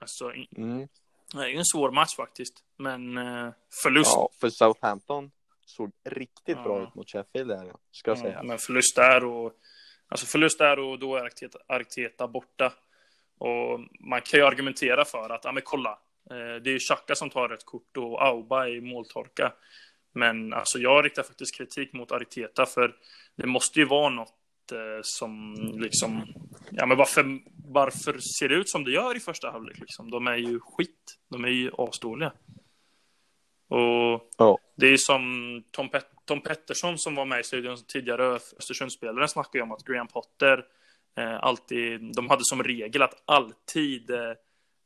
Alltså, 0.04 0.32
Mm. 0.56 0.88
det 1.32 1.38
är 1.44 1.48
ju 1.48 1.56
en 1.56 1.64
svår 1.64 1.90
match 1.90 2.16
faktiskt, 2.16 2.54
men 2.76 3.18
eh, 3.18 3.48
förlust 3.82 4.12
Ja, 4.14 4.28
för 4.40 4.50
Southampton 4.50 5.30
såg 5.66 5.90
riktigt 6.04 6.62
bra 6.64 6.78
Ja. 6.78 6.82
ut 6.88 6.94
mot 6.94 7.10
Sheffield 7.10 7.48
där, 7.48 7.72
ska 7.90 8.10
jag 8.10 8.18
Ja, 8.18 8.22
säga. 8.22 8.42
men 8.42 8.58
förlust 8.58 8.96
där 8.96 9.24
och 9.24 9.52
alltså 10.08 10.26
förlust 10.26 10.58
där 10.58 10.78
och 10.78 10.98
då 10.98 11.16
är 11.16 11.24
Arteta, 11.24 11.58
Arteta 11.68 12.28
borta. 12.28 12.72
Och 13.38 13.80
man 14.00 14.20
kan 14.20 14.40
ju 14.40 14.46
argumentera 14.46 15.04
för 15.04 15.30
att, 15.30 15.44
ja 15.44 15.52
men 15.52 15.62
kolla, 15.66 15.90
eh, 16.30 16.36
det 16.62 16.70
är 16.70 16.72
ju 16.72 16.78
Xhaka 16.78 17.14
som 17.14 17.30
tar 17.30 17.50
ett 17.50 17.64
kort 17.66 17.96
och 17.96 18.22
Auba 18.26 18.68
i 18.68 18.80
måltorka. 18.80 19.52
Men 20.12 20.52
alltså 20.52 20.78
jag 20.78 21.04
riktar 21.04 21.22
faktiskt 21.22 21.56
kritik 21.56 21.92
mot 21.92 22.12
Arteta 22.12 22.66
för 22.66 22.96
det 23.36 23.46
måste 23.46 23.78
ju 23.78 23.84
vara 23.84 24.08
något 24.08 24.72
eh, 24.72 25.00
som 25.02 25.54
liksom, 25.78 26.26
ja 26.70 26.86
men 26.86 26.96
varför, 26.98 27.40
varför 27.64 28.18
ser 28.38 28.48
det 28.48 28.54
ut 28.54 28.68
som 28.68 28.84
det 28.84 28.90
gör 28.90 29.16
i 29.16 29.20
första 29.20 29.50
halvlek 29.50 29.78
liksom? 29.80 30.10
De 30.10 30.26
är 30.26 30.36
ju 30.36 30.60
skit, 30.60 31.18
de 31.30 31.44
är 31.44 31.48
ju 31.48 31.70
asdåliga. 31.78 32.32
Och 33.68 34.30
Ja. 34.38 34.58
det 34.76 34.86
är 34.86 34.96
som 34.96 35.22
Tom, 35.70 35.88
Pet 35.88 36.06
Tom 36.24 36.40
Pettersson 36.40 36.98
som 36.98 37.14
var 37.14 37.24
med 37.24 37.40
i 37.40 37.44
studion 37.44 37.76
tidigare, 37.88 38.34
Östersundsspelaren, 38.58 39.28
snackade 39.28 39.58
ju 39.58 39.62
om 39.62 39.72
att 39.72 39.84
Graham 39.84 40.08
Potter 40.08 40.64
eh, 41.16 41.44
alltid, 41.44 42.14
de 42.14 42.30
hade 42.30 42.44
som 42.44 42.62
regel 42.62 43.02
att 43.02 43.22
alltid 43.24 44.10
eh, 44.10 44.32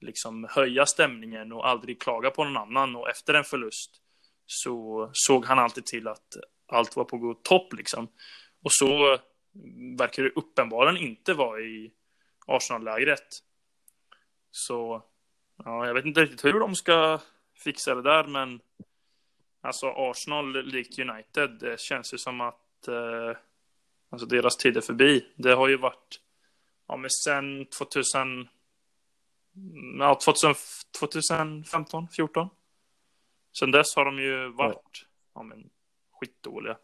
liksom 0.00 0.46
höja 0.50 0.86
stämningen 0.86 1.52
och 1.52 1.68
aldrig 1.68 2.00
klaga 2.02 2.30
på 2.30 2.44
någon 2.44 2.56
annan 2.56 2.96
och 2.96 3.10
efter 3.10 3.34
en 3.34 3.44
förlust 3.44 3.90
så 4.46 5.10
såg 5.12 5.44
han 5.44 5.58
alltid 5.58 5.86
till 5.86 6.08
att 6.08 6.36
allt 6.66 6.96
var 6.96 7.04
på 7.04 7.18
god 7.18 7.42
topp 7.42 7.72
liksom. 7.72 8.08
Och 8.64 8.72
så 8.72 9.18
verkar 9.98 10.22
det 10.22 10.30
uppenbarligen 10.30 11.08
inte 11.08 11.34
vara 11.34 11.60
i 11.60 11.92
Arsenal-lägret. 12.48 13.42
Så 14.50 15.02
ja, 15.64 15.86
jag 15.86 15.94
vet 15.94 16.04
inte 16.04 16.22
riktigt 16.22 16.44
hur 16.44 16.60
de 16.60 16.74
ska 16.74 17.20
fixa 17.54 17.94
det 17.94 18.02
där, 18.02 18.24
men 18.24 18.60
alltså 19.60 19.86
Arsenal 19.86 20.62
likt 20.64 20.98
United, 20.98 21.50
det 21.50 21.80
känns 21.80 22.14
ju 22.14 22.18
som 22.18 22.40
att 22.40 22.88
eh, 22.88 23.36
alltså 24.10 24.26
deras 24.26 24.56
tid 24.56 24.76
är 24.76 24.80
förbi. 24.80 25.32
Det 25.36 25.52
har 25.52 25.68
ju 25.68 25.76
varit, 25.76 26.20
ja 26.86 26.96
men 26.96 27.10
sen 27.24 27.66
2000, 27.66 28.48
ja 29.98 30.18
2000, 30.24 30.54
2015, 30.98 32.08
14. 32.08 32.48
Sen 33.58 33.70
dess 33.70 33.96
har 33.96 34.04
de 34.04 34.18
ju 34.18 34.48
varit 34.48 35.06
ja, 35.34 35.42
men, 35.42 35.70
skitdåliga. 36.20 36.76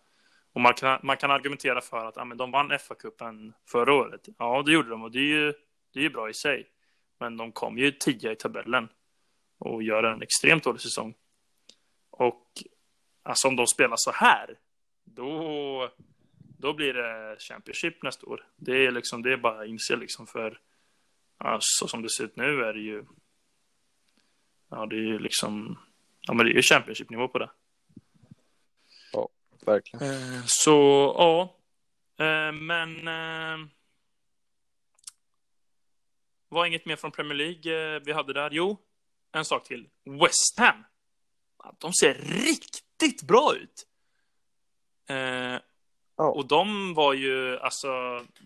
Och 0.54 0.60
man 0.60 0.74
kan, 0.74 1.00
man 1.02 1.16
kan 1.16 1.30
argumentera 1.30 1.80
för 1.80 2.06
att 2.06 2.16
ja, 2.16 2.24
men 2.24 2.36
de 2.36 2.50
vann 2.50 2.72
FA-cupen 2.72 3.52
förra 3.66 3.94
året. 3.94 4.28
Ja, 4.38 4.62
det 4.62 4.72
gjorde 4.72 4.90
de 4.90 5.02
och 5.02 5.10
det 5.10 5.18
är 5.18 5.22
ju, 5.22 5.52
det 5.92 5.98
är 5.98 6.02
ju 6.02 6.10
bra 6.10 6.30
i 6.30 6.34
sig. 6.34 6.68
Men 7.18 7.36
de 7.36 7.52
kom 7.52 7.78
ju 7.78 7.90
tia 7.90 8.32
i 8.32 8.36
tabellen 8.36 8.88
och 9.58 9.82
gör 9.82 10.02
en 10.02 10.22
extremt 10.22 10.64
dålig 10.64 10.80
säsong. 10.80 11.14
Och 12.10 12.48
alltså 13.22 13.48
om 13.48 13.56
de 13.56 13.66
spelar 13.66 13.96
så 13.96 14.10
här, 14.10 14.58
då, 15.04 15.90
då 16.58 16.72
blir 16.72 16.94
det 16.94 17.36
Championship 17.40 18.02
nästa 18.02 18.26
år. 18.26 18.46
Det 18.56 18.86
är 18.86 18.90
liksom, 18.90 19.22
det 19.22 19.32
är 19.32 19.36
bara 19.36 19.60
att 19.60 19.68
inse 19.68 19.96
liksom 19.96 20.26
för 20.26 20.58
alltså, 21.38 21.84
så 21.84 21.88
som 21.88 22.02
det 22.02 22.10
ser 22.10 22.24
ut 22.24 22.36
nu 22.36 22.64
är 22.64 22.72
det 22.72 22.80
ju 22.80 23.04
ja, 24.70 24.86
det 24.86 24.96
är 24.96 25.06
ju 25.06 25.18
liksom 25.18 25.78
ja, 26.20 26.34
men 26.34 26.46
det 26.46 26.52
är 26.52 26.56
ju 26.56 26.62
Championship-nivå 26.62 27.28
på 27.28 27.38
det. 27.38 27.50
Verkligen. 29.66 30.12
Eh, 30.12 30.42
Så 30.46 30.70
ja, 31.18 31.56
Eh, 32.18 32.52
men 32.52 33.08
eh, 33.08 33.66
var 36.48 36.66
inget 36.66 36.86
mer 36.86 36.96
från 36.96 37.10
Premier 37.10 37.34
League 37.34 37.98
vi 37.98 38.12
hade 38.12 38.32
där. 38.32 38.50
Jo, 38.52 38.76
en 39.32 39.44
sak 39.44 39.64
till. 39.64 39.88
West 40.04 40.58
Ham. 40.58 40.84
De 41.78 41.92
ser 41.92 42.14
riktigt 42.14 43.22
bra 43.22 43.54
ut. 43.56 43.86
Eh, 45.08 45.60
Ja. 46.16 46.30
Och 46.30 46.46
de 46.46 46.94
var 46.94 47.12
ju, 47.12 47.58
alltså, 47.58 47.88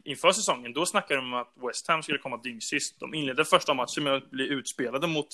inför 0.04 0.32
säsongen, 0.32 0.72
då 0.72 0.86
snackade 0.86 1.20
de 1.20 1.26
om 1.26 1.40
att 1.40 1.52
West 1.54 1.88
Ham 1.88 2.02
skulle 2.02 2.18
komma 2.18 2.36
dyngsist. 2.36 3.00
De 3.00 3.14
inledde 3.14 3.44
första 3.44 3.74
matchen 3.74 4.04
med 4.04 4.14
att 4.14 4.30
bli 4.30 4.48
utspelade 4.48 5.06
mot 5.06 5.28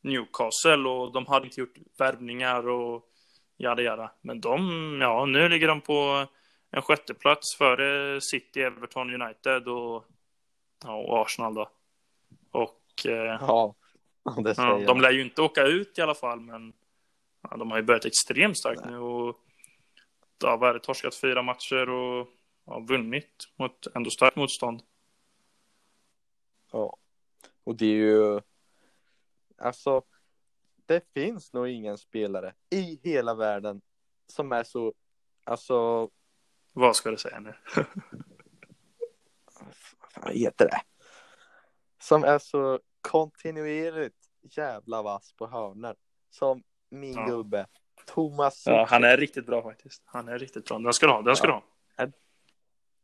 Newcastle 0.00 0.88
och 0.88 1.12
de 1.12 1.26
hade 1.26 1.46
inte 1.46 1.60
gjort 1.60 1.74
värvningar 1.98 2.68
och 2.68 3.04
jada 3.56 3.82
jada. 3.82 4.10
Men 4.20 4.40
de, 4.40 4.98
ja, 5.00 5.24
nu 5.24 5.48
ligger 5.48 5.68
de 5.68 5.80
på 5.80 6.26
en 6.70 6.82
sjätteplats 6.82 7.56
före 7.56 8.20
City, 8.20 8.62
Everton, 8.62 9.22
United 9.22 9.68
och, 9.68 10.04
ja, 10.84 10.96
och 10.96 11.22
Arsenal 11.22 11.54
då. 11.54 11.70
Och 12.50 13.06
eh, 13.06 13.38
Ja, 13.40 13.74
det 14.44 14.54
säger 14.54 14.68
ja, 14.68 14.86
de 14.86 15.00
lär 15.00 15.10
ju 15.10 15.22
inte 15.22 15.42
åka 15.42 15.62
ut 15.62 15.98
i 15.98 16.02
alla 16.02 16.14
fall, 16.14 16.40
men 16.40 16.72
ja, 17.50 17.56
de 17.56 17.70
har 17.70 17.78
ju 17.78 17.84
börjat 17.84 18.04
extremt 18.04 18.58
starkt 18.58 18.84
nu 18.84 18.98
och 18.98 19.36
ja, 20.42 20.56
vad 20.56 20.70
är 20.70 20.74
det, 20.74 20.80
torskat 20.80 21.14
fyra 21.14 21.42
matcher 21.42 21.88
och 21.88 22.28
ja, 22.66 22.78
vunnit 22.78 23.44
mot 23.56 23.86
ändå 23.94 24.10
starkt 24.10 24.36
motstånd. 24.36 24.82
Ja. 26.72 26.96
Och 27.64 27.76
det 27.76 27.86
är 27.86 27.96
ju, 27.96 28.40
alltså, 29.58 30.02
det 30.86 31.04
finns 31.14 31.52
nog 31.52 31.68
ingen 31.68 31.98
spelare 31.98 32.54
i 32.70 33.00
hela 33.02 33.34
världen 33.34 33.80
som 34.26 34.52
är 34.52 34.64
så, 34.64 34.94
alltså, 35.44 36.10
Vad 36.72 36.96
ska 36.96 37.10
du 37.10 37.16
säga 37.16 37.40
nu? 37.40 37.54
vad 40.22 40.32
heter 40.34 40.64
det? 40.68 40.80
Som 42.02 42.24
är 42.24 42.38
så 42.38 42.80
kontinuerligt 43.00 44.16
jävla 44.42 45.02
vass 45.02 45.32
på 45.32 45.46
hörnor. 45.46 45.94
Som 46.30 46.62
min 46.90 47.14
Ja. 47.14 47.26
gubbe, 47.26 47.66
Thomas 48.06 48.66
Ja, 48.66 48.86
han 48.90 49.04
är 49.04 49.16
riktigt 49.16 49.46
bra 49.46 49.62
faktiskt. 49.62 50.02
Han 50.04 50.28
är 50.28 50.38
riktigt 50.38 50.64
bra. 50.68 50.78
Den 50.78 50.92
ska 50.92 51.06
du 51.06 51.12
ha, 51.12 51.22
den 51.22 51.36
ska 51.36 51.46
Ja. 51.46 51.52
du 51.52 51.54
ha. 51.54 51.62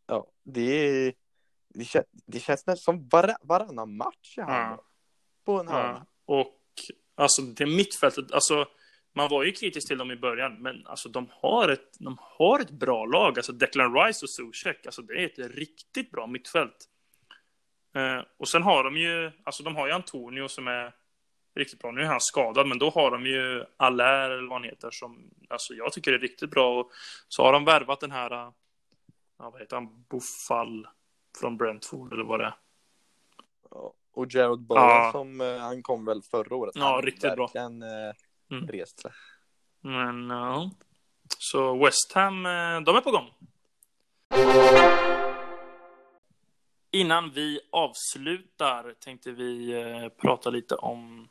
Ja, 0.07 0.27
det 0.43 0.61
är, 0.63 1.15
det, 1.69 1.85
kän, 1.85 2.05
det 2.27 2.39
känns 2.41 2.67
nästan 2.67 2.77
som 2.97 3.09
var, 3.09 3.37
varannan 3.43 3.97
match 3.97 4.39
är 4.39 4.43
han 4.43 4.71
Ja. 4.71 4.85
på 5.45 5.61
en 5.61 5.69
hörna. 5.69 6.07
Ja. 6.27 6.35
Och 6.35 6.61
alltså 7.15 7.43
det 7.43 7.67
mittfältet, 7.67 8.33
alltså 8.33 8.67
man 9.15 9.29
var 9.29 9.45
ju 9.45 9.53
kritisk 9.53 9.89
till 9.89 9.99
dem 9.99 10.11
i 10.11 10.17
början, 10.17 10.63
men 10.63 10.87
alltså 10.87 11.09
de 11.09 11.29
har 11.31 11.69
ett, 11.69 11.99
de 11.99 12.17
har 12.21 12.61
ett 12.61 12.71
bra 12.71 13.07
lag. 13.07 13.39
Alltså 13.39 13.53
Declan 13.53 13.95
Rice 13.95 14.25
och 14.25 14.31
Zuzek, 14.31 14.87
alltså 14.87 15.03
det 15.03 15.15
är 15.15 15.27
ett 15.27 15.57
riktigt 15.57 16.11
bra 16.11 16.27
mittfält. 16.27 16.89
Eh, 17.95 18.21
och 18.37 18.49
sen 18.49 18.63
har 18.63 18.85
de 18.85 18.97
ju, 18.97 19.31
alltså 19.45 19.63
de 19.63 19.77
har 19.77 19.87
ju 19.87 19.93
Antonio 19.93 20.49
som 20.49 20.69
är 20.69 20.95
riktigt 21.55 21.79
bra. 21.79 21.91
Nu 21.91 22.01
är 22.01 22.07
han 22.07 22.21
skadad, 22.21 22.67
men 22.67 22.79
då 22.79 22.91
har 22.91 23.11
de 23.11 23.27
ju 23.27 23.65
Allaire 23.77 24.35
eller 24.35 24.49
vad 24.49 24.61
han 24.61 24.69
heter 24.69 24.91
som, 24.91 25.31
alltså 25.51 25.75
jag 25.75 25.93
tycker 25.93 26.13
är 26.13 26.19
riktigt 26.19 26.51
bra. 26.51 26.81
Och 26.81 26.91
så 27.29 27.43
har 27.43 27.53
de 27.53 27.65
värvat 27.65 28.01
den 28.01 28.11
här, 28.11 28.31
eh, 28.31 28.53
ja 29.39 29.51
vad 29.51 29.61
heter 29.61 29.77
han, 29.77 30.05
Buffal 30.11 30.87
från 31.41 31.57
Brentford 31.57 32.13
eller 32.13 32.25
vad 32.25 32.41
det 32.41 32.47
är. 32.47 32.55
Ja. 33.71 33.95
Och 34.15 34.27
Gerald 34.35 34.61
Bowen 34.61 34.83
Ja. 34.83 35.09
som, 35.13 35.41
eh, 35.41 35.59
han 35.59 35.83
kom 35.83 36.05
väl 36.05 36.23
förra 36.31 36.57
året. 36.57 36.73
Ja, 36.77 36.93
Han 36.95 37.03
riktigt 37.03 37.35
bra. 37.37 37.47
verkligen, 37.47 37.83
eh, 37.83 38.13
Mm. 38.51 38.69
rest 38.69 39.01
sig. 39.01 39.11
Men 39.81 40.31
ja. 40.31 40.71
Så 41.39 41.85
West 41.85 42.13
Ham, 42.15 42.47
eh, 42.47 42.81
de 42.81 42.97
är 42.97 43.01
på 43.01 43.11
gång. 43.11 43.27
Innan 46.91 47.31
vi 47.31 47.61
avslutar 47.73 48.95
tänkte 49.05 49.31
vi 49.33 49.75
prata 50.23 50.51
lite 50.51 50.75
om 50.75 51.29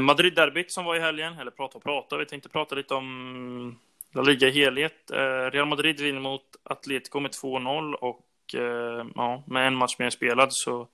Madrid-derbyt 0.00 0.72
som 0.72 0.84
var 0.84 0.96
i 0.96 1.00
helgen. 1.00 1.38
Eller 1.38 1.50
prata 1.50 1.78
och 1.78 1.84
prata, 1.84 2.16
vi 2.16 2.26
tänkte 2.26 2.48
prata 2.48 2.74
lite 2.74 2.94
om 2.94 3.78
La 4.14 4.22
Liga 4.22 4.48
i 4.48 4.50
helhet. 4.50 5.10
Real 5.52 5.68
Madrid 5.68 6.00
vinner 6.00 6.20
mot 6.20 6.42
Atletico 6.62 7.20
med 7.20 7.30
2-0 7.30 7.94
och 7.94 8.26
ja, 9.14 9.42
med 9.46 9.66
en 9.66 9.74
match 9.74 9.96
mer 9.98 10.10
spelad 10.10 10.48
så 10.52 10.88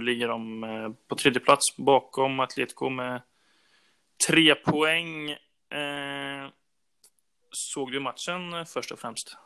ligger 0.00 0.28
de 0.28 0.64
eh, 0.64 0.90
på 1.08 1.14
tredje 1.14 1.40
plats 1.40 1.76
bakom 1.76 2.40
Atletico 2.40 2.88
med 2.88 3.22
Tre 4.28 4.54
poäng. 4.54 5.30
Eh, 5.70 6.48
såg 7.50 7.92
du 7.92 8.00
matchen 8.00 8.52
eh, 8.52 8.64
först 8.64 8.92
och 8.92 8.98
främst? 8.98 9.36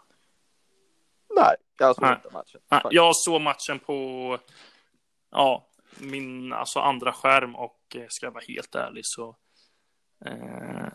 Nej, 1.37 1.57
jag 1.79 1.95
såg 1.95 2.05
Nej. 2.05 2.15
inte 2.15 2.35
matchen. 2.35 2.61
Ah, 2.69 2.89
jag 2.91 3.17
såg 3.17 3.41
matchen 3.41 3.79
på 3.79 4.39
ja, 5.31 5.69
min 5.99 6.53
alltså 6.53 6.79
andra 6.79 7.13
skärm 7.13 7.57
och 7.57 7.81
eh, 7.95 8.07
ska 8.09 8.27
jag 8.27 8.33
vara 8.33 8.45
helt 8.49 8.75
ärlig 8.75 9.07
så 9.07 9.37
eh, 10.25 10.89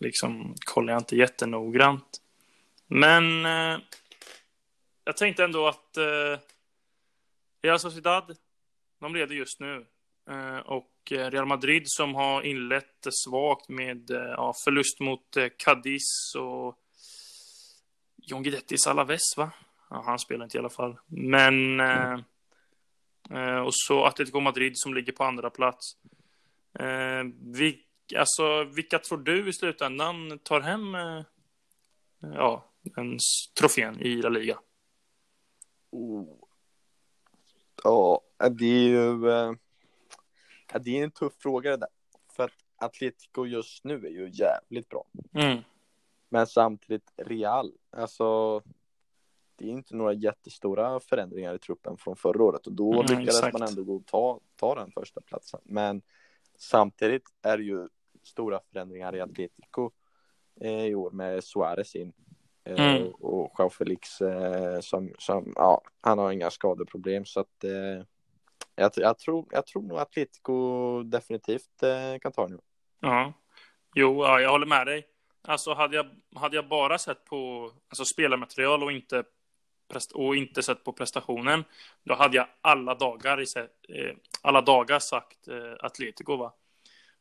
liksom 0.00 0.54
kollar 0.58 0.92
jag 0.92 1.00
inte 1.00 1.16
jättenoggrant. 1.16 2.20
Men 2.86 3.46
eh, 3.46 3.78
jag 5.04 5.16
tänkte 5.16 5.44
ändå 5.44 5.68
att 5.68 5.96
eh, 5.96 6.40
Real 7.62 7.78
Sociedad, 7.78 8.36
de 9.00 9.14
leder 9.14 9.34
just 9.34 9.60
nu. 9.60 9.86
Eh, 10.30 10.58
och 10.58 11.12
eh, 11.12 11.30
Real 11.30 11.46
Madrid 11.46 11.82
som 11.86 12.14
har 12.14 12.42
inlett 12.42 13.06
svagt 13.10 13.68
med 13.68 14.10
eh, 14.10 14.16
ja, 14.16 14.54
förlust 14.64 15.00
mot 15.00 15.36
Cadiz 15.56 16.34
och 16.38 16.78
John 18.16 18.42
Guidetti 18.42 18.78
Salaves, 18.78 19.36
va? 19.36 19.50
Ja, 19.90 20.02
han 20.06 20.18
spelar 20.18 20.44
inte 20.44 20.56
i 20.56 20.60
alla 20.60 20.70
fall. 20.70 20.98
Men... 21.06 21.80
Mm. 21.80 22.22
eh, 23.30 23.58
och 23.58 23.74
så 23.74 24.04
Atletico 24.04 24.40
Madrid 24.40 24.72
som 24.74 24.94
ligger 24.94 25.12
på 25.12 25.24
andra 25.24 25.50
plats. 25.50 25.96
Eh, 26.78 27.24
vi, 27.40 27.84
alltså, 28.16 28.64
vilka 28.64 28.98
tror 28.98 29.18
du 29.18 29.48
i 29.48 29.52
slutändan 29.52 30.38
tar 30.38 30.60
hem 30.60 30.94
eh, 30.94 31.22
ja, 32.20 32.64
en 32.96 33.18
trofén 33.58 34.00
i 34.00 34.22
La 34.22 34.28
Liga? 34.28 34.58
Oh. 35.90 36.28
Ja, 37.84 38.20
det 38.50 38.64
är 38.66 38.88
ju 38.88 39.28
eh, 39.30 39.52
det 40.80 40.98
är 40.98 41.04
en 41.04 41.10
tuff 41.10 41.32
fråga 41.38 41.70
det 41.70 41.76
där. 41.76 41.88
För 42.32 42.44
att 42.44 42.52
Atletico 42.76 43.46
just 43.46 43.84
nu 43.84 44.06
är 44.06 44.10
ju 44.10 44.30
jävligt 44.32 44.88
bra. 44.88 45.04
Mm. 45.34 45.58
Men 46.28 46.46
samtidigt 46.46 47.12
Real, 47.16 47.72
alltså 47.90 48.60
det 49.56 49.64
är 49.64 49.68
inte 49.70 49.96
några 49.96 50.12
jättestora 50.12 51.00
förändringar 51.00 51.54
i 51.54 51.58
truppen 51.58 51.96
från 51.96 52.16
förra 52.16 52.44
året 52.44 52.66
och 52.66 52.72
då 52.72 52.92
Mm, 52.92 53.02
lyckades 53.06 53.38
exakt. 53.38 53.58
man 53.58 53.68
ändå 53.68 53.84
gå 53.84 54.02
ta, 54.06 54.40
ta 54.56 54.74
den 54.74 54.90
första 54.90 55.20
platsen. 55.20 55.60
Men 55.64 56.02
samtidigt 56.58 57.22
är 57.42 57.56
det 57.58 57.64
ju 57.64 57.88
stora 58.22 58.60
förändringar 58.72 59.16
i 59.16 59.20
Atletico 59.20 59.90
eh, 60.60 60.86
i 60.86 60.94
år 60.94 61.10
med 61.10 61.44
Suarez 61.44 61.96
in 61.96 62.12
eh, 62.64 62.96
Mm. 62.96 63.08
och 63.08 63.52
Joao 63.58 63.70
Felix 63.70 64.20
eh, 64.20 64.80
som, 64.80 65.12
som, 65.18 65.52
ja, 65.56 65.82
han 66.00 66.18
har 66.18 66.32
inga 66.32 66.50
skadeproblem 66.50 67.24
så 67.24 67.40
att 67.40 67.64
eh, 67.64 68.04
jag, 68.76 68.92
jag, 68.96 69.18
tror, 69.18 69.46
jag 69.50 69.66
tror 69.66 69.82
nog 69.82 69.98
Atletico 69.98 71.02
definitivt 71.02 71.82
eh, 71.82 72.18
kan 72.20 72.32
ta 72.32 72.46
nu. 72.46 72.58
Ja. 73.00 73.32
Jo, 73.94 74.24
ja, 74.24 74.40
jag 74.40 74.50
håller 74.50 74.66
med 74.66 74.86
dig. 74.86 75.06
Alltså 75.48 75.74
hade 75.74 75.96
jag, 75.96 76.06
hade 76.34 76.56
jag 76.56 76.68
bara 76.68 76.98
sett 76.98 77.24
på 77.24 77.70
alltså, 77.88 78.04
spelarmaterial 78.04 78.82
och 78.82 78.92
inte, 78.92 79.24
och 80.14 80.36
inte 80.36 80.62
sett 80.62 80.84
på 80.84 80.92
prestationen, 80.92 81.64
då 82.04 82.14
hade 82.14 82.36
jag 82.36 82.46
alla 82.60 82.94
dagar, 82.94 83.40
i, 83.40 83.46
eh, 83.88 84.16
alla 84.42 84.60
dagar 84.60 84.98
sagt 84.98 85.48
eh, 85.48 85.86
Atletico. 85.86 86.36
Va? 86.36 86.52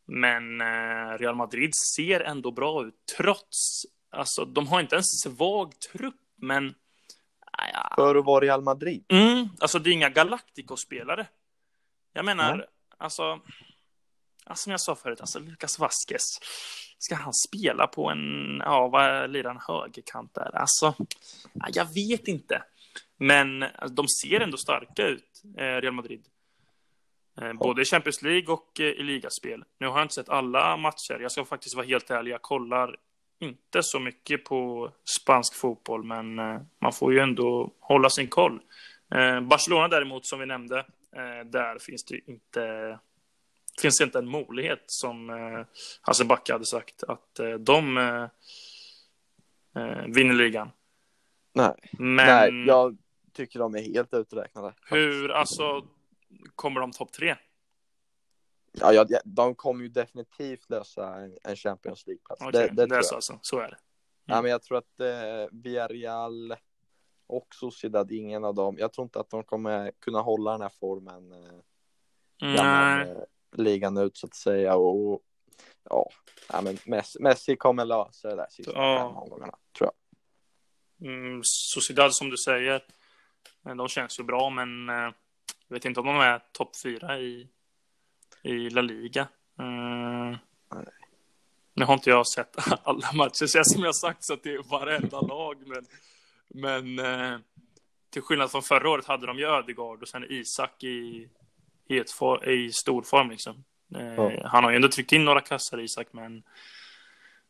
Men 0.06 0.62
eh, 0.62 1.18
Real 1.18 1.36
Madrid 1.36 1.72
ser 1.95 2.20
ändå 2.20 2.51
bra 2.51 2.86
ut, 2.86 2.95
trots, 3.18 3.86
alltså 4.10 4.45
de 4.45 4.68
har 4.68 4.80
inte 4.80 4.95
en 4.95 5.03
svag 5.03 5.80
trupp, 5.80 6.22
men 6.36 6.76
ah, 7.51 7.95
För 7.95 8.16
att 8.16 8.26
vara 8.26 8.45
Real 8.45 8.62
Madrid. 8.62 9.06
Mm, 9.10 9.49
alltså 9.60 9.80
det 9.80 9.89
är 9.89 9.93
inga 9.93 10.10
Galactico-spelare. 10.10 11.28
Jag 12.16 12.26
menar, 12.26 12.55
Nej. 12.55 12.66
alltså, 12.97 13.39
alltså, 14.43 14.63
som 14.63 14.72
jag 14.72 14.82
sa 14.82 14.95
förut, 14.95 15.22
alltså 15.22 15.39
Lucas 15.39 15.80
Vasquez, 15.80 16.39
ska 16.97 17.16
han 17.16 17.34
spela 17.34 17.88
på 17.88 18.09
en, 18.09 18.57
ja, 18.66 18.88
vad 18.88 19.30
lirar 19.30 19.49
han, 19.49 19.61
högerkant 19.68 20.34
där? 20.34 20.55
Alltså, 20.55 20.93
ja, 21.53 21.68
jag 21.74 21.93
vet 21.93 22.28
inte. 22.28 22.63
Men 23.18 23.63
alltså, 23.63 23.95
de 23.95 24.07
ser 24.07 24.39
ändå 24.39 24.57
starka 24.57 25.07
ut, 25.07 25.43
eh, 25.57 25.63
Real 25.63 25.93
Madrid. 25.93 26.26
Eh, 27.41 27.53
både 27.53 27.82
i 27.82 27.86
Champions 27.86 28.22
League 28.22 28.53
och 28.53 28.80
eh, 28.80 28.86
i 28.86 29.03
ligaspel. 29.03 29.63
Nu 29.80 29.88
har 29.88 29.97
jag 29.97 30.05
inte 30.05 30.16
sett 30.16 30.30
alla 30.30 30.78
matcher. 30.78 31.20
Jag 31.22 31.32
ska 31.32 31.45
faktiskt 31.45 31.76
vara 31.76 31.86
helt 31.86 32.11
ärlig, 32.11 32.32
jag 32.32 32.41
kollar 32.41 32.95
inte 33.39 33.84
så 33.84 33.99
mycket 33.99 34.43
på 34.43 34.91
spansk 35.03 35.55
fotboll, 35.55 36.03
men 36.03 36.36
man 36.82 36.93
får 36.93 37.13
ju 37.13 37.20
ändå 37.20 37.72
hålla 37.80 38.09
sin 38.09 38.28
koll. 38.28 38.61
Barcelona 39.41 39.88
däremot, 39.88 40.26
som 40.26 40.39
vi 40.39 40.45
nämnde, 40.45 40.86
där 41.45 41.80
finns 41.80 42.03
det 42.03 42.30
inte 42.30 42.99
finns 43.82 44.01
inte 44.01 44.20
en 44.20 44.30
möjlighet 44.30 44.84
som 44.88 45.30
eh, 45.30 45.66
Hasse 46.01 46.26
Backe 46.26 46.53
hade 46.53 46.66
sagt 46.66 47.03
att 47.03 47.39
eh, 47.39 47.53
de 47.53 47.97
eh, 47.97 48.24
eh, 49.84 50.05
vinner 50.07 50.34
ligan. 50.34 50.72
Nej. 51.53 51.76
Men 51.91 52.16
Nej, 52.16 52.66
jag 52.68 52.97
tycker 53.34 53.59
de 53.59 53.76
är 53.76 53.82
helt 53.82 54.13
uträknade. 54.13 54.74
hur, 54.89 55.32
alltså, 55.32 55.88
kommer 56.55 56.82
de 56.82 56.91
topp 56.91 57.11
tre? 57.13 57.36
Ja, 58.72 58.93
ja, 58.93 59.20
de 59.26 59.55
kommer 59.55 59.84
ju 59.84 59.89
definitivt 59.89 60.70
lösa 60.70 61.16
en, 61.16 61.38
en 61.43 61.55
Champions 61.55 62.07
League-plats. 62.07 62.41
Okej, 62.41 62.51
det, 62.51 62.76
det, 62.76 62.86
det 62.86 62.95
är 62.95 63.01
så 63.01 63.16
alltså, 63.16 63.39
så 63.41 63.59
är 63.59 63.70
det. 63.70 63.78
Ja, 64.26 64.41
men 64.41 64.51
jag 64.51 64.63
tror 64.63 64.78
att 64.78 64.99
eh, 64.99 65.47
Villarreal 65.51 66.55
och 67.28 67.47
Sociedad, 67.55 68.11
ingen 68.11 68.45
av 68.45 68.55
dem. 68.55 68.76
Jag 68.80 68.93
tror 68.93 69.05
inte 69.05 69.19
att 69.19 69.30
de 69.30 69.43
kommer 69.43 69.91
kunna 69.99 70.21
hålla 70.21 70.51
den 70.51 70.61
här 70.61 70.71
formen 70.80 71.32
eh, 71.32 71.39
Nej, 72.41 72.55
gammal, 72.55 72.99
eh, 73.01 73.23
ligan 73.51 73.97
ut 73.97 74.17
så 74.17 74.28
att 74.28 74.36
säga. 74.36 74.76
Och, 74.76 75.21
ja, 75.89 76.09
ja 76.49 76.61
men 76.61 76.78
Messi, 76.86 77.19
Messi 77.21 77.55
kommer 77.55 77.86
lösa 77.86 78.30
det 78.30 78.36
där 78.36 78.47
sista 78.49 78.71
Ja. 78.76 78.97
fem 79.09 79.17
omgångarna, 79.17 79.57
tror 79.78 79.89
jag. 80.99 81.09
mm, 81.09 81.41
Sociedad 81.43 82.15
som 82.15 82.30
du 82.30 82.38
säger, 82.38 82.84
eh, 83.67 83.76
de 83.76 83.88
känns 83.88 84.19
ju 84.19 84.23
bra, 84.23 84.49
men 84.49 84.89
eh, 84.89 85.13
jag 85.67 85.76
vet 85.76 85.86
inte 85.86 85.99
om 85.99 86.05
de 86.05 86.15
är 86.19 86.39
topp 86.51 86.71
fyra 86.84 87.19
i, 87.19 87.47
i 88.43 88.69
La 88.69 88.82
Liga. 88.82 89.28
Nej. 89.57 90.38
Nu 91.73 91.86
har 91.86 91.93
inte 91.93 92.09
jag 92.09 92.28
sett 92.28 92.55
alla 92.84 93.11
matcher, 93.13 93.45
så 93.45 93.57
jag 93.57 93.67
som 93.67 93.84
jag 93.84 93.95
sagt 93.95 94.23
så 94.23 94.34
att 94.34 94.43
det 94.43 94.53
är 94.53 94.69
varenda 94.69 95.21
lag. 95.21 95.67
Men, 95.67 95.86
men 96.50 97.00
eh, 97.00 97.38
till 98.10 98.22
skillnad 98.22 98.52
från 98.52 98.62
förra 98.64 98.89
året 98.89 99.06
hade 99.06 99.28
de 99.28 99.38
ju 99.39 99.46
Ödegaard 99.46 100.02
och 100.02 100.08
sen 100.08 100.26
Isak 100.30 100.84
i, 100.84 101.30
i, 101.88 101.98
ett 102.00 102.12
for, 102.12 102.50
i 102.50 102.72
stor 102.72 103.02
form. 103.02 103.30
Liksom. 103.30 103.64
Eh, 103.96 104.14
Ja. 104.14 104.48
Han 104.48 104.64
har 104.64 104.72
ju 104.72 104.76
ändå 104.76 104.88
tryckt 104.88 105.12
in 105.12 105.26
några 105.26 105.41
kassar, 105.41 105.80
Isak, 105.80 106.08
men 106.12 106.43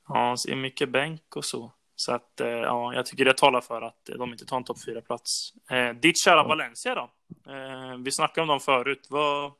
ja, 0.07 0.35
det 0.45 0.51
är 0.51 0.55
mycket 0.55 0.89
bänk 0.89 1.35
och 1.35 1.45
så. 1.45 1.71
Så 1.95 2.13
att, 2.13 2.41
eh, 2.41 2.47
ja, 2.47 2.93
jag 2.93 3.05
tycker 3.05 3.25
det 3.25 3.37
talar 3.37 3.61
för 3.61 3.81
att 3.81 4.09
de 4.17 4.31
inte 4.31 4.45
tar 4.45 4.57
en 4.57 4.63
topp 4.63 4.83
fyra 4.85 5.01
plats 5.01 5.53
eh, 5.69 5.89
Ditt 5.89 6.23
kära 6.23 6.35
Ja. 6.35 6.47
Valencia 6.47 6.95
då? 6.95 7.11
Eh, 7.51 7.97
vi 7.97 8.11
snackade 8.11 8.41
om 8.41 8.47
dem 8.47 8.59
förut. 8.59 9.07
Vad, 9.09 9.51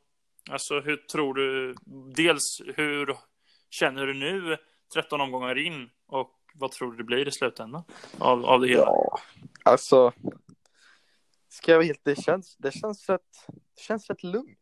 alltså, 0.50 0.80
hur 0.80 0.96
tror 0.96 1.34
du? 1.34 1.74
Dels, 2.14 2.60
hur 2.76 3.16
känner 3.70 4.06
du 4.06 4.14
nu 4.14 4.56
13 4.94 5.20
omgångar 5.20 5.58
in 5.58 5.90
och 6.06 6.35
vad 6.58 6.72
tror 6.72 6.90
du 6.90 6.96
det 6.96 7.04
blir 7.04 7.28
i 7.28 7.32
slutändan 7.32 7.82
av, 8.18 8.46
av 8.46 8.60
det 8.60 8.68
hela? 8.68 8.80
Ja, 8.82 9.18
alltså. 9.62 10.12
Ska 11.48 11.70
jag 11.72 11.78
vara 11.78 11.86
helt, 11.86 12.04
det 12.04 12.22
känns, 12.22 12.56
det 12.56 12.72
känns 12.72 13.08
rätt, 13.08 13.46
det 13.74 13.80
känns 13.80 14.10
rätt 14.10 14.22
lugnt. 14.22 14.58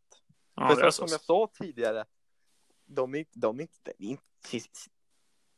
Ja, 0.54 0.68
För 0.68 0.82
är 0.82 0.90
som, 0.90 1.06
jag 1.10 1.20
sa 1.20 1.50
tidigare, 1.54 2.04
de 2.86 3.14
är, 3.14 3.18
inte- 3.18 3.38
de 3.38 3.58
är 3.58 3.62
inte, 3.62 3.92
de 3.98 4.04
är, 4.06 4.10
inte, 4.10 4.68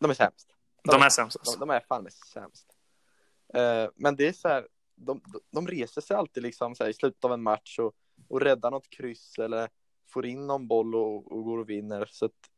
de 0.00 0.10
är 0.10 0.14
sämst. 0.14 0.54
De 0.84 1.02
är 1.02 1.08
sämst 1.08 1.36
De, 1.36 1.40
alltså. 1.40 1.58
de 1.58 1.70
är 1.70 1.80
fan 1.80 2.08
sämst. 2.32 2.66
Eh, 3.54 3.88
men 3.94 4.16
det 4.16 4.28
är 4.28 4.32
så 4.32 4.48
här, 4.48 4.68
de, 4.94 5.20
de- 5.32 5.40
de 5.50 5.68
reser 5.68 6.00
sig 6.00 6.16
alltid 6.16 6.42
liksom 6.42 6.74
här, 6.80 6.88
i 6.88 6.92
slutet 6.94 7.24
av 7.24 7.32
en 7.32 7.42
match 7.42 7.78
och, 7.78 7.94
och 8.28 8.40
räddar 8.40 8.70
något 8.70 8.90
kryss 8.90 9.38
eller 9.38 9.68
får 10.08 10.26
in 10.26 10.46
någon 10.46 10.68
boll 10.68 10.94
och, 10.94 11.32
och 11.32 11.44
går 11.44 11.58
och 11.58 11.70
vinner. 11.70 12.08
Så 12.10 12.24
att 12.26 12.50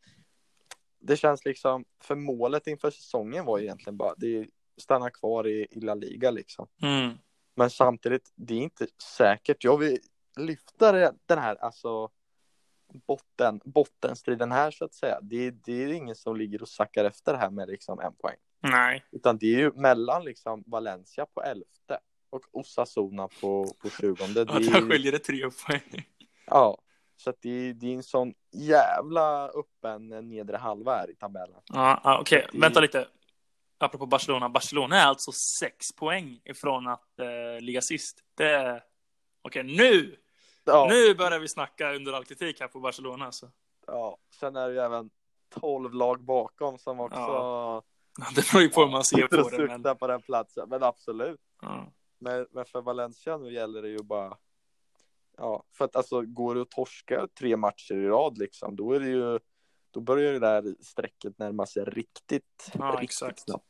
det 0.99 1.16
känns 1.16 1.44
liksom, 1.44 1.84
för 2.03 2.14
målet 2.14 2.66
inför 2.66 2.90
säsongen 2.90 3.44
var 3.44 3.59
egentligen 3.59 3.96
bara, 3.96 4.14
det 4.16 4.36
är 4.36 4.49
stanna 4.76 5.11
kvar 5.11 5.46
i, 5.46 5.66
i 5.70 5.80
La 5.80 5.94
Liga 5.94 6.30
liksom. 6.30 6.66
Mm. 6.82 7.18
Men 7.57 7.70
samtidigt, 7.70 8.32
det 8.34 8.55
är 8.55 8.59
inte 8.59 8.86
säkert. 9.16 9.64
Jag 9.64 9.78
vill 9.78 9.99
lyfta 10.36 10.92
den 11.26 11.38
här, 11.38 11.57
alltså 11.57 12.11
botten, 13.07 13.61
bottenstriden 13.64 14.53
här 14.53 14.70
så 14.70 14.84
att 14.84 14.94
säga. 14.94 15.18
Det, 15.22 15.51
det 15.51 15.84
är 15.84 15.88
ingen 15.88 16.14
som 16.14 16.36
ligger 16.36 16.62
och 16.62 16.68
sackar 16.68 17.05
efter 17.05 17.32
det 17.32 17.38
här 17.38 17.51
med 17.51 17.68
liksom 17.68 18.01
en 18.01 18.14
poäng. 18.14 18.36
Nej, 18.61 19.05
Utan 19.12 19.38
det 19.38 19.46
är 19.46 19.59
ju 19.59 19.72
mellan 19.72 20.24
liksom 20.24 20.64
Valencia 20.66 21.26
på 21.26 21.42
elfte 21.42 21.99
och 22.30 22.42
Osasuna 22.53 23.28
på, 23.40 23.74
på 23.78 23.90
20. 23.90 24.14
Det 24.14 24.40
ja, 24.40 24.44
där 24.44 24.76
är, 24.76 24.90
skiljer 24.90 25.12
det 25.12 25.18
tre 25.18 25.51
poäng. 25.66 26.07
ja, 26.46 26.78
så 27.21 27.31
att 27.31 27.37
det, 27.41 27.73
det 27.73 27.87
är 27.87 27.95
en 27.95 28.03
sån 28.03 28.35
jävla 28.53 29.49
öppen 29.49 30.09
nedre 30.09 30.57
halva 30.57 30.97
här 30.97 31.11
i 31.11 31.14
tabellen. 31.14 31.61
Ja, 31.73 32.01
ja, 32.05 32.19
Okej, 32.21 32.47
Det- 32.53 32.59
vänta 32.59 32.81
lite. 32.81 33.09
Apropå 33.79 34.07
Barcelona. 34.07 34.49
Barcelona 34.49 34.97
är 34.97 35.07
alltså 35.07 35.33
sex 35.33 35.93
poäng 35.93 36.41
ifrån 36.45 36.87
att 36.89 37.19
eh, 37.19 37.61
ligga 37.61 37.81
sist. 37.81 38.19
Det. 38.35 38.83
Okej, 39.43 39.62
nu! 39.62 40.16
Ja, 40.64 40.87
Nu 40.91 41.14
börjar 41.14 41.39
vi 41.39 41.49
snacka 41.49 41.93
under 41.95 42.12
all 42.12 42.25
kritik 42.25 42.61
här 42.61 42.69
på 42.69 42.81
Barcelona. 42.81 43.25
Alltså. 43.27 43.51
ja. 43.87 44.19
Sen 44.41 44.57
är 44.57 44.69
det 44.69 44.75
ju 44.75 44.81
även 44.81 45.11
12 45.61 45.95
lag 45.95 46.25
bakom 46.25 46.79
som 46.79 47.01
också 47.01 47.19
Ja, 47.19 47.83
Det 48.35 48.53
beror 48.53 48.62
ju 48.62 48.69
på 48.69 48.81
hur 48.81 48.91
man 48.91 49.05
ser 49.05 49.27
på 49.27 49.49
det. 49.49 49.79
Men... 49.79 49.97
på 49.97 50.07
den 50.07 50.23
platsen. 50.23 50.69
Men 50.69 50.83
absolut. 50.83 51.41
Ja. 51.62 51.93
Men, 52.19 52.47
men 52.51 52.64
för 52.64 52.81
Valencia 52.81 53.37
nu 53.37 53.53
gäller 53.53 53.83
det 53.83 53.89
ju 53.89 54.03
bara 54.03 54.37
Ja, 55.39 55.64
för 55.78 55.84
att 55.84 55.97
alltså 55.97 56.22
går 56.22 56.55
det 56.55 56.62
att 56.62 56.70
torska 56.70 57.28
tre 57.39 57.57
matcher 57.57 57.95
i 57.95 58.07
rad 58.09 58.39
liksom, 58.39 58.76
då 58.76 58.93
är 58.93 59.01
det 59.01 59.09
ju 59.09 59.39
då 59.91 60.01
börjar 60.01 60.32
det 60.32 60.39
där 60.39 60.74
strecket 60.84 61.39
närma 61.39 61.66
sig 61.66 61.84
riktigt, 61.84 62.70
Ja, 62.78 62.84
riktigt 62.84 63.05
exakt. 63.05 63.41
snabbt. 63.41 63.64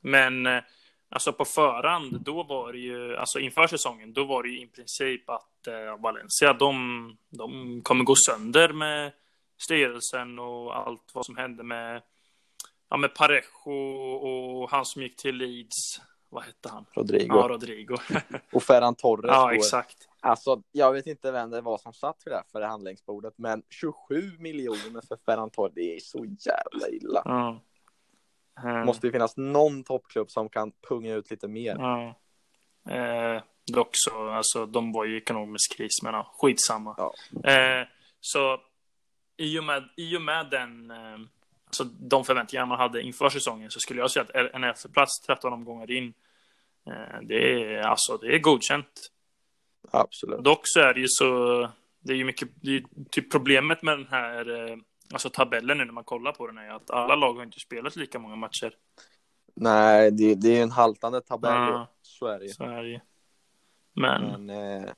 Men 0.00 0.46
eh, 0.46 0.62
alltså 1.08 1.32
på 1.32 1.44
förhand, 1.44 2.20
då 2.20 2.42
var 2.42 2.72
det 2.72 2.78
ju, 2.78 3.16
alltså 3.16 3.38
inför 3.38 3.66
säsongen, 3.66 4.12
då 4.12 4.24
var 4.24 4.42
det 4.42 4.48
ju 4.48 4.62
i 4.62 4.66
princip 4.66 5.30
att 5.30 5.66
eh, 5.66 6.02
Valencia, 6.02 6.52
de, 6.52 7.16
de 7.30 7.80
kommer 7.82 8.04
gå 8.04 8.14
sönder 8.16 8.72
med 8.72 9.12
styrelsen 9.62 10.38
och 10.38 10.76
allt 10.76 11.10
vad 11.14 11.26
som 11.26 11.36
hände 11.36 11.62
med, 11.62 12.02
ja, 12.90 12.96
med 12.96 13.14
Parejo 13.14 13.70
och 14.16 14.70
han 14.70 14.84
som 14.84 15.02
gick 15.02 15.16
till 15.16 15.36
Leeds. 15.36 16.00
Vad 16.28 16.44
hette 16.44 16.68
han? 16.68 16.86
Rodrigo 16.92 17.26
Ja, 17.28 17.48
Rodrigo. 17.48 17.96
och 18.52 18.62
Ferran 18.62 18.94
Torres. 18.94 19.24
ja, 19.28 19.54
exakt. 19.54 20.08
Alltså, 20.24 20.62
jag 20.72 20.92
vet 20.92 21.06
inte 21.06 21.32
vem 21.32 21.50
det 21.50 21.60
var 21.60 21.78
som 21.78 21.92
satt 21.92 22.16
vid 22.24 22.32
det 22.32 22.36
här 22.36 22.44
förhandlingsbordet, 22.52 23.34
men 23.36 23.62
27 23.70 24.38
miljoner 24.38 25.06
för 25.08 25.16
Ferran 25.16 25.50
Torres, 25.50 25.74
det 25.74 25.96
är 25.96 26.00
så 26.00 26.24
jävla 26.24 26.88
illa. 26.88 27.22
Ja. 27.24 27.60
Eh, 28.64 28.84
Måste 28.84 29.06
ju 29.06 29.12
finnas 29.12 29.36
någon 29.36 29.84
toppklubb 29.84 30.30
som 30.30 30.48
kan 30.48 30.72
punga 30.88 31.14
ut 31.14 31.30
lite 31.30 31.48
mer. 31.48 31.76
Ja. 31.78 32.14
Eh, 32.94 33.42
dock 33.72 33.88
så, 33.92 34.28
alltså 34.28 34.66
de 34.66 34.92
var 34.92 35.04
ju 35.04 35.14
i 35.14 35.18
ekonomisk 35.18 35.76
kris, 35.76 36.02
men 36.02 36.14
ja, 36.14 36.34
skitsamma. 36.38 36.94
Ja. 36.98 37.14
Eh, 37.50 37.86
så 38.20 38.60
i 39.36 39.58
och 39.58 39.64
med, 39.64 39.88
i 39.96 40.16
och 40.16 40.22
med 40.22 40.50
den, 40.50 40.90
eh, 40.90 41.18
alltså, 41.66 41.84
de 41.84 42.24
förväntningar 42.24 42.66
man 42.66 42.78
hade 42.78 43.02
inför 43.02 43.28
säsongen 43.28 43.70
så 43.70 43.80
skulle 43.80 44.00
jag 44.00 44.10
säga 44.10 44.22
att 44.22 44.54
en 44.54 44.64
elfteplats 44.64 45.20
13 45.20 45.52
omgångar 45.52 45.90
in, 45.90 46.14
eh, 46.86 47.20
det 47.22 47.62
är 47.62 47.82
alltså 47.82 48.16
det 48.16 48.34
är 48.34 48.38
godkänt. 48.38 49.10
Absolut. 49.94 50.44
Dock 50.44 50.60
så 50.64 50.80
är 50.80 50.94
det 50.94 51.00
ju 51.00 51.06
så, 51.08 51.58
det 52.00 52.12
är 52.12 52.16
ju 52.16 52.24
mycket, 52.24 52.48
det 52.60 52.68
är 52.70 52.72
ju 52.72 52.84
typ 53.10 53.32
problemet 53.32 53.82
med 53.82 53.98
den 53.98 54.06
här 54.10 54.70
eh, 54.70 54.76
alltså 55.12 55.30
tabellen 55.30 55.78
nu 55.78 55.84
när 55.84 55.92
man 55.92 56.04
kollar 56.04 56.32
på 56.32 56.46
den 56.46 56.58
är 56.58 56.70
att 56.70 56.90
alla 56.90 57.14
lag 57.16 57.34
har 57.34 57.42
inte 57.42 57.60
spelat 57.60 57.96
lika 57.96 58.18
många 58.18 58.36
matcher. 58.36 58.74
Nej, 59.54 60.10
det, 60.10 60.34
det 60.34 60.58
är 60.58 60.62
en 60.62 60.70
haltande 60.70 61.20
tabell. 61.20 61.52
Ja. 61.52 61.88
Så 62.02 62.26
är 62.26 62.38
det 62.38 62.44
ju. 62.44 62.50
Så 62.52 62.64
är 62.64 62.82
det 62.82 62.88
ju. 62.88 63.00
Men, 63.92 64.46
Men 64.46 64.82
eh, 64.84 64.90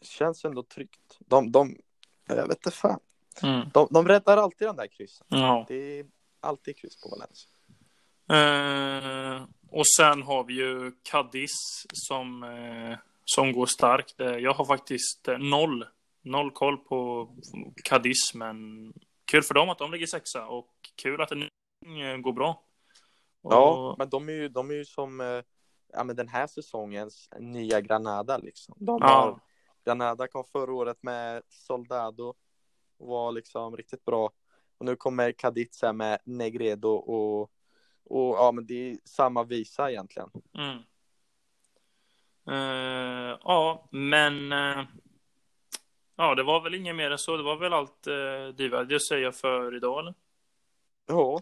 känns 0.00 0.44
ändå 0.44 0.62
tryggt. 0.62 1.18
De, 1.18 1.52
de, 1.52 1.76
jag 2.28 2.48
vet 2.48 2.56
inte 2.66 2.70
fan. 2.70 3.00
mm, 3.42 3.68
De, 3.74 3.88
de 3.90 4.08
räddar 4.08 4.36
alltid 4.36 4.68
den 4.68 4.76
där 4.76 4.86
kryssen. 4.86 5.26
ja. 5.30 5.64
Det 5.68 5.98
är 6.00 6.06
alltid 6.40 6.76
kryss 6.76 7.00
på 7.00 7.08
Valencia. 7.08 7.50
Eh, 8.28 9.44
och 9.70 9.86
sen 9.96 10.22
har 10.22 10.44
vi 10.44 10.54
ju 10.54 10.92
Cadiz 11.02 11.52
som, 11.92 12.42
eh, 12.42 12.98
som 13.30 13.52
går 13.52 13.66
starkt. 13.66 14.20
Eh, 14.20 14.26
Jag 14.36 14.52
har 14.54 14.64
faktiskt 14.64 15.28
eh, 15.28 15.38
noll, 15.38 15.84
noll 16.22 16.50
koll 16.50 16.76
på 16.78 17.28
Cadiz, 17.84 18.34
men 18.34 18.56
kul 19.30 19.42
för 19.42 19.54
dem 19.54 19.68
att 19.70 19.78
de 19.78 19.90
ligger 19.92 20.06
sexa 20.06 20.46
och 20.46 20.70
kul 21.02 21.20
att 21.20 21.28
det 21.28 21.34
nu 21.34 22.12
eh, 22.12 22.16
går 22.16 22.32
bra. 22.32 22.62
Och, 23.42 23.52
Ja, 23.52 23.94
men 23.98 24.08
de 24.08 24.28
är 24.28 24.32
ju, 24.32 24.48
de 24.48 24.70
är 24.70 24.74
ju 24.74 24.84
som 24.84 25.42
ja, 25.92 26.04
men 26.04 26.16
den 26.16 26.28
här 26.28 26.46
säsongens 26.46 27.28
nya 27.40 27.80
Granada 27.80 28.38
liksom. 28.38 28.74
De 28.78 28.98
Ja. 29.02 29.06
har, 29.08 29.40
Granada 29.84 30.28
kom 30.28 30.44
förra 30.52 30.72
året 30.74 31.02
med 31.02 31.42
Soldado 31.48 32.34
och 32.98 33.08
var 33.08 33.32
liksom 33.32 33.76
riktigt 33.76 34.04
bra. 34.04 34.30
Och 34.78 34.86
nu 34.86 34.96
kommer 34.96 35.32
Cadiz 35.32 35.82
med 35.94 36.18
Negredo 36.24 36.88
och, 36.88 37.40
och 38.04 38.36
ja, 38.36 38.52
men 38.52 38.66
det 38.66 38.90
är 38.90 38.98
samma 39.04 39.42
visa 39.44 39.90
egentligen. 39.90 40.30
Mm. 40.58 40.82
Eh, 42.48 43.38
ja, 43.42 43.88
men 43.90 44.52
eh, 44.52 44.84
ja, 46.16 46.34
det 46.34 46.42
var 46.42 46.60
väl 46.60 46.74
inget 46.74 46.96
mer 46.96 47.10
än 47.10 47.18
så. 47.18 47.36
Det 47.36 47.42
var 47.42 47.56
väl 47.56 47.72
allt 47.72 48.06
uh, 48.60 48.94
att 48.94 49.02
säga 49.02 49.32
för 49.32 49.76
idag, 49.76 50.00
eller? 50.00 50.14
Ja, 51.06 51.40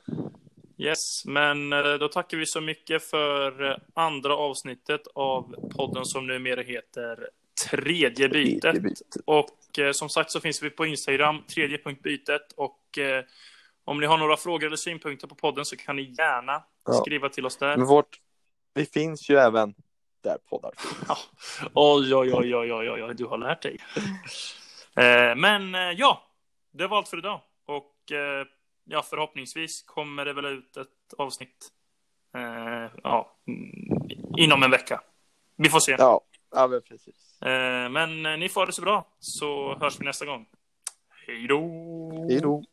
Yes, 0.78 1.24
men 1.24 1.70
då 1.70 2.08
tackar 2.08 2.36
vi 2.38 2.46
så 2.46 2.60
mycket 2.60 3.04
för 3.04 3.80
andra 3.94 4.36
avsnittet 4.36 5.00
av 5.14 5.54
podden 5.76 6.04
som 6.04 6.26
numera 6.26 6.62
heter 6.62 7.28
Tredje 7.70 8.28
bytet. 8.28 8.76
Och 9.24 9.78
eh, 9.78 9.92
som 9.92 10.08
sagt 10.08 10.30
så 10.30 10.40
finns 10.40 10.62
vi 10.62 10.70
på 10.70 10.86
Instagram, 10.86 11.42
tredje 11.54 11.78
punkt 11.78 12.02
bytet. 12.02 12.52
Och 12.56 12.98
eh, 12.98 13.24
om 13.84 14.00
ni 14.00 14.06
har 14.06 14.18
några 14.18 14.36
frågor 14.36 14.66
eller 14.66 14.76
synpunkter 14.76 15.26
på 15.28 15.34
podden 15.34 15.64
så 15.64 15.76
kan 15.76 15.96
ni 15.96 16.02
gärna 16.02 16.64
Ja. 16.86 16.92
skriva 16.92 17.28
till 17.28 17.46
oss 17.46 17.56
där. 17.56 17.76
men 17.76 17.86
vårt, 17.86 18.20
vi 18.74 18.86
finns 18.86 19.30
ju 19.30 19.36
även 19.36 19.74
där 20.24 20.38
poddar 20.48 20.72
finns. 20.76 21.04
Ja. 21.08 21.16
Oj, 21.74 22.14
oj, 22.14 22.34
oj, 22.34 22.56
oj, 22.56 22.72
oj, 22.72 22.90
oj, 22.90 23.02
oj, 23.04 23.14
du 23.14 23.24
har 23.24 23.38
lärt 23.38 23.62
dig. 23.62 23.78
Eh, 24.96 25.36
men 25.36 25.74
eh, 25.74 25.80
ja, 25.80 26.22
det 26.72 26.86
var 26.86 26.96
allt 26.96 27.08
för 27.08 27.18
idag. 27.18 27.40
Och 27.66 28.12
eh, 28.12 28.46
ja, 28.84 29.02
förhoppningsvis 29.02 29.82
kommer 29.82 30.24
det 30.24 30.32
väl 30.32 30.44
ut 30.44 30.76
ett 30.76 31.14
avsnitt 31.18 31.68
eh, 32.34 32.90
ja, 33.02 33.36
mm, 33.46 34.08
inom 34.38 34.62
en 34.62 34.70
vecka. 34.70 35.00
Vi 35.56 35.68
får 35.68 35.80
se. 35.80 35.96
Ja, 35.98 36.20
ja 36.54 36.66
men 36.66 36.82
precis. 36.82 37.42
Eh, 37.42 37.88
men 37.88 38.26
eh, 38.26 38.36
ni 38.36 38.48
får 38.48 38.60
ha 38.60 38.66
det 38.66 38.72
så 38.72 38.82
bra, 38.82 39.08
så 39.18 39.78
hörs 39.78 40.00
vi 40.00 40.04
nästa 40.04 40.26
gång. 40.26 40.46
Hej 41.26 41.46
då! 41.48 41.60
Hej 42.28 42.40
då. 42.40 42.64